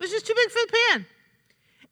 It 0.00 0.02
was 0.02 0.10
just 0.10 0.26
too 0.26 0.34
big 0.34 0.50
for 0.50 0.60
the 0.66 0.72
pan. 0.90 1.06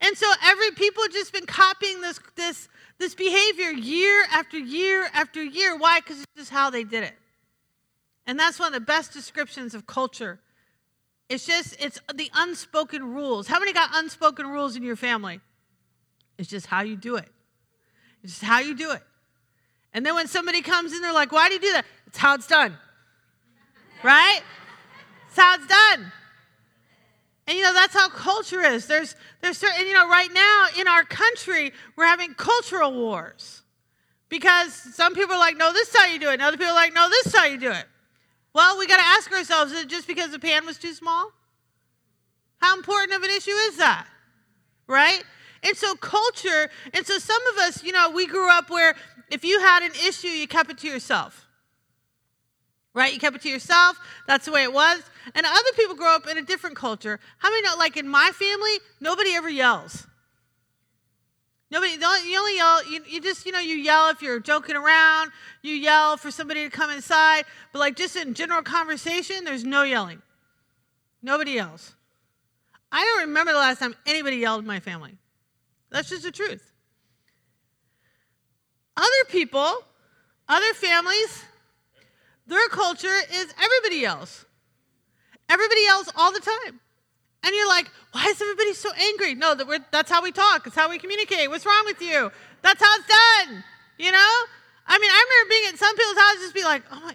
And 0.00 0.16
so 0.16 0.32
every 0.42 0.70
people 0.70 1.02
just 1.12 1.34
been 1.34 1.44
copying 1.44 2.00
this, 2.00 2.18
this, 2.34 2.68
this 2.98 3.14
behavior 3.14 3.70
year 3.70 4.24
after 4.32 4.58
year 4.58 5.10
after 5.12 5.44
year. 5.44 5.76
Why? 5.76 6.00
Because 6.00 6.24
this 6.34 6.44
is 6.44 6.48
how 6.48 6.70
they 6.70 6.84
did 6.84 7.04
it. 7.04 7.14
And 8.26 8.38
that's 8.38 8.58
one 8.58 8.68
of 8.68 8.72
the 8.72 8.80
best 8.80 9.12
descriptions 9.12 9.74
of 9.74 9.86
culture 9.86 10.40
it's 11.30 11.46
just, 11.46 11.76
it's 11.80 12.00
the 12.12 12.28
unspoken 12.34 13.14
rules. 13.14 13.46
How 13.46 13.60
many 13.60 13.72
got 13.72 13.90
unspoken 13.94 14.48
rules 14.48 14.74
in 14.74 14.82
your 14.82 14.96
family? 14.96 15.40
It's 16.36 16.50
just 16.50 16.66
how 16.66 16.82
you 16.82 16.96
do 16.96 17.16
it. 17.16 17.28
It's 18.22 18.32
just 18.32 18.44
how 18.44 18.58
you 18.58 18.74
do 18.74 18.90
it. 18.90 19.02
And 19.94 20.04
then 20.04 20.16
when 20.16 20.26
somebody 20.26 20.60
comes 20.60 20.92
in, 20.92 21.00
they're 21.00 21.12
like, 21.12 21.30
why 21.30 21.48
do 21.48 21.54
you 21.54 21.60
do 21.60 21.72
that? 21.72 21.84
It's 22.08 22.18
how 22.18 22.34
it's 22.34 22.48
done. 22.48 22.76
right? 24.02 24.40
It's 25.28 25.36
how 25.36 25.54
it's 25.54 25.66
done. 25.66 26.12
And 27.46 27.56
you 27.56 27.64
know, 27.64 27.74
that's 27.74 27.94
how 27.94 28.08
culture 28.08 28.62
is. 28.62 28.86
There's 28.86 29.14
there's 29.40 29.58
certain, 29.58 29.86
you 29.86 29.94
know, 29.94 30.08
right 30.08 30.32
now 30.32 30.66
in 30.78 30.86
our 30.86 31.04
country, 31.04 31.72
we're 31.96 32.06
having 32.06 32.34
cultural 32.34 32.92
wars. 32.92 33.62
Because 34.28 34.72
some 34.72 35.14
people 35.14 35.34
are 35.34 35.38
like, 35.40 35.56
no, 35.56 35.72
this 35.72 35.88
is 35.88 35.96
how 35.96 36.06
you 36.06 36.18
do 36.20 36.30
it. 36.30 36.34
And 36.34 36.42
other 36.42 36.56
people 36.56 36.72
are 36.72 36.76
like, 36.76 36.94
no, 36.94 37.08
this 37.08 37.26
is 37.26 37.34
how 37.34 37.46
you 37.46 37.58
do 37.58 37.70
it. 37.70 37.86
Well, 38.52 38.78
we 38.78 38.86
got 38.86 38.96
to 38.96 39.04
ask 39.04 39.30
ourselves 39.32 39.72
is 39.72 39.82
it 39.82 39.88
just 39.88 40.06
because 40.06 40.30
the 40.30 40.38
pan 40.38 40.66
was 40.66 40.78
too 40.78 40.94
small? 40.94 41.32
How 42.58 42.76
important 42.76 43.12
of 43.14 43.22
an 43.22 43.30
issue 43.30 43.50
is 43.50 43.76
that? 43.78 44.06
Right? 44.86 45.22
And 45.62 45.76
so, 45.76 45.94
culture, 45.94 46.70
and 46.94 47.06
so 47.06 47.18
some 47.18 47.40
of 47.48 47.58
us, 47.58 47.84
you 47.84 47.92
know, 47.92 48.10
we 48.10 48.26
grew 48.26 48.50
up 48.50 48.70
where 48.70 48.94
if 49.30 49.44
you 49.44 49.60
had 49.60 49.82
an 49.82 49.92
issue, 50.06 50.28
you 50.28 50.48
kept 50.48 50.70
it 50.70 50.78
to 50.78 50.88
yourself. 50.88 51.46
Right? 52.92 53.12
You 53.12 53.20
kept 53.20 53.36
it 53.36 53.42
to 53.42 53.48
yourself. 53.48 53.98
That's 54.26 54.46
the 54.46 54.52
way 54.52 54.64
it 54.64 54.72
was. 54.72 55.02
And 55.34 55.46
other 55.46 55.72
people 55.76 55.94
grow 55.94 56.14
up 56.14 56.26
in 56.26 56.38
a 56.38 56.42
different 56.42 56.76
culture. 56.76 57.20
How 57.38 57.50
many 57.50 57.62
know, 57.62 57.76
like 57.78 57.96
in 57.96 58.08
my 58.08 58.30
family, 58.34 58.78
nobody 59.00 59.34
ever 59.34 59.48
yells. 59.48 60.06
Nobody, 61.70 61.92
you 61.92 62.38
only 62.38 62.56
yell, 62.56 62.84
you, 62.84 63.04
you 63.08 63.20
just, 63.20 63.46
you 63.46 63.52
know, 63.52 63.60
you 63.60 63.76
yell 63.76 64.10
if 64.10 64.22
you're 64.22 64.40
joking 64.40 64.74
around, 64.74 65.30
you 65.62 65.74
yell 65.74 66.16
for 66.16 66.32
somebody 66.32 66.64
to 66.64 66.70
come 66.70 66.90
inside, 66.90 67.44
but 67.72 67.78
like 67.78 67.96
just 67.96 68.16
in 68.16 68.34
general 68.34 68.62
conversation, 68.62 69.44
there's 69.44 69.64
no 69.64 69.84
yelling. 69.84 70.20
Nobody 71.22 71.52
yells. 71.52 71.94
I 72.90 73.04
don't 73.04 73.28
remember 73.28 73.52
the 73.52 73.58
last 73.58 73.78
time 73.78 73.94
anybody 74.04 74.38
yelled 74.38 74.62
in 74.62 74.66
my 74.66 74.80
family. 74.80 75.16
That's 75.90 76.08
just 76.08 76.24
the 76.24 76.32
truth. 76.32 76.72
Other 78.96 79.24
people, 79.28 79.84
other 80.48 80.74
families, 80.74 81.44
their 82.48 82.68
culture 82.68 83.06
is 83.32 83.54
everybody 83.62 84.00
yells. 84.00 84.44
Everybody 85.48 85.82
yells 85.82 86.10
all 86.16 86.32
the 86.32 86.40
time. 86.40 86.80
And 87.42 87.54
you're 87.54 87.68
like, 87.68 87.90
why 88.12 88.26
is 88.26 88.40
everybody 88.40 88.74
so 88.74 88.90
angry? 88.92 89.34
No, 89.34 89.54
that 89.54 89.90
that's 89.90 90.10
how 90.10 90.22
we 90.22 90.32
talk. 90.32 90.66
It's 90.66 90.76
how 90.76 90.90
we 90.90 90.98
communicate. 90.98 91.48
What's 91.48 91.64
wrong 91.64 91.82
with 91.84 92.00
you? 92.02 92.30
That's 92.62 92.82
how 92.82 92.94
it's 92.96 93.06
done. 93.06 93.64
You 93.98 94.12
know? 94.12 94.32
I 94.86 94.98
mean, 94.98 95.10
I 95.10 95.24
remember 95.24 95.50
being 95.50 95.64
at 95.72 95.78
some 95.78 95.96
people's 95.96 96.18
houses 96.18 96.42
just 96.42 96.54
be 96.54 96.64
like, 96.64 96.82
oh 96.90 97.00
my, 97.00 97.14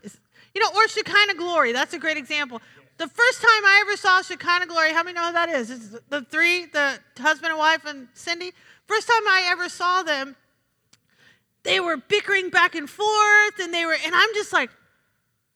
you 0.54 0.62
know, 0.62 0.70
or 0.76 0.88
Shekinah 0.88 1.36
glory. 1.36 1.74
That's 1.74 1.94
a 1.94 2.00
great 2.00 2.18
example. 2.18 2.62
The 2.98 3.08
first 3.08 3.42
time 3.42 3.66
I 3.66 3.84
ever 3.86 3.98
saw 3.98 4.22
Shekinah 4.22 4.68
glory, 4.68 4.94
how 4.94 5.04
many 5.04 5.16
know 5.16 5.28
who 5.28 5.34
that 5.34 5.50
is? 5.50 5.70
It's 5.70 5.90
the 6.10 6.22
three, 6.22 6.66
the 6.68 6.98
husband 7.20 7.52
and 7.52 7.60
wife 7.60 7.86
and 7.86 8.08
Cindy. 8.14 8.54
First 8.88 9.08
time 9.08 9.28
I 9.28 9.44
ever 9.48 9.68
saw 9.68 10.04
them, 10.04 10.38
they 11.64 11.82
were 11.82 11.98
bickering 11.98 12.50
back 12.50 12.76
and 12.76 12.90
forth, 12.90 13.60
and 13.60 13.74
they 13.74 13.86
were, 13.86 13.98
and 14.06 14.16
I'm 14.16 14.30
just 14.34 14.54
like, 14.54 14.70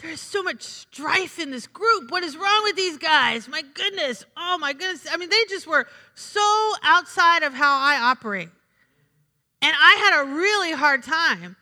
there's 0.01 0.21
so 0.21 0.41
much 0.41 0.63
strife 0.63 1.39
in 1.39 1.51
this 1.51 1.67
group. 1.67 2.11
What 2.11 2.23
is 2.23 2.37
wrong 2.37 2.61
with 2.63 2.75
these 2.75 2.97
guys? 2.97 3.47
My 3.47 3.61
goodness. 3.61 4.25
Oh 4.37 4.57
my 4.57 4.73
goodness. 4.73 5.07
I 5.11 5.17
mean, 5.17 5.29
they 5.29 5.43
just 5.49 5.67
were 5.67 5.87
so 6.15 6.73
outside 6.83 7.43
of 7.43 7.53
how 7.53 7.77
I 7.79 7.99
operate. 8.01 8.49
And 9.61 9.73
I 9.77 9.95
had 9.95 10.23
a 10.23 10.35
really 10.35 10.71
hard 10.71 11.03
time 11.03 11.57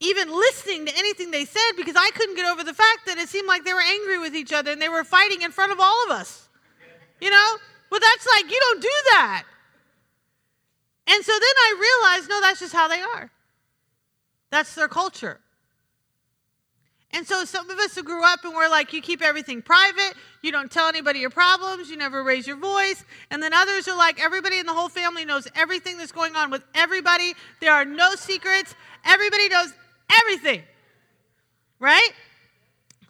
even 0.00 0.30
listening 0.30 0.86
to 0.86 0.96
anything 0.96 1.30
they 1.30 1.44
said 1.44 1.72
because 1.76 1.96
I 1.96 2.10
couldn't 2.14 2.36
get 2.36 2.50
over 2.50 2.62
the 2.62 2.74
fact 2.74 3.06
that 3.06 3.18
it 3.18 3.28
seemed 3.28 3.48
like 3.48 3.64
they 3.64 3.72
were 3.72 3.82
angry 3.82 4.18
with 4.18 4.34
each 4.34 4.52
other 4.52 4.72
and 4.72 4.80
they 4.80 4.88
were 4.88 5.04
fighting 5.04 5.42
in 5.42 5.52
front 5.52 5.72
of 5.72 5.80
all 5.80 6.04
of 6.04 6.10
us. 6.10 6.48
You 7.20 7.30
know? 7.30 7.56
But 7.90 8.02
that's 8.02 8.26
like, 8.34 8.50
you 8.50 8.58
don't 8.60 8.82
do 8.82 8.92
that. 9.12 9.44
And 11.06 11.24
so 11.24 11.32
then 11.32 11.42
I 11.42 12.10
realized 12.10 12.28
no, 12.28 12.40
that's 12.40 12.60
just 12.60 12.74
how 12.74 12.88
they 12.88 13.00
are. 13.00 13.30
That's 14.50 14.74
their 14.74 14.88
culture. 14.88 15.40
And 17.12 17.26
so 17.26 17.44
some 17.44 17.70
of 17.70 17.78
us 17.78 17.94
who 17.94 18.02
grew 18.02 18.24
up 18.24 18.44
and 18.44 18.54
we're 18.54 18.68
like, 18.68 18.92
you 18.92 19.00
keep 19.00 19.22
everything 19.22 19.62
private, 19.62 20.14
you 20.42 20.52
don't 20.52 20.70
tell 20.70 20.88
anybody 20.88 21.20
your 21.20 21.30
problems, 21.30 21.88
you 21.88 21.96
never 21.96 22.22
raise 22.22 22.46
your 22.46 22.56
voice. 22.56 23.04
And 23.30 23.42
then 23.42 23.54
others 23.54 23.88
are 23.88 23.96
like, 23.96 24.22
everybody 24.22 24.58
in 24.58 24.66
the 24.66 24.74
whole 24.74 24.88
family 24.88 25.24
knows 25.24 25.48
everything 25.54 25.98
that's 25.98 26.12
going 26.12 26.36
on 26.36 26.50
with 26.50 26.62
everybody. 26.74 27.34
There 27.60 27.72
are 27.72 27.84
no 27.84 28.14
secrets. 28.16 28.74
Everybody 29.04 29.48
knows 29.48 29.72
everything. 30.10 30.62
Right? 31.78 32.10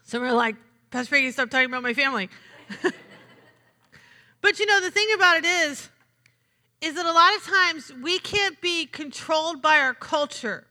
Some 0.04 0.22
are 0.22 0.32
like, 0.32 0.56
Pastor 0.90 1.16
Peggy, 1.16 1.30
stop 1.32 1.50
talking 1.50 1.66
about 1.66 1.82
my 1.82 1.94
family. 1.94 2.28
but 4.40 4.58
you 4.58 4.66
know, 4.66 4.80
the 4.80 4.90
thing 4.90 5.08
about 5.14 5.38
it 5.38 5.44
is, 5.44 5.88
is 6.80 6.94
that 6.94 7.06
a 7.06 7.12
lot 7.12 7.34
of 7.34 7.44
times 7.44 7.92
we 8.02 8.18
can't 8.18 8.60
be 8.60 8.86
controlled 8.86 9.62
by 9.62 9.78
our 9.78 9.94
culture. 9.94 10.66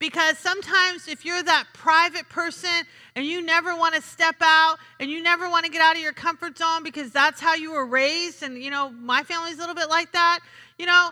Because 0.00 0.38
sometimes, 0.38 1.08
if 1.08 1.26
you're 1.26 1.42
that 1.42 1.66
private 1.74 2.26
person 2.30 2.70
and 3.14 3.26
you 3.26 3.42
never 3.42 3.76
want 3.76 3.94
to 3.94 4.00
step 4.00 4.36
out 4.40 4.78
and 4.98 5.10
you 5.10 5.22
never 5.22 5.48
want 5.48 5.66
to 5.66 5.70
get 5.70 5.82
out 5.82 5.94
of 5.94 6.02
your 6.02 6.14
comfort 6.14 6.56
zone 6.56 6.82
because 6.82 7.12
that's 7.12 7.38
how 7.38 7.54
you 7.54 7.72
were 7.72 7.84
raised, 7.84 8.42
and 8.42 8.60
you 8.60 8.70
know, 8.70 8.90
my 8.90 9.22
family's 9.22 9.56
a 9.56 9.58
little 9.58 9.74
bit 9.74 9.90
like 9.90 10.10
that, 10.12 10.40
you 10.78 10.86
know, 10.86 11.10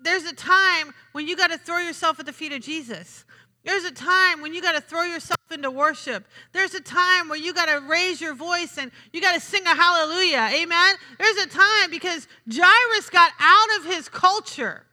there's 0.00 0.24
a 0.24 0.34
time 0.34 0.94
when 1.10 1.26
you 1.26 1.36
got 1.36 1.50
to 1.50 1.58
throw 1.58 1.78
yourself 1.78 2.20
at 2.20 2.26
the 2.26 2.32
feet 2.32 2.52
of 2.52 2.62
Jesus. 2.62 3.24
There's 3.64 3.84
a 3.84 3.92
time 3.92 4.40
when 4.40 4.54
you 4.54 4.62
got 4.62 4.76
to 4.76 4.80
throw 4.80 5.02
yourself 5.02 5.38
into 5.52 5.70
worship. 5.70 6.26
There's 6.52 6.74
a 6.74 6.80
time 6.80 7.28
where 7.28 7.38
you 7.38 7.52
got 7.52 7.66
to 7.66 7.84
raise 7.86 8.20
your 8.20 8.34
voice 8.34 8.78
and 8.78 8.90
you 9.12 9.20
got 9.20 9.34
to 9.34 9.40
sing 9.40 9.64
a 9.66 9.74
hallelujah. 9.74 10.48
Amen? 10.52 10.94
There's 11.18 11.36
a 11.38 11.48
time 11.48 11.90
because 11.90 12.26
Jairus 12.52 13.10
got 13.10 13.32
out 13.40 13.78
of 13.78 13.84
his 13.86 14.08
culture. 14.08 14.84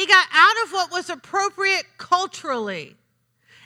He 0.00 0.06
got 0.06 0.28
out 0.32 0.54
of 0.64 0.72
what 0.72 0.90
was 0.90 1.10
appropriate 1.10 1.84
culturally. 1.98 2.96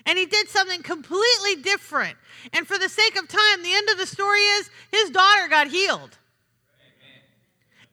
And 0.05 0.19
he 0.19 0.27
did 0.27 0.49
something 0.49 0.83
completely 0.83 1.63
different. 1.63 2.19
And 2.53 2.67
for 2.67 2.77
the 2.77 2.89
sake 2.89 3.17
of 3.17 3.29
time, 3.29 3.63
the 3.63 3.73
end 3.73 3.89
of 3.91 3.99
the 3.99 4.07
story 4.07 4.41
is 4.41 4.69
his 4.91 5.11
daughter 5.11 5.47
got 5.49 5.69
healed. 5.69 6.19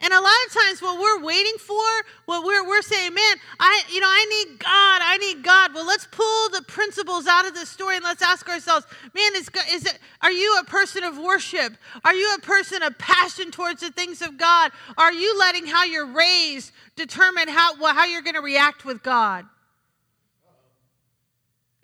And 0.02 0.12
a 0.12 0.20
lot 0.20 0.34
of 0.48 0.54
times 0.54 0.82
what 0.82 1.00
we're 1.00 1.24
waiting 1.24 1.58
for, 1.60 1.86
what 2.26 2.44
we're, 2.44 2.68
we're 2.68 2.82
saying, 2.82 3.14
man, 3.14 3.36
I, 3.60 3.84
you 3.92 4.02
know, 4.02 4.08
I 4.10 4.26
need 4.26 4.60
God, 4.60 5.02
I 5.04 5.18
need 5.18 5.44
God. 5.44 5.76
Well, 5.76 5.86
let's 5.86 6.08
pull 6.10 6.50
the 6.50 6.64
principles 6.68 7.28
out 7.28 7.48
of 7.48 7.54
this 7.54 7.70
story 7.70 7.98
and 7.98 8.04
let's 8.04 8.24
ask 8.24 8.50
ourselves, 8.50 8.88
man, 9.14 9.32
is, 9.36 9.50
is 9.72 9.86
it, 9.86 10.00
are 10.22 10.32
you 10.32 10.58
a 10.60 10.66
person 10.66 11.04
of 11.04 11.20
worship? 11.20 11.78
Are 12.04 12.16
you 12.16 12.34
a 12.36 12.42
person 12.42 12.82
of 12.82 12.98
passion 12.98 13.52
towards 13.52 13.82
the 13.82 13.92
things 13.92 14.24
of 14.24 14.38
God? 14.38 14.72
Are 14.98 15.14
you 15.14 15.38
letting 15.38 15.68
how 15.68 15.84
you're 15.84 16.08
raised 16.08 16.72
determine 16.96 17.48
how, 17.48 17.80
well, 17.80 17.94
how 17.94 18.06
you're 18.06 18.24
going 18.24 18.36
to 18.36 18.42
react 18.42 18.86
with 18.86 19.04
God? 19.04 19.46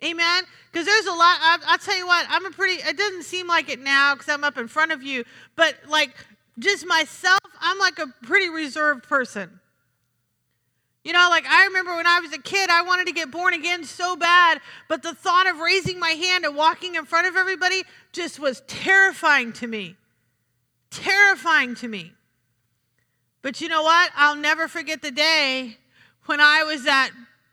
Amen. 0.04 0.44
Because 0.70 0.86
there's 0.86 1.06
a 1.06 1.10
lot. 1.10 1.38
I, 1.40 1.58
I'll 1.66 1.78
tell 1.78 1.96
you 1.96 2.06
what. 2.06 2.24
I'm 2.28 2.46
a 2.46 2.50
pretty. 2.50 2.80
It 2.82 2.96
doesn't 2.96 3.24
seem 3.24 3.48
like 3.48 3.68
it 3.68 3.80
now 3.80 4.14
because 4.14 4.28
I'm 4.28 4.44
up 4.44 4.56
in 4.56 4.68
front 4.68 4.92
of 4.92 5.02
you. 5.02 5.24
But 5.56 5.74
like 5.88 6.10
just 6.58 6.86
myself, 6.86 7.40
I'm 7.60 7.78
like 7.78 7.98
a 7.98 8.06
pretty 8.22 8.48
reserved 8.48 9.04
person. 9.04 9.60
You 11.04 11.12
know, 11.12 11.28
like 11.30 11.46
I 11.46 11.64
remember 11.66 11.96
when 11.96 12.06
I 12.06 12.20
was 12.20 12.32
a 12.32 12.38
kid, 12.38 12.68
I 12.70 12.82
wanted 12.82 13.06
to 13.06 13.12
get 13.12 13.30
born 13.30 13.54
again 13.54 13.84
so 13.84 14.16
bad, 14.16 14.60
but 14.88 15.02
the 15.02 15.14
thought 15.14 15.48
of 15.48 15.58
raising 15.58 15.98
my 15.98 16.10
hand 16.10 16.44
and 16.44 16.54
walking 16.54 16.96
in 16.96 17.06
front 17.06 17.26
of 17.26 17.36
everybody 17.36 17.84
just 18.12 18.38
was 18.38 18.62
terrifying 18.66 19.52
to 19.54 19.66
me. 19.66 19.96
Terrifying 20.90 21.74
to 21.76 21.88
me. 21.88 22.12
But 23.42 23.60
you 23.60 23.68
know 23.68 23.82
what? 23.82 24.10
I'll 24.16 24.36
never 24.36 24.68
forget 24.68 25.00
the 25.00 25.10
day 25.10 25.78
when 26.26 26.40
I 26.40 26.64
was 26.64 26.86
at 26.86 27.10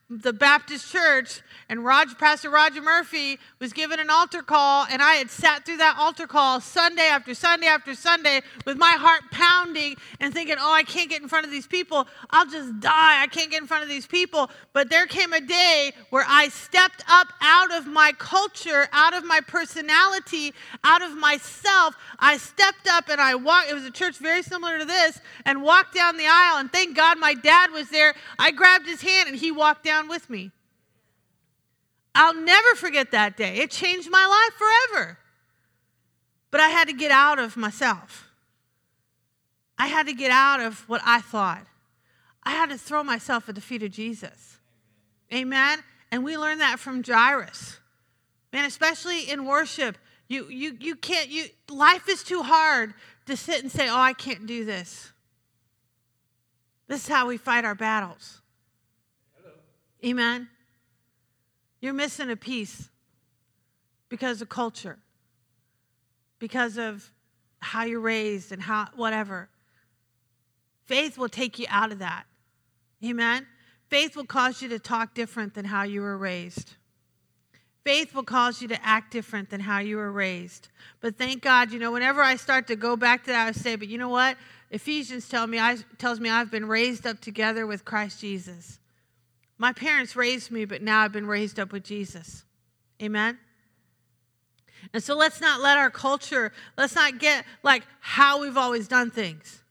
the 0.10 0.34
Baptist 0.34 0.92
church 0.92 1.42
and 1.68 1.84
Pastor 2.20 2.50
Roger 2.50 2.82
Murphy 2.82 3.40
was 3.60 3.74
given 3.74 4.00
an 4.00 4.10
altar 4.10 4.42
call, 4.42 4.86
and 4.90 5.02
I 5.02 5.14
had 5.16 5.32
sat 5.32 5.66
through 5.66 5.78
that 5.78 5.98
altar 5.98 6.28
call 6.28 6.62
Sunday 6.62 7.08
after 7.08 7.34
Sunday 7.34 7.68
after 7.68 7.96
Sunday 7.96 8.42
with 8.66 8.78
my 8.78 8.92
heart 8.92 9.24
pounding 9.32 9.96
and 10.20 10.34
thinking, 10.34 10.58
oh, 10.60 10.72
I 10.72 10.84
can't 10.84 11.10
get 11.10 11.22
in 11.22 11.28
front 11.28 11.46
of 11.46 11.52
these 11.52 11.66
people. 11.66 12.08
I'll 12.30 12.46
just 12.46 12.80
die. 12.80 13.22
I 13.22 13.28
can't 13.28 13.50
get 13.50 13.62
in 13.62 13.68
front 13.68 13.84
of 13.84 13.90
these 13.90 14.06
people. 14.06 14.52
But 14.74 14.90
there 14.90 15.08
came 15.08 15.34
a 15.34 15.42
day 15.42 15.94
where 16.12 16.26
I 16.28 16.50
stepped 16.50 17.04
up 17.08 17.28
out 17.42 17.74
of 17.74 17.88
my 17.88 18.12
culture, 18.18 18.88
out 18.92 19.16
of 19.16 19.26
my 19.26 19.42
personality, 19.42 20.54
out 20.84 21.02
of 21.02 21.16
myself. 21.18 21.96
I 22.20 22.38
stepped 22.38 22.88
up 22.88 23.10
and 23.10 23.20
I 23.20 23.36
walked. 23.36 23.72
It 23.72 23.74
was 23.74 23.86
a 23.86 23.92
church 23.92 24.18
very 24.18 24.44
similar 24.44 24.78
to 24.78 24.86
this, 24.86 25.20
and 25.46 25.64
walked 25.64 25.96
down 25.96 26.18
the 26.18 26.28
aisle. 26.28 26.58
And 26.58 26.72
thank 26.72 26.96
God 26.96 27.18
my 27.18 27.34
dad 27.34 27.72
was 27.72 27.90
there. 27.90 28.14
I 28.38 28.52
grabbed 28.52 28.86
his 28.86 29.02
hand 29.02 29.30
and 29.30 29.38
he 29.38 29.52
walked 29.52 29.84
down 29.84 30.08
with 30.08 30.30
me. 30.30 30.52
I'll 32.16 32.34
never 32.34 32.76
forget 32.76 33.12
that 33.12 33.36
day. 33.36 33.58
It 33.58 33.70
changed 33.70 34.10
my 34.10 34.26
life 34.26 34.58
forever. 34.58 35.20
But 36.50 36.62
I 36.62 36.70
had 36.70 36.88
to 36.88 36.94
get 36.94 37.12
out 37.12 37.38
of 37.38 37.58
myself. 37.58 38.30
I 39.78 39.88
had 39.88 40.08
to 40.08 40.14
get 40.14 40.32
out 40.32 40.62
of 40.62 40.88
what 40.88 41.02
I 41.06 41.20
thought. 41.20 41.68
I 42.44 42.52
had 42.52 42.70
to 42.70 42.78
throw 42.78 43.04
myself 43.04 43.50
at 43.50 43.56
the 43.56 43.62
feet 43.62 43.84
of 43.84 43.92
Jesus. 43.92 44.58
Amen. 45.34 45.80
And 46.12 46.24
we 46.24 46.38
learned 46.38 46.62
that 46.62 46.80
from 46.80 47.04
Jairus. 47.04 47.80
Man, 48.54 48.66
especially 48.66 49.30
in 49.30 49.46
worship, 49.46 49.98
you 50.30 50.48
you 50.48 50.78
you 50.80 50.96
can't 50.96 51.28
you 51.28 51.46
life 51.70 52.08
is 52.08 52.24
too 52.24 52.42
hard 52.42 52.94
to 53.26 53.36
sit 53.36 53.62
and 53.62 53.72
say, 53.72 53.90
"Oh, 53.90 53.98
I 53.98 54.14
can't 54.14 54.46
do 54.46 54.64
this." 54.64 55.12
This 56.88 57.04
is 57.04 57.08
how 57.10 57.28
we 57.28 57.38
fight 57.38 57.66
our 57.66 57.76
battles. 57.76 58.42
Hello. 59.36 59.54
Amen. 60.06 60.48
You're 61.86 61.94
missing 61.94 62.32
a 62.32 62.36
piece 62.36 62.90
because 64.10 64.42
of 64.42 64.50
culture, 64.50 64.98
because 66.40 66.80
of 66.80 67.12
how 67.60 67.84
you're 67.84 68.00
raised 68.00 68.52
and 68.52 68.60
how 68.60 68.88
whatever. 68.96 69.50
Faith 70.88 71.16
will 71.16 71.30
take 71.30 71.60
you 71.60 71.68
out 71.70 71.92
of 71.92 72.00
that. 72.00 72.24
Amen. 73.04 73.46
Faith 73.88 74.16
will 74.16 74.26
cause 74.26 74.64
you 74.64 74.70
to 74.70 74.80
talk 74.80 75.14
different 75.14 75.54
than 75.54 75.66
how 75.66 75.84
you 75.84 76.02
were 76.02 76.18
raised. 76.18 76.74
Faith 77.84 78.16
will 78.16 78.24
cause 78.24 78.64
you 78.64 78.68
to 78.70 78.84
act 78.84 79.12
different 79.12 79.52
than 79.52 79.60
how 79.60 79.78
you 79.78 79.98
were 79.98 80.12
raised. 80.12 80.70
But 81.02 81.20
thank 81.20 81.44
God, 81.44 81.72
you 81.72 81.78
know, 81.78 81.92
whenever 81.92 82.24
I 82.24 82.36
start 82.38 82.66
to 82.66 82.76
go 82.76 82.96
back 82.96 83.26
to 83.26 83.30
that, 83.30 83.48
I 83.50 83.52
say, 83.52 83.76
but 83.76 83.90
you 83.90 84.00
know 84.00 84.10
what? 84.10 84.38
Ephesians 84.72 85.30
tell 85.30 85.46
me, 85.46 85.60
I, 85.60 85.78
tells 86.00 86.20
me 86.20 86.32
I've 86.32 86.50
been 86.50 86.66
raised 86.66 87.06
up 87.06 87.22
together 87.22 87.68
with 87.68 87.86
Christ 87.86 88.22
Jesus. 88.22 88.80
My 89.58 89.72
parents 89.72 90.16
raised 90.16 90.52
me, 90.52 90.66
but 90.66 90.82
now 90.82 91.02
I've 91.02 91.12
been 91.12 91.28
raised 91.28 91.60
up 91.60 91.72
with 91.72 91.84
Jesus. 91.84 92.44
Amen? 93.02 93.38
And 94.94 95.02
so 95.02 95.16
let's 95.16 95.42
not 95.42 95.62
let 95.62 95.78
our 95.78 95.90
culture, 95.90 96.52
let's 96.78 96.96
not 96.96 97.20
get 97.20 97.46
like 97.64 97.84
how 98.00 98.42
we've 98.42 98.58
always 98.58 98.88
done 98.88 99.10
things. 99.10 99.62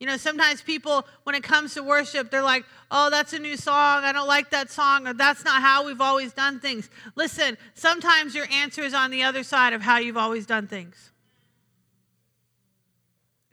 You 0.00 0.06
know, 0.06 0.16
sometimes 0.16 0.60
people, 0.60 1.06
when 1.22 1.34
it 1.34 1.42
comes 1.42 1.74
to 1.74 1.82
worship, 1.82 2.30
they're 2.30 2.42
like, 2.42 2.64
oh, 2.90 3.10
that's 3.10 3.32
a 3.32 3.38
new 3.38 3.56
song. 3.56 4.04
I 4.04 4.12
don't 4.12 4.26
like 4.26 4.50
that 4.50 4.70
song, 4.70 5.06
or 5.06 5.14
that's 5.14 5.44
not 5.44 5.62
how 5.62 5.86
we've 5.86 6.00
always 6.00 6.32
done 6.32 6.60
things. 6.60 6.90
Listen, 7.14 7.56
sometimes 7.74 8.34
your 8.34 8.46
answer 8.52 8.82
is 8.82 8.92
on 8.92 9.10
the 9.10 9.22
other 9.22 9.42
side 9.42 9.72
of 9.72 9.80
how 9.80 9.98
you've 9.98 10.16
always 10.16 10.46
done 10.46 10.66
things. 10.66 11.10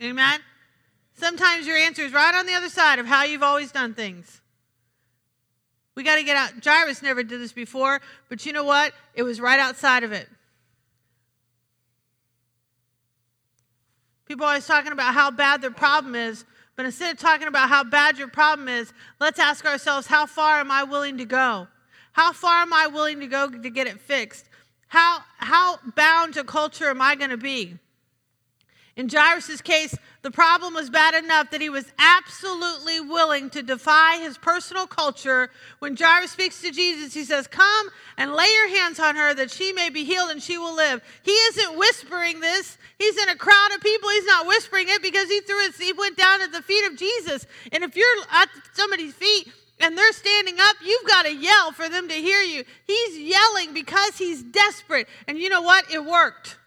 Amen? 0.02 0.40
Sometimes 1.14 1.68
your 1.68 1.78
answer 1.78 2.02
is 2.02 2.12
right 2.12 2.34
on 2.34 2.48
the 2.48 2.54
other 2.54 2.70
side 2.70 3.00
of 3.00 3.06
how 3.06 3.24
you've 3.24 3.44
always 3.44 3.72
done 3.72 3.94
things. 3.94 4.42
We 5.96 6.04
got 6.04 6.16
to 6.16 6.24
get 6.24 6.38
out. 6.38 6.52
Jairus 6.64 7.02
never 7.02 7.24
did 7.24 7.42
this 7.42 7.52
before, 7.52 8.02
but 8.30 8.46
you 8.46 8.54
know 8.54 8.64
what? 8.64 8.94
It 9.14 9.24
was 9.24 9.42
right 9.42 9.60
outside 9.60 10.04
of 10.04 10.12
it. 10.12 10.28
People 14.26 14.46
are 14.46 14.50
always 14.50 14.66
talking 14.66 14.94
about 14.94 15.14
how 15.14 15.30
bad 15.30 15.62
their 15.62 15.72
problem 15.72 16.16
is, 16.16 16.46
but 16.78 16.86
instead 16.86 17.12
of 17.14 17.20
talking 17.20 17.50
about 17.50 17.68
how 17.68 17.84
bad 17.84 18.18
your 18.18 18.30
problem 18.30 18.70
is, 18.70 18.94
let's 19.20 19.40
ask 19.40 19.66
ourselves 19.66 20.08
how 20.08 20.26
far 20.26 20.62
am 20.62 20.72
I 20.72 20.84
willing 20.84 21.18
to 21.18 21.26
go? 21.26 21.68
How 22.14 22.32
far 22.32 22.62
am 22.62 22.72
I 22.74 22.88
willing 22.88 23.20
to 23.20 23.28
go 23.28 23.50
to 23.50 23.70
get 23.70 23.88
it 23.88 24.00
fixed? 24.00 24.46
How, 24.88 25.20
how 25.38 25.80
bound 25.96 26.36
to 26.36 26.44
culture 26.44 26.90
am 26.90 27.02
I 27.02 27.16
going 27.16 27.30
to 27.30 27.38
be? 27.38 27.78
In 28.98 29.08
Jairus' 29.08 29.62
case, 29.62 29.96
the 30.22 30.32
problem 30.32 30.74
was 30.74 30.90
bad 30.90 31.14
enough 31.14 31.50
that 31.52 31.62
he 31.62 31.70
was 31.70 31.86
absolutely 31.98 33.00
willing 33.00 33.50
to 33.52 33.64
defy 33.64 34.18
his 34.18 34.38
personal 34.38 34.86
culture. 34.86 35.50
When 35.80 35.96
Jairus 35.96 36.32
speaks 36.32 36.62
to 36.62 36.72
Jesus, 36.72 37.14
he 37.14 37.24
says, 37.24 37.48
Come 37.48 37.90
and 38.18 38.34
lay 38.34 38.48
your 38.48 38.70
hands 38.70 39.00
on 39.00 39.16
her 39.16 39.34
that 39.34 39.50
she 39.50 39.72
may 39.72 39.90
be 39.90 40.04
healed 40.04 40.30
and 40.30 40.44
she 40.44 40.58
will 40.58 40.76
live. 40.76 41.02
He 41.24 41.32
isn't 41.32 41.78
whispering 41.78 42.42
this. 42.42 42.78
He's 43.00 43.18
in 43.18 43.30
a 43.30 43.36
crowd 43.36 43.70
of 43.74 43.82
people. 43.82 44.10
He's 44.10 44.26
not 44.26 44.46
whispering 44.46 44.88
it 44.90 45.02
because 45.02 45.30
he 45.30 45.40
threw 45.40 45.64
it, 45.66 45.76
he 45.76 45.94
went 45.94 46.18
down 46.18 46.42
at 46.42 46.52
the 46.52 46.62
feet 46.62 46.86
of 46.92 46.98
Jesus. 46.98 47.48
And 47.72 47.84
if 47.84 47.96
you're 47.96 48.06
at 48.30 48.50
somebody's 48.74 49.14
feet, 49.14 49.52
and 49.80 49.98
they're 49.98 50.12
standing 50.12 50.58
up, 50.60 50.76
you've 50.86 51.08
got 51.08 51.24
to 51.24 51.34
yell 51.34 51.72
for 51.72 51.90
them 51.90 52.08
to 52.08 52.14
hear 52.14 52.42
you. 52.42 52.64
He's 52.86 53.18
yelling 53.18 53.74
because 53.74 54.16
he's 54.16 54.44
desperate. 54.44 55.08
And 55.28 55.40
you 55.40 55.50
know 55.50 55.64
what? 55.64 55.92
It 55.92 56.06
worked. 56.06 56.58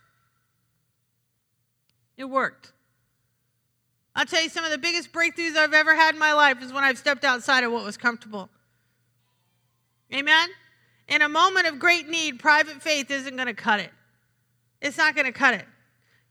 It 2.16 2.24
worked. 2.24 2.72
I'll 4.14 4.26
tell 4.26 4.42
you, 4.42 4.48
some 4.48 4.64
of 4.64 4.70
the 4.70 4.78
biggest 4.78 5.12
breakthroughs 5.12 5.56
I've 5.56 5.74
ever 5.74 5.94
had 5.94 6.14
in 6.14 6.20
my 6.20 6.32
life 6.32 6.62
is 6.62 6.72
when 6.72 6.84
I've 6.84 6.98
stepped 6.98 7.24
outside 7.24 7.64
of 7.64 7.72
what 7.72 7.84
was 7.84 7.96
comfortable. 7.96 8.48
Amen? 10.12 10.48
In 11.08 11.22
a 11.22 11.28
moment 11.28 11.66
of 11.66 11.78
great 11.78 12.08
need, 12.08 12.38
private 12.38 12.80
faith 12.80 13.10
isn't 13.10 13.34
going 13.34 13.48
to 13.48 13.54
cut 13.54 13.80
it. 13.80 13.90
It's 14.80 14.96
not 14.96 15.14
going 15.14 15.26
to 15.26 15.32
cut 15.32 15.54
it. 15.54 15.64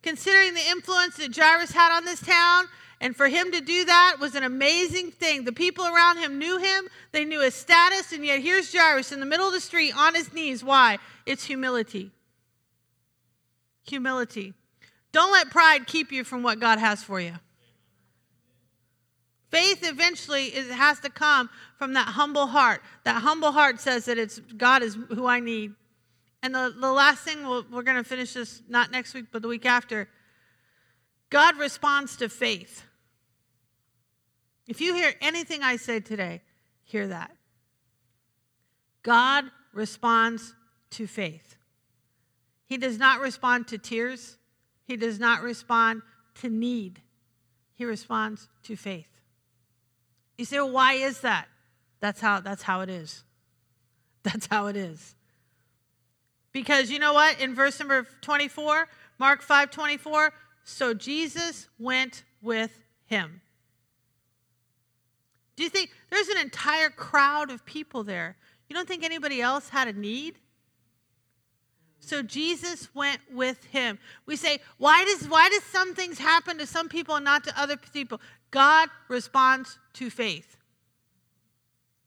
Considering 0.02 0.54
the 0.54 0.68
influence 0.70 1.18
that 1.18 1.36
Jairus 1.36 1.72
had 1.72 1.96
on 1.96 2.06
this 2.06 2.22
town 2.22 2.68
And 3.04 3.14
for 3.14 3.28
him 3.28 3.52
to 3.52 3.60
do 3.60 3.84
that 3.84 4.16
was 4.22 4.34
an 4.34 4.44
amazing 4.44 5.12
thing. 5.12 5.44
The 5.44 5.52
people 5.52 5.86
around 5.86 6.20
him 6.20 6.40
knew 6.40 6.58
him, 6.58 6.88
they 7.12 7.26
knew 7.26 7.42
his 7.42 7.54
status, 7.54 8.14
and 8.14 8.26
yet 8.26 8.40
here's 8.40 8.74
Jairus 8.74 9.12
in 9.12 9.20
the 9.20 9.26
middle 9.26 9.46
of 9.46 9.52
the 9.52 9.60
street 9.60 9.94
on 9.94 10.16
his 10.16 10.32
knees. 10.32 10.64
Why? 10.64 11.00
It's 11.26 11.44
humility. 11.44 12.12
Humility. 13.88 14.54
Don't 15.14 15.32
let 15.32 15.50
pride 15.52 15.88
keep 15.88 16.12
you 16.12 16.26
from 16.26 16.44
what 16.44 16.60
God 16.60 16.80
has 16.80 17.02
for 17.02 17.22
you. 17.22 17.36
Faith 19.50 19.88
eventually 19.88 20.46
is, 20.46 20.72
has 20.72 21.00
to 21.02 21.10
come 21.12 21.50
from 21.78 21.94
that 21.94 22.08
humble 22.08 22.48
heart. 22.48 22.82
That 23.04 23.22
humble 23.22 23.52
heart 23.52 23.80
says 23.80 24.06
that 24.06 24.18
it's 24.18 24.40
God 24.40 24.82
is 24.82 24.98
who 25.10 25.28
I 25.28 25.40
need. 25.40 25.74
And 26.42 26.56
the, 26.56 26.74
the 26.78 26.92
last 26.92 27.24
thing, 27.24 27.48
we'll, 27.48 27.64
we're 27.72 27.84
going 27.84 27.98
to 27.98 28.04
finish 28.04 28.34
this 28.34 28.64
not 28.68 28.92
next 28.92 29.14
week, 29.14 29.26
but 29.32 29.44
the 29.44 29.48
week 29.48 29.68
after. 29.68 30.10
God 31.30 31.58
responds 31.58 32.18
to 32.18 32.30
faith. 32.30 32.84
If 34.68 34.82
you 34.82 34.96
hear 34.96 35.14
anything 35.22 35.62
I 35.62 35.76
say 35.76 36.00
today, 36.00 36.42
hear 36.84 37.08
that. 37.08 37.32
God 39.04 39.46
responds 39.72 40.56
to 40.92 41.06
faith. 41.06 41.56
He 42.66 42.78
does 42.78 42.98
not 42.98 43.20
respond 43.20 43.68
to 43.68 43.78
tears. 43.78 44.38
He 44.86 44.98
does 44.98 45.20
not 45.20 45.42
respond 45.42 46.02
to 46.42 46.50
need. 46.50 47.02
He 47.74 47.86
responds 47.86 48.48
to 48.64 48.76
faith. 48.76 49.08
You 50.38 50.46
say, 50.46 50.58
well, 50.58 50.72
why 50.72 50.94
is 50.94 51.22
that? 51.22 51.48
That's 52.00 52.20
how, 52.20 52.40
that's 52.40 52.64
how 52.64 52.82
it 52.82 52.90
is. 52.90 53.24
That's 54.24 54.48
how 54.48 54.68
it 54.68 54.78
is. 54.78 55.16
Because 56.54 56.90
you 56.90 56.98
know 56.98 57.12
what? 57.12 57.42
In 57.42 57.54
verse 57.54 57.78
number 57.78 58.08
24, 58.22 58.88
Mark 59.20 59.42
5 59.42 59.70
24, 59.70 60.32
so 60.64 60.94
Jesus 60.94 61.68
went 61.78 62.24
with 62.42 62.84
him. 63.06 63.42
Do 65.58 65.64
you 65.64 65.70
think 65.70 65.90
there's 66.10 66.30
an 66.30 66.38
entire 66.38 66.90
crowd 66.90 67.52
of 67.52 67.66
people 67.66 68.04
there? 68.04 68.38
You 68.70 68.76
don't 68.76 68.88
think 68.88 69.04
anybody 69.04 69.42
else 69.42 69.70
had 69.70 69.88
a 69.90 69.94
need? 69.94 70.40
So 72.06 72.22
Jesus 72.22 72.94
went 72.94 73.22
with 73.32 73.64
him. 73.66 73.98
We 74.26 74.36
say, 74.36 74.60
why 74.78 75.06
does 75.06 75.28
why 75.30 75.48
does 75.50 75.64
some 75.64 75.96
things 75.96 76.20
happen 76.20 76.58
to 76.58 76.68
some 76.68 76.90
people 76.90 77.16
and 77.16 77.24
not 77.24 77.46
to 77.46 77.60
other 77.60 77.78
people? 77.78 78.20
God 78.52 78.90
responds 79.08 79.80
to 79.94 80.10
faith. 80.10 80.58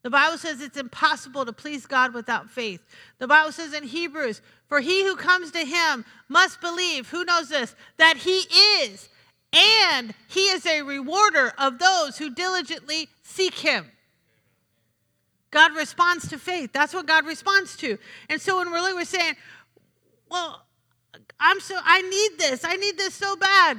The 0.02 0.10
Bible 0.10 0.38
says 0.38 0.60
it's 0.60 0.76
impossible 0.76 1.46
to 1.46 1.52
please 1.52 1.86
God 1.86 2.14
without 2.14 2.50
faith. 2.50 2.80
The 3.18 3.26
Bible 3.26 3.52
says 3.52 3.72
in 3.72 3.84
Hebrews, 3.84 4.42
for 4.68 4.80
he 4.80 5.02
who 5.02 5.16
comes 5.16 5.50
to 5.52 5.64
him 5.64 6.04
must 6.28 6.60
believe, 6.60 7.08
who 7.08 7.24
knows 7.24 7.48
this, 7.48 7.74
that 7.96 8.18
he 8.18 8.40
is, 8.82 9.08
and 9.52 10.14
he 10.28 10.42
is 10.42 10.66
a 10.66 10.82
rewarder 10.82 11.52
of 11.58 11.78
those 11.78 12.18
who 12.18 12.30
diligently 12.30 13.08
seek 13.22 13.54
him. 13.54 13.90
God 15.50 15.74
responds 15.74 16.28
to 16.28 16.38
faith. 16.38 16.70
That's 16.72 16.92
what 16.92 17.06
God 17.06 17.24
responds 17.24 17.76
to. 17.78 17.98
And 18.28 18.40
so 18.40 18.58
when 18.58 18.70
we're, 18.70 18.94
we're 18.94 19.04
saying, 19.04 19.34
well, 20.30 20.66
I'm 21.38 21.60
so, 21.60 21.78
I 21.82 22.02
need 22.02 22.38
this, 22.38 22.64
I 22.64 22.76
need 22.76 22.96
this 22.96 23.14
so 23.14 23.36
bad. 23.36 23.78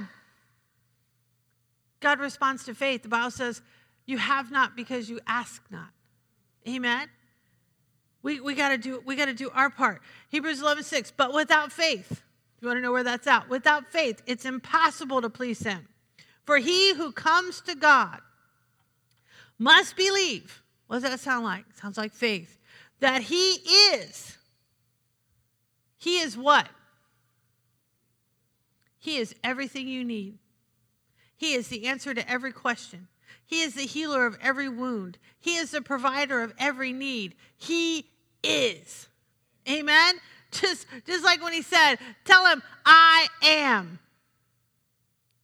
God 2.00 2.20
responds 2.20 2.64
to 2.66 2.76
faith. 2.76 3.04
The 3.04 3.10
Bible 3.10 3.32
says, 3.32 3.62
You 4.06 4.18
have 4.18 4.52
not 4.52 4.76
because 4.76 5.10
you 5.10 5.20
ask 5.28 5.64
not. 5.72 5.90
Amen. 6.68 7.10
We, 8.22 8.40
we 8.40 8.56
gotta 8.56 8.78
do 8.78 9.02
we 9.06 9.16
gotta 9.16 9.34
do 9.34 9.50
our 9.52 9.70
part. 9.70 10.02
Hebrews 10.30 10.62
11, 10.62 10.84
6. 10.84 11.14
But 11.16 11.34
without 11.34 11.72
faith, 11.72 12.22
you 12.62 12.68
want 12.68 12.78
to 12.78 12.82
know 12.82 12.92
where 12.92 13.04
that's 13.04 13.28
at? 13.28 13.50
Without 13.50 13.88
faith, 13.88 14.22
it's 14.26 14.46
impossible 14.46 15.22
to 15.22 15.30
please 15.30 15.62
him. 15.62 15.88
For 16.46 16.58
he 16.58 16.94
who 16.94 17.12
comes 17.12 17.62
to 17.62 17.76
God 17.76 18.20
must 19.60 19.96
believe. 19.96 20.64
What 20.88 21.02
does 21.02 21.04
that 21.04 21.20
sound 21.20 21.46
like? 21.46 21.66
sounds 21.74 21.98
like 21.98 22.14
faith. 22.14 22.58
That 23.00 23.22
he 23.22 23.54
is. 23.94 24.37
He 25.98 26.20
is 26.20 26.38
what? 26.38 26.68
He 29.00 29.18
is 29.18 29.36
everything 29.44 29.88
you 29.88 30.04
need. 30.04 30.38
He 31.36 31.54
is 31.54 31.68
the 31.68 31.88
answer 31.88 32.14
to 32.14 32.30
every 32.30 32.52
question. 32.52 33.08
He 33.46 33.62
is 33.62 33.76
the 33.76 33.86
healer 33.86 34.26
of 34.26 34.38
every 34.42 34.68
wound. 34.68 35.18
He 35.40 35.56
is 35.56 35.72
the 35.72 35.82
provider 35.82 36.42
of 36.42 36.54
every 36.60 36.92
need. 36.92 37.36
He 37.58 38.06
is. 38.44 39.08
Amen. 39.70 40.16
Just 40.52 40.88
just 41.06 41.24
like 41.24 41.42
when 41.44 41.54
he 41.54 41.62
said, 41.62 41.98
"Tell 42.26 42.46
him 42.46 42.64
I 42.86 43.28
am." 43.44 44.00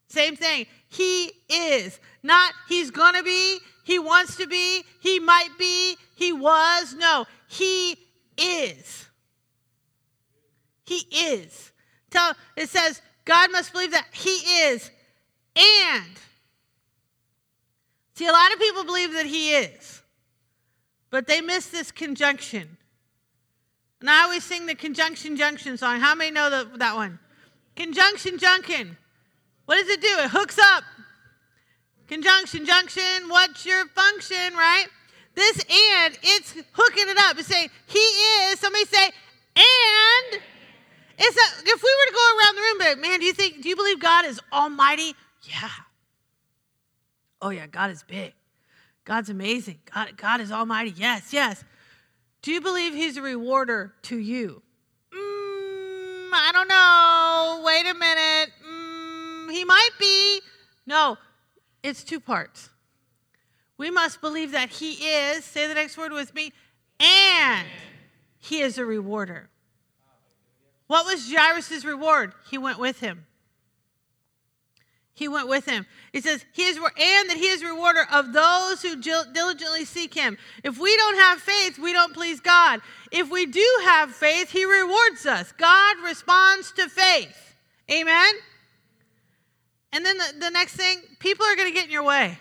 Same 0.08 0.36
thing. 0.36 0.66
He 0.90 1.32
is. 1.50 2.00
Not 2.22 2.54
he's 2.70 2.92
going 2.92 3.16
to 3.16 3.24
be, 3.24 3.60
he 3.84 4.00
wants 4.00 4.38
to 4.38 4.48
be, 4.48 4.84
he 5.00 5.20
might 5.20 5.50
be, 5.58 5.98
he 6.16 6.32
was. 6.32 6.94
No, 6.94 7.26
he 7.48 7.98
is. 8.38 9.08
He 10.94 11.18
is. 11.18 11.72
Tell 12.12 12.34
it 12.56 12.70
says 12.70 13.02
God 13.26 13.52
must 13.52 13.74
believe 13.74 13.92
that 13.92 14.08
he 14.12 14.30
is 14.30 14.92
and. 15.56 16.12
See, 18.16 18.28
a 18.28 18.32
lot 18.32 18.54
of 18.54 18.60
people 18.60 18.84
believe 18.84 19.14
that 19.14 19.26
he 19.26 19.56
is, 19.56 20.04
but 21.10 21.26
they 21.26 21.42
miss 21.42 21.68
this 21.68 21.92
conjunction. 21.92 22.78
And 24.02 24.10
I 24.10 24.24
always 24.24 24.44
sing 24.44 24.68
the 24.68 24.76
conjunction 24.76 25.36
junction 25.36 25.78
song. 25.78 26.00
How 26.00 26.14
many 26.14 26.30
know 26.30 26.50
the, 26.50 26.78
that 26.78 26.96
one? 26.96 27.18
Conjunction 27.76 28.38
junction. 28.38 28.98
What 29.66 29.76
does 29.78 29.90
it 29.90 30.02
do? 30.02 30.16
It 30.20 30.30
hooks 30.30 30.60
up. 30.60 30.84
Conjunction 32.08 32.66
junction. 32.66 33.30
What's 33.30 33.66
your 33.66 33.88
function, 33.88 34.54
right? 34.54 34.86
This 35.34 35.58
and, 35.58 36.20
it's 36.22 36.54
hooking 36.74 37.06
it 37.08 37.18
up. 37.18 37.40
It's 37.40 37.48
saying, 37.48 37.70
He 37.88 37.98
is. 37.98 38.60
Somebody 38.60 38.86
say, 38.86 39.12
and. 39.56 40.42
It's 41.26 41.38
a, 41.38 41.70
if 41.70 41.82
we 41.82 41.90
were 41.90 42.08
to 42.08 42.14
go 42.14 42.38
around 42.38 42.56
the 42.56 42.62
room, 42.62 42.78
but 42.80 43.00
man, 43.00 43.20
do 43.20 43.26
you 43.26 43.34
think, 43.34 43.62
do 43.62 43.70
you 43.70 43.78
believe 43.78 44.00
God 44.00 44.26
is 44.26 44.42
almighty? 44.52 45.16
Yeah. 45.44 45.70
Oh, 47.42 47.50
yeah, 47.50 47.68
God 47.68 47.92
is 47.92 48.04
big. 48.04 48.34
God's 49.06 49.30
amazing. 49.30 49.80
God, 49.94 50.18
God 50.18 50.42
is 50.42 50.52
almighty. 50.52 50.94
Yes, 50.96 51.32
yes. 51.32 51.64
Do 52.42 52.52
you 52.52 52.60
believe 52.60 52.94
He's 52.94 53.16
a 53.16 53.22
rewarder 53.22 53.94
to 54.04 54.18
you? 54.18 54.62
Mm, 55.14 56.30
I 56.34 56.50
don't 56.52 56.68
know. 56.68 57.64
Wait 57.66 57.86
a 57.90 57.94
minute. 57.94 58.50
Mm, 58.68 59.52
he 59.52 59.64
might 59.64 59.92
be. 59.98 60.42
No, 60.86 61.18
it's 61.84 62.04
two 62.04 62.20
parts. 62.20 62.70
We 63.78 63.92
must 63.92 64.20
believe 64.20 64.52
that 64.52 64.70
He 64.70 64.92
is, 64.92 65.46
say 65.46 65.68
the 65.68 65.74
next 65.74 65.98
word 65.98 66.12
with 66.12 66.34
me, 66.36 66.52
and 67.00 67.66
He 68.40 68.60
is 68.60 68.78
a 68.78 68.86
rewarder. 68.86 69.50
What 70.94 71.08
was 71.08 71.28
Jairus' 71.28 71.84
reward? 71.84 72.34
He 72.52 72.60
went 72.60 72.78
with 72.78 73.00
him. 73.00 73.26
He 75.16 75.28
went 75.28 75.48
with 75.48 75.66
him. 75.66 75.88
He 76.12 76.22
says, 76.22 76.46
he 76.54 76.66
is, 76.66 76.78
and 76.78 77.30
that 77.32 77.38
he 77.38 77.48
is 77.48 77.64
rewarder 77.64 78.06
of 78.12 78.32
those 78.32 78.84
who 78.84 79.02
diligently 79.02 79.86
seek 79.86 80.14
him. 80.14 80.38
If 80.64 80.78
we 80.78 80.96
don't 80.96 81.18
have 81.18 81.40
faith, 81.40 81.80
we 81.80 81.94
don't 81.94 82.14
please 82.14 82.40
God. 82.40 82.80
If 83.12 83.32
we 83.32 83.48
do 83.48 83.68
have 83.86 84.12
faith, 84.12 84.52
he 84.52 84.66
rewards 84.66 85.26
us. 85.26 85.52
God 85.54 85.96
responds 86.04 86.72
to 86.74 86.88
faith. 86.88 87.56
Amen? 87.92 88.36
And 89.94 90.06
then 90.06 90.20
the, 90.20 90.34
the 90.42 90.50
next 90.52 90.76
thing, 90.76 90.98
people 91.18 91.44
are 91.48 91.56
going 91.56 91.70
to 91.70 91.74
get 91.74 91.86
in 91.86 91.92
your 91.92 92.04
way. 92.04 92.38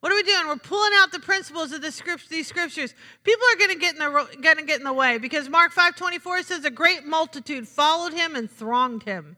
What 0.00 0.12
are 0.12 0.14
we 0.14 0.22
doing? 0.22 0.46
We're 0.46 0.56
pulling 0.56 0.92
out 0.94 1.10
the 1.10 1.18
principles 1.18 1.72
of 1.72 1.82
the 1.82 1.90
script, 1.90 2.28
these 2.28 2.46
scriptures. 2.46 2.94
People 3.24 3.42
are 3.52 3.58
going 3.58 3.72
to 3.72 3.78
get 3.78 3.94
in 3.94 3.98
the 3.98 4.10
going 4.40 4.56
to 4.56 4.64
get 4.64 4.78
in 4.78 4.84
the 4.84 4.92
way 4.92 5.18
because 5.18 5.48
Mark 5.48 5.74
5:24 5.74 6.44
says 6.44 6.64
a 6.64 6.70
great 6.70 7.04
multitude 7.04 7.66
followed 7.66 8.12
him 8.12 8.36
and 8.36 8.48
thronged 8.48 9.02
him. 9.02 9.36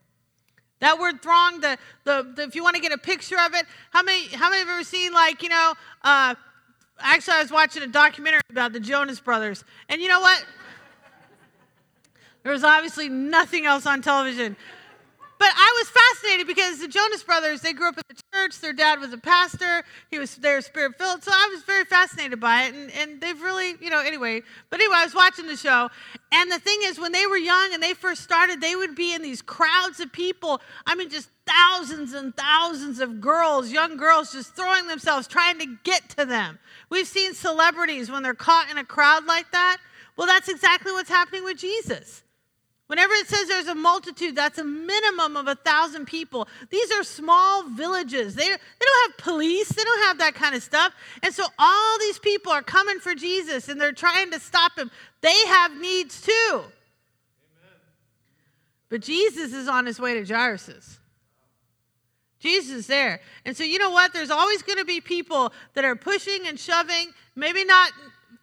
That 0.79 0.99
word 0.99 1.21
throng, 1.21 1.61
the, 1.61 1.77
the, 2.05 2.33
the 2.35 2.43
if 2.43 2.55
you 2.55 2.63
want 2.63 2.75
to 2.75 2.81
get 2.81 2.91
a 2.91 2.97
picture 2.97 3.37
of 3.39 3.53
it, 3.55 3.65
how 3.91 4.03
many 4.03 4.27
how 4.27 4.49
many 4.49 4.59
have 4.59 4.69
ever 4.69 4.83
seen 4.83 5.13
like, 5.13 5.41
you 5.41 5.49
know, 5.49 5.73
uh, 6.03 6.35
actually 6.99 7.37
I 7.37 7.41
was 7.41 7.51
watching 7.51 7.81
a 7.81 7.87
documentary 7.87 8.41
about 8.49 8.73
the 8.73 8.79
Jonas 8.79 9.19
brothers. 9.19 9.63
And 9.89 10.01
you 10.01 10.07
know 10.07 10.21
what? 10.21 10.45
There 12.43 12.51
was 12.51 12.63
obviously 12.63 13.07
nothing 13.07 13.67
else 13.67 13.85
on 13.85 14.01
television. 14.01 14.57
But 15.41 15.53
I 15.55 15.73
was 15.79 15.89
fascinated 15.89 16.45
because 16.45 16.77
the 16.77 16.87
Jonas 16.87 17.23
brothers, 17.23 17.61
they 17.61 17.73
grew 17.73 17.87
up 17.87 17.97
in 17.97 18.03
the 18.07 18.21
church. 18.31 18.59
Their 18.59 18.73
dad 18.73 18.99
was 18.99 19.11
a 19.11 19.17
pastor. 19.17 19.83
He 20.11 20.19
was 20.19 20.35
their 20.35 20.61
spirit 20.61 20.99
filled. 20.99 21.23
So 21.23 21.31
I 21.33 21.49
was 21.51 21.63
very 21.63 21.83
fascinated 21.83 22.39
by 22.39 22.65
it. 22.65 22.75
And, 22.75 22.91
and 22.91 23.19
they've 23.19 23.41
really, 23.41 23.73
you 23.81 23.89
know, 23.89 24.01
anyway. 24.01 24.43
But 24.69 24.81
anyway, 24.81 24.97
I 24.97 25.03
was 25.03 25.15
watching 25.15 25.47
the 25.47 25.55
show. 25.55 25.89
And 26.31 26.51
the 26.51 26.59
thing 26.59 26.77
is, 26.83 26.99
when 26.99 27.11
they 27.11 27.25
were 27.25 27.37
young 27.37 27.73
and 27.73 27.81
they 27.81 27.95
first 27.95 28.21
started, 28.21 28.61
they 28.61 28.75
would 28.75 28.93
be 28.93 29.15
in 29.15 29.23
these 29.23 29.41
crowds 29.41 29.99
of 29.99 30.13
people. 30.13 30.61
I 30.85 30.93
mean, 30.93 31.09
just 31.09 31.27
thousands 31.47 32.13
and 32.13 32.37
thousands 32.37 32.99
of 32.99 33.19
girls, 33.19 33.71
young 33.71 33.97
girls, 33.97 34.31
just 34.33 34.55
throwing 34.55 34.85
themselves, 34.85 35.25
trying 35.25 35.57
to 35.57 35.75
get 35.83 36.07
to 36.19 36.25
them. 36.25 36.59
We've 36.91 37.07
seen 37.07 37.33
celebrities 37.33 38.11
when 38.11 38.21
they're 38.21 38.35
caught 38.35 38.69
in 38.69 38.77
a 38.77 38.85
crowd 38.85 39.25
like 39.25 39.51
that. 39.53 39.77
Well, 40.17 40.27
that's 40.27 40.49
exactly 40.49 40.91
what's 40.91 41.09
happening 41.09 41.43
with 41.43 41.57
Jesus. 41.57 42.21
Whenever 42.91 43.13
it 43.13 43.29
says 43.29 43.47
there's 43.47 43.67
a 43.67 43.73
multitude, 43.73 44.35
that's 44.35 44.57
a 44.57 44.65
minimum 44.65 45.37
of 45.37 45.47
a 45.47 45.55
thousand 45.55 46.07
people. 46.07 46.45
These 46.71 46.91
are 46.91 47.05
small 47.05 47.63
villages. 47.63 48.35
They, 48.35 48.43
they 48.43 48.49
don't 48.49 49.11
have 49.11 49.17
police, 49.17 49.69
they 49.69 49.81
don't 49.85 50.03
have 50.07 50.17
that 50.17 50.35
kind 50.35 50.55
of 50.55 50.61
stuff. 50.61 50.93
And 51.23 51.33
so 51.33 51.45
all 51.57 51.99
these 51.99 52.19
people 52.19 52.51
are 52.51 52.61
coming 52.61 52.99
for 52.99 53.15
Jesus 53.15 53.69
and 53.69 53.79
they're 53.79 53.93
trying 53.93 54.31
to 54.31 54.41
stop 54.41 54.77
him. 54.77 54.91
They 55.21 55.39
have 55.47 55.79
needs 55.79 56.21
too. 56.21 56.63
But 58.89 58.99
Jesus 58.99 59.53
is 59.53 59.69
on 59.69 59.85
his 59.85 59.97
way 59.97 60.15
to 60.15 60.25
Jairus's. 60.25 60.99
Jesus 62.41 62.71
is 62.71 62.87
there. 62.87 63.21
And 63.45 63.55
so, 63.55 63.63
you 63.63 63.79
know 63.79 63.91
what? 63.91 64.11
There's 64.11 64.31
always 64.31 64.63
going 64.63 64.79
to 64.79 64.85
be 64.85 64.99
people 64.99 65.53
that 65.75 65.85
are 65.85 65.95
pushing 65.95 66.45
and 66.45 66.59
shoving, 66.59 67.13
maybe 67.37 67.63
not 67.63 67.93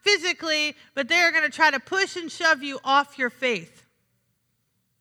physically, 0.01 0.75
but 0.95 1.07
they're 1.07 1.33
going 1.33 1.45
to 1.45 1.51
try 1.51 1.71
to 1.71 1.81
push 1.81 2.17
and 2.17 2.33
shove 2.33 2.63
you 2.63 2.79
off 2.83 3.19
your 3.19 3.29
faith. 3.29 3.78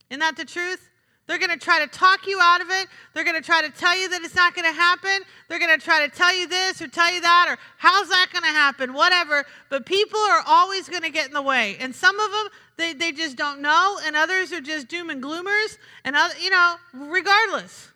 Isn't 0.10 0.20
that 0.20 0.38
the 0.38 0.45
truth? 0.45 0.89
They're 1.28 1.38
going 1.38 1.51
to 1.51 1.58
try 1.58 1.80
to 1.80 1.88
talk 1.88 2.26
you 2.26 2.39
out 2.41 2.62
of 2.62 2.70
it. 2.70 2.88
They're 3.14 3.26
going 3.26 3.36
to 3.36 3.45
try 3.45 3.62
to 3.62 3.70
tell 3.70 3.99
you 3.99 4.08
that 4.10 4.22
it's 4.22 4.34
not 4.34 4.55
going 4.55 4.66
to 4.66 4.72
happen. 4.72 5.26
They're 5.49 5.60
going 5.60 5.78
to 5.78 5.84
try 5.84 6.08
to 6.08 6.16
tell 6.16 6.34
you 6.34 6.47
this 6.47 6.82
or 6.82 6.88
tell 6.88 7.14
you 7.14 7.20
that 7.20 7.47
or 7.49 7.58
how's 7.78 8.08
that 8.08 8.28
going 8.32 8.43
to 8.43 8.49
happen, 8.49 8.93
whatever. 8.93 9.45
But 9.70 9.86
people 9.86 10.20
are 10.20 10.41
always 10.47 10.88
going 10.88 11.03
to 11.03 11.10
get 11.10 11.28
in 11.28 11.34
the 11.34 11.41
way. 11.41 11.76
And 11.82 11.93
some 11.93 12.18
of 12.18 12.32
them, 12.32 12.47
they, 12.78 12.93
they 12.93 13.12
just 13.12 13.36
don't 13.36 13.62
know. 13.62 13.99
And 14.05 14.16
others 14.16 14.53
are 14.53 14.62
just 14.62 14.88
doom 14.88 15.10
and 15.10 15.22
gloomers. 15.22 15.78
And, 16.05 16.16
other, 16.16 16.34
you 16.41 16.49
know, 16.49 16.76
regardless, 16.93 17.89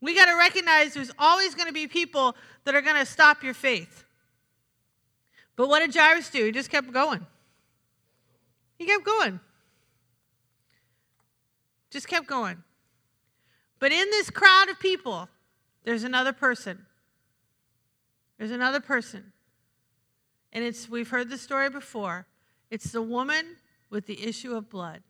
we 0.00 0.14
got 0.14 0.26
to 0.26 0.36
recognize 0.36 0.94
there's 0.94 1.12
always 1.18 1.56
going 1.56 1.66
to 1.66 1.74
be 1.74 1.88
people 1.88 2.36
that 2.64 2.76
are 2.76 2.82
going 2.82 2.96
to 2.96 3.06
stop 3.06 3.42
your 3.42 3.54
faith. 3.54 4.04
But 5.56 5.68
what 5.68 5.80
did 5.80 5.92
Jairus 5.92 6.30
do? 6.30 6.44
He 6.44 6.52
just 6.52 6.70
kept 6.70 6.92
going. 6.92 7.26
He 8.78 8.86
kept 8.86 9.04
going. 9.04 9.40
Just 11.92 12.08
kept 12.08 12.26
going. 12.26 12.64
But 13.78 13.92
in 13.92 14.08
this 14.10 14.30
crowd 14.30 14.70
of 14.70 14.80
people, 14.80 15.28
there's 15.84 16.04
another 16.04 16.32
person. 16.32 16.86
There's 18.38 18.50
another 18.50 18.80
person. 18.80 19.32
And 20.54 20.64
it's 20.64 20.88
we've 20.88 21.10
heard 21.10 21.28
the 21.28 21.36
story 21.36 21.68
before. 21.68 22.26
It's 22.70 22.92
the 22.92 23.02
woman 23.02 23.56
with 23.90 24.06
the 24.06 24.26
issue 24.26 24.56
of 24.56 24.70
blood. 24.70 25.02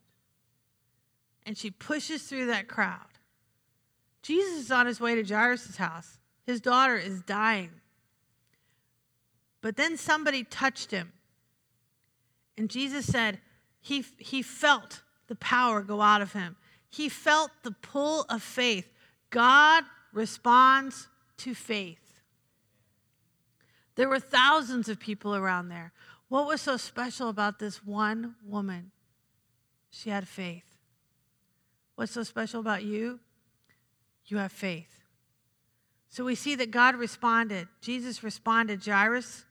And 1.46 1.56
she 1.56 1.70
pushes 1.70 2.24
through 2.24 2.46
that 2.46 2.66
crowd. 2.66 3.06
Jesus 4.22 4.64
is 4.64 4.70
on 4.72 4.86
his 4.86 5.00
way 5.00 5.14
to 5.14 5.22
Jairus' 5.22 5.76
house. 5.76 6.18
His 6.44 6.60
daughter 6.60 6.96
is 6.96 7.22
dying. 7.22 7.70
But 9.60 9.76
then 9.76 9.96
somebody 9.96 10.42
touched 10.42 10.90
him. 10.90 11.12
And 12.58 12.68
Jesus 12.68 13.06
said 13.06 13.38
he, 13.80 14.04
he 14.18 14.42
felt 14.42 15.02
the 15.28 15.36
power 15.36 15.82
go 15.82 16.00
out 16.00 16.22
of 16.22 16.32
him. 16.32 16.56
He 16.92 17.08
felt 17.08 17.50
the 17.62 17.70
pull 17.70 18.26
of 18.28 18.42
faith. 18.42 18.86
God 19.30 19.84
responds 20.12 21.08
to 21.38 21.54
faith. 21.54 21.98
There 23.94 24.10
were 24.10 24.20
thousands 24.20 24.90
of 24.90 25.00
people 25.00 25.34
around 25.34 25.68
there. 25.68 25.92
What 26.28 26.46
was 26.46 26.60
so 26.60 26.76
special 26.76 27.30
about 27.30 27.58
this 27.58 27.84
one 27.84 28.34
woman? 28.44 28.90
She 29.90 30.10
had 30.10 30.28
faith. 30.28 30.76
What's 31.94 32.12
so 32.12 32.24
special 32.24 32.60
about 32.60 32.84
you? 32.84 33.20
You 34.26 34.36
have 34.36 34.52
faith. 34.52 35.02
So 36.10 36.24
we 36.24 36.34
see 36.34 36.54
that 36.56 36.70
God 36.70 36.96
responded. 36.96 37.68
Jesus 37.80 38.22
responded, 38.22 38.84
Jairus. 38.84 39.46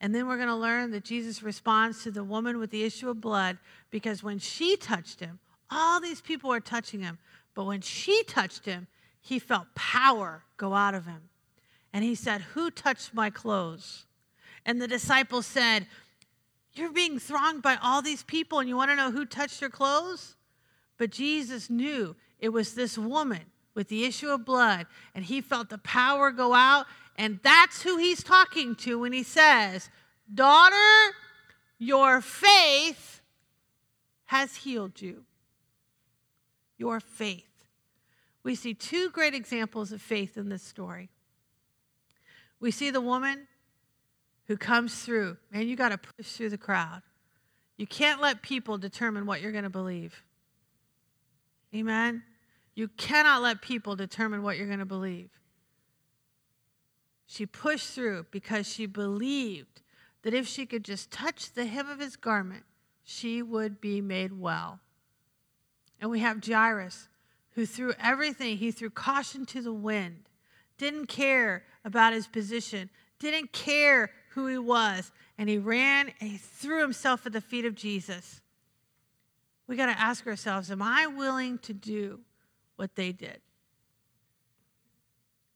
And 0.00 0.14
then 0.14 0.28
we're 0.28 0.36
going 0.36 0.48
to 0.48 0.54
learn 0.54 0.92
that 0.92 1.04
Jesus 1.04 1.42
responds 1.42 2.04
to 2.04 2.12
the 2.12 2.22
woman 2.22 2.58
with 2.58 2.70
the 2.70 2.84
issue 2.84 3.10
of 3.10 3.20
blood 3.20 3.58
because 3.90 4.22
when 4.22 4.38
she 4.38 4.76
touched 4.76 5.18
him, 5.18 5.40
all 5.70 6.00
these 6.00 6.20
people 6.20 6.50
were 6.50 6.60
touching 6.60 7.00
him. 7.00 7.18
But 7.54 7.64
when 7.64 7.80
she 7.80 8.22
touched 8.24 8.64
him, 8.64 8.86
he 9.20 9.38
felt 9.38 9.74
power 9.74 10.44
go 10.56 10.74
out 10.74 10.94
of 10.94 11.06
him. 11.06 11.30
And 11.92 12.04
he 12.04 12.14
said, 12.14 12.40
Who 12.40 12.70
touched 12.70 13.14
my 13.14 13.30
clothes? 13.30 14.06
And 14.66 14.80
the 14.80 14.88
disciples 14.88 15.46
said, 15.46 15.86
You're 16.74 16.92
being 16.92 17.18
thronged 17.18 17.62
by 17.62 17.76
all 17.82 18.02
these 18.02 18.22
people, 18.22 18.58
and 18.58 18.68
you 18.68 18.76
want 18.76 18.90
to 18.90 18.96
know 18.96 19.10
who 19.10 19.24
touched 19.24 19.60
your 19.60 19.70
clothes? 19.70 20.36
But 20.98 21.10
Jesus 21.10 21.70
knew 21.70 22.16
it 22.38 22.50
was 22.50 22.74
this 22.74 22.98
woman 22.98 23.42
with 23.74 23.88
the 23.88 24.04
issue 24.04 24.28
of 24.28 24.44
blood, 24.44 24.86
and 25.14 25.24
he 25.24 25.40
felt 25.40 25.70
the 25.70 25.78
power 25.78 26.30
go 26.30 26.54
out. 26.54 26.86
And 27.16 27.38
that's 27.42 27.82
who 27.82 27.96
he's 27.96 28.22
talking 28.22 28.74
to 28.76 28.98
when 28.98 29.12
he 29.12 29.22
says, 29.22 29.88
Daughter, 30.32 31.14
your 31.78 32.20
faith 32.20 33.20
has 34.26 34.56
healed 34.56 35.00
you 35.00 35.24
your 36.76 37.00
faith. 37.00 37.66
We 38.42 38.54
see 38.54 38.74
two 38.74 39.10
great 39.10 39.34
examples 39.34 39.92
of 39.92 40.02
faith 40.02 40.36
in 40.36 40.48
this 40.48 40.62
story. 40.62 41.10
We 42.60 42.70
see 42.70 42.90
the 42.90 43.00
woman 43.00 43.48
who 44.46 44.56
comes 44.56 45.02
through. 45.02 45.38
Man, 45.50 45.66
you 45.66 45.76
got 45.76 45.90
to 45.90 45.98
push 45.98 46.32
through 46.32 46.50
the 46.50 46.58
crowd. 46.58 47.02
You 47.76 47.86
can't 47.86 48.20
let 48.20 48.42
people 48.42 48.78
determine 48.78 49.26
what 49.26 49.40
you're 49.40 49.52
going 49.52 49.64
to 49.64 49.70
believe. 49.70 50.22
Amen? 51.74 52.22
You 52.74 52.88
cannot 52.88 53.42
let 53.42 53.62
people 53.62 53.96
determine 53.96 54.42
what 54.42 54.56
you're 54.56 54.66
going 54.66 54.78
to 54.78 54.84
believe. 54.84 55.30
She 57.26 57.46
pushed 57.46 57.94
through 57.94 58.26
because 58.30 58.68
she 58.70 58.86
believed 58.86 59.82
that 60.22 60.34
if 60.34 60.46
she 60.46 60.66
could 60.66 60.84
just 60.84 61.10
touch 61.10 61.52
the 61.52 61.66
hem 61.66 61.88
of 61.88 62.00
his 62.00 62.16
garment, 62.16 62.64
she 63.02 63.42
would 63.42 63.80
be 63.80 64.00
made 64.00 64.38
well. 64.38 64.80
And 66.04 66.10
we 66.10 66.20
have 66.20 66.44
Jairus, 66.44 67.08
who 67.52 67.64
threw 67.64 67.94
everything, 67.98 68.58
he 68.58 68.70
threw 68.70 68.90
caution 68.90 69.46
to 69.46 69.62
the 69.62 69.72
wind, 69.72 70.28
didn't 70.76 71.06
care 71.06 71.64
about 71.82 72.12
his 72.12 72.26
position, 72.26 72.90
didn't 73.18 73.54
care 73.54 74.10
who 74.32 74.46
he 74.46 74.58
was, 74.58 75.12
and 75.38 75.48
he 75.48 75.56
ran 75.56 76.12
and 76.20 76.28
he 76.28 76.36
threw 76.36 76.82
himself 76.82 77.24
at 77.24 77.32
the 77.32 77.40
feet 77.40 77.64
of 77.64 77.74
Jesus. 77.74 78.42
We 79.66 79.76
got 79.76 79.86
to 79.86 79.98
ask 79.98 80.26
ourselves 80.26 80.70
Am 80.70 80.82
I 80.82 81.06
willing 81.06 81.56
to 81.60 81.72
do 81.72 82.20
what 82.76 82.96
they 82.96 83.10
did? 83.10 83.40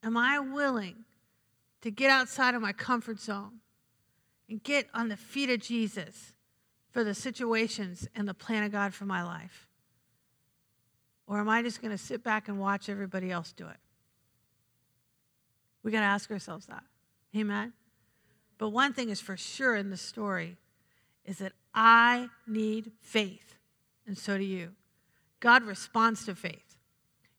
Am 0.03 0.17
I 0.17 0.39
willing 0.39 1.05
to 1.83 1.91
get 1.91 2.11
outside 2.11 2.55
of 2.55 2.63
my 2.63 2.73
comfort 2.73 3.21
zone 3.21 3.61
and 4.49 4.63
get 4.63 4.87
on 4.95 5.09
the 5.09 5.17
feet 5.19 5.51
of 5.51 5.61
Jesus 5.61 6.33
for 6.89 7.05
the 7.05 7.13
situations 7.13 8.09
and 8.15 8.27
the 8.27 8.33
plan 8.33 8.65
of 8.65 8.73
God 8.73 8.95
for 8.95 9.05
my 9.05 9.23
life? 9.23 9.68
Or 11.29 11.39
am 11.39 11.49
I 11.49 11.63
just 11.63 11.83
going 11.83 11.91
to 11.91 11.99
sit 11.99 12.25
back 12.25 12.49
and 12.49 12.59
watch 12.59 12.89
everybody 12.89 13.31
else 13.31 13.53
do 13.53 13.69
it? 13.69 13.77
We 15.83 15.93
got 15.93 16.01
to 16.01 16.07
ask 16.07 16.31
ourselves 16.31 16.67
that. 16.67 16.83
Amen. 17.37 17.75
But 18.57 18.71
one 18.71 18.95
thing 18.95 19.11
is 19.11 19.21
for 19.21 19.37
sure 19.37 19.77
in 19.77 19.91
the 19.91 19.97
story 19.97 20.57
is 21.27 21.39
that 21.39 21.53
I 21.75 22.29
need 22.47 22.93
faith, 23.03 23.57
and 24.07 24.17
so 24.17 24.39
do 24.39 24.45
you. 24.45 24.71
God 25.39 25.63
responds 25.63 26.25
to 26.25 26.35
faith. 26.35 26.79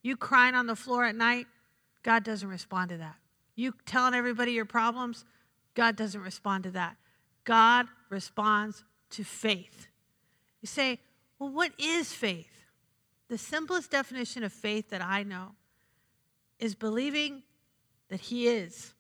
You 0.04 0.16
crying 0.16 0.54
on 0.56 0.68
the 0.68 0.76
floor 0.76 1.04
at 1.04 1.16
night, 1.16 1.48
God 2.04 2.24
doesn't 2.24 2.48
respond 2.48 2.90
to 2.92 2.98
that. 2.98 3.16
You 3.56 3.74
telling 3.86 4.14
everybody 4.14 4.52
your 4.52 4.66
problems, 4.66 5.26
God 5.74 5.96
doesn't 5.96 6.22
respond 6.22 6.64
to 6.66 6.72
that. 6.72 6.96
God 7.44 7.88
responds 8.10 8.84
to 9.10 9.24
faith. 9.24 9.88
You 10.62 10.68
say, 10.68 11.00
well, 11.40 11.50
what 11.50 11.72
is 11.80 12.14
faith? 12.14 12.59
The 13.30 13.38
simplest 13.38 13.92
definition 13.92 14.44
of 14.44 14.52
faith 14.52 14.90
that 14.90 15.04
I 15.04 15.24
know 15.24 15.52
is 16.58 16.76
believing 16.76 17.44
that 18.10 18.20
He 18.20 18.48
is, 18.48 18.94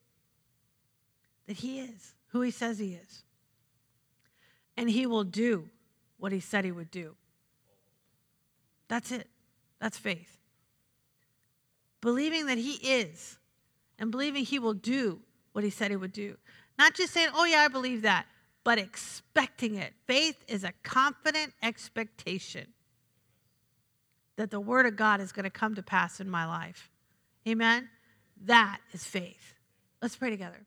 that 1.47 1.57
He 1.57 1.79
is 1.79 2.13
who 2.27 2.41
He 2.41 2.51
says 2.51 2.77
He 2.77 2.93
is. 2.93 3.23
And 4.77 4.89
He 4.89 5.07
will 5.07 5.23
do 5.23 5.67
what 6.17 6.31
He 6.31 6.39
said 6.39 6.63
He 6.63 6.71
would 6.71 6.91
do. 6.91 7.15
That's 8.87 9.11
it. 9.11 9.27
That's 9.79 9.97
faith. 9.97 10.37
Believing 11.99 12.45
that 12.45 12.59
He 12.59 12.73
is 12.73 13.39
and 13.97 14.11
believing 14.11 14.45
He 14.45 14.59
will 14.59 14.75
do 14.75 15.19
what 15.53 15.63
He 15.63 15.71
said 15.71 15.89
He 15.89 15.97
would 15.97 16.13
do. 16.13 16.37
Not 16.77 16.93
just 16.93 17.13
saying, 17.13 17.29
oh, 17.33 17.45
yeah, 17.45 17.61
I 17.61 17.67
believe 17.67 18.03
that, 18.03 18.27
but 18.63 18.77
expecting 18.77 19.75
it. 19.75 19.93
Faith 20.05 20.45
is 20.47 20.63
a 20.63 20.71
confident 20.83 21.53
expectation 21.63 22.67
that 24.39 24.51
the 24.51 24.59
Word 24.59 24.85
of 24.85 24.95
God 24.95 25.19
is 25.19 25.33
going 25.33 25.43
to 25.43 25.49
come 25.49 25.75
to 25.75 25.83
pass 25.83 26.21
in 26.21 26.29
my 26.29 26.45
life. 26.45 26.89
Amen? 27.45 27.89
That 28.45 28.79
is 28.93 29.03
faith. 29.03 29.53
Let's 30.01 30.15
pray 30.15 30.29
together. 30.29 30.65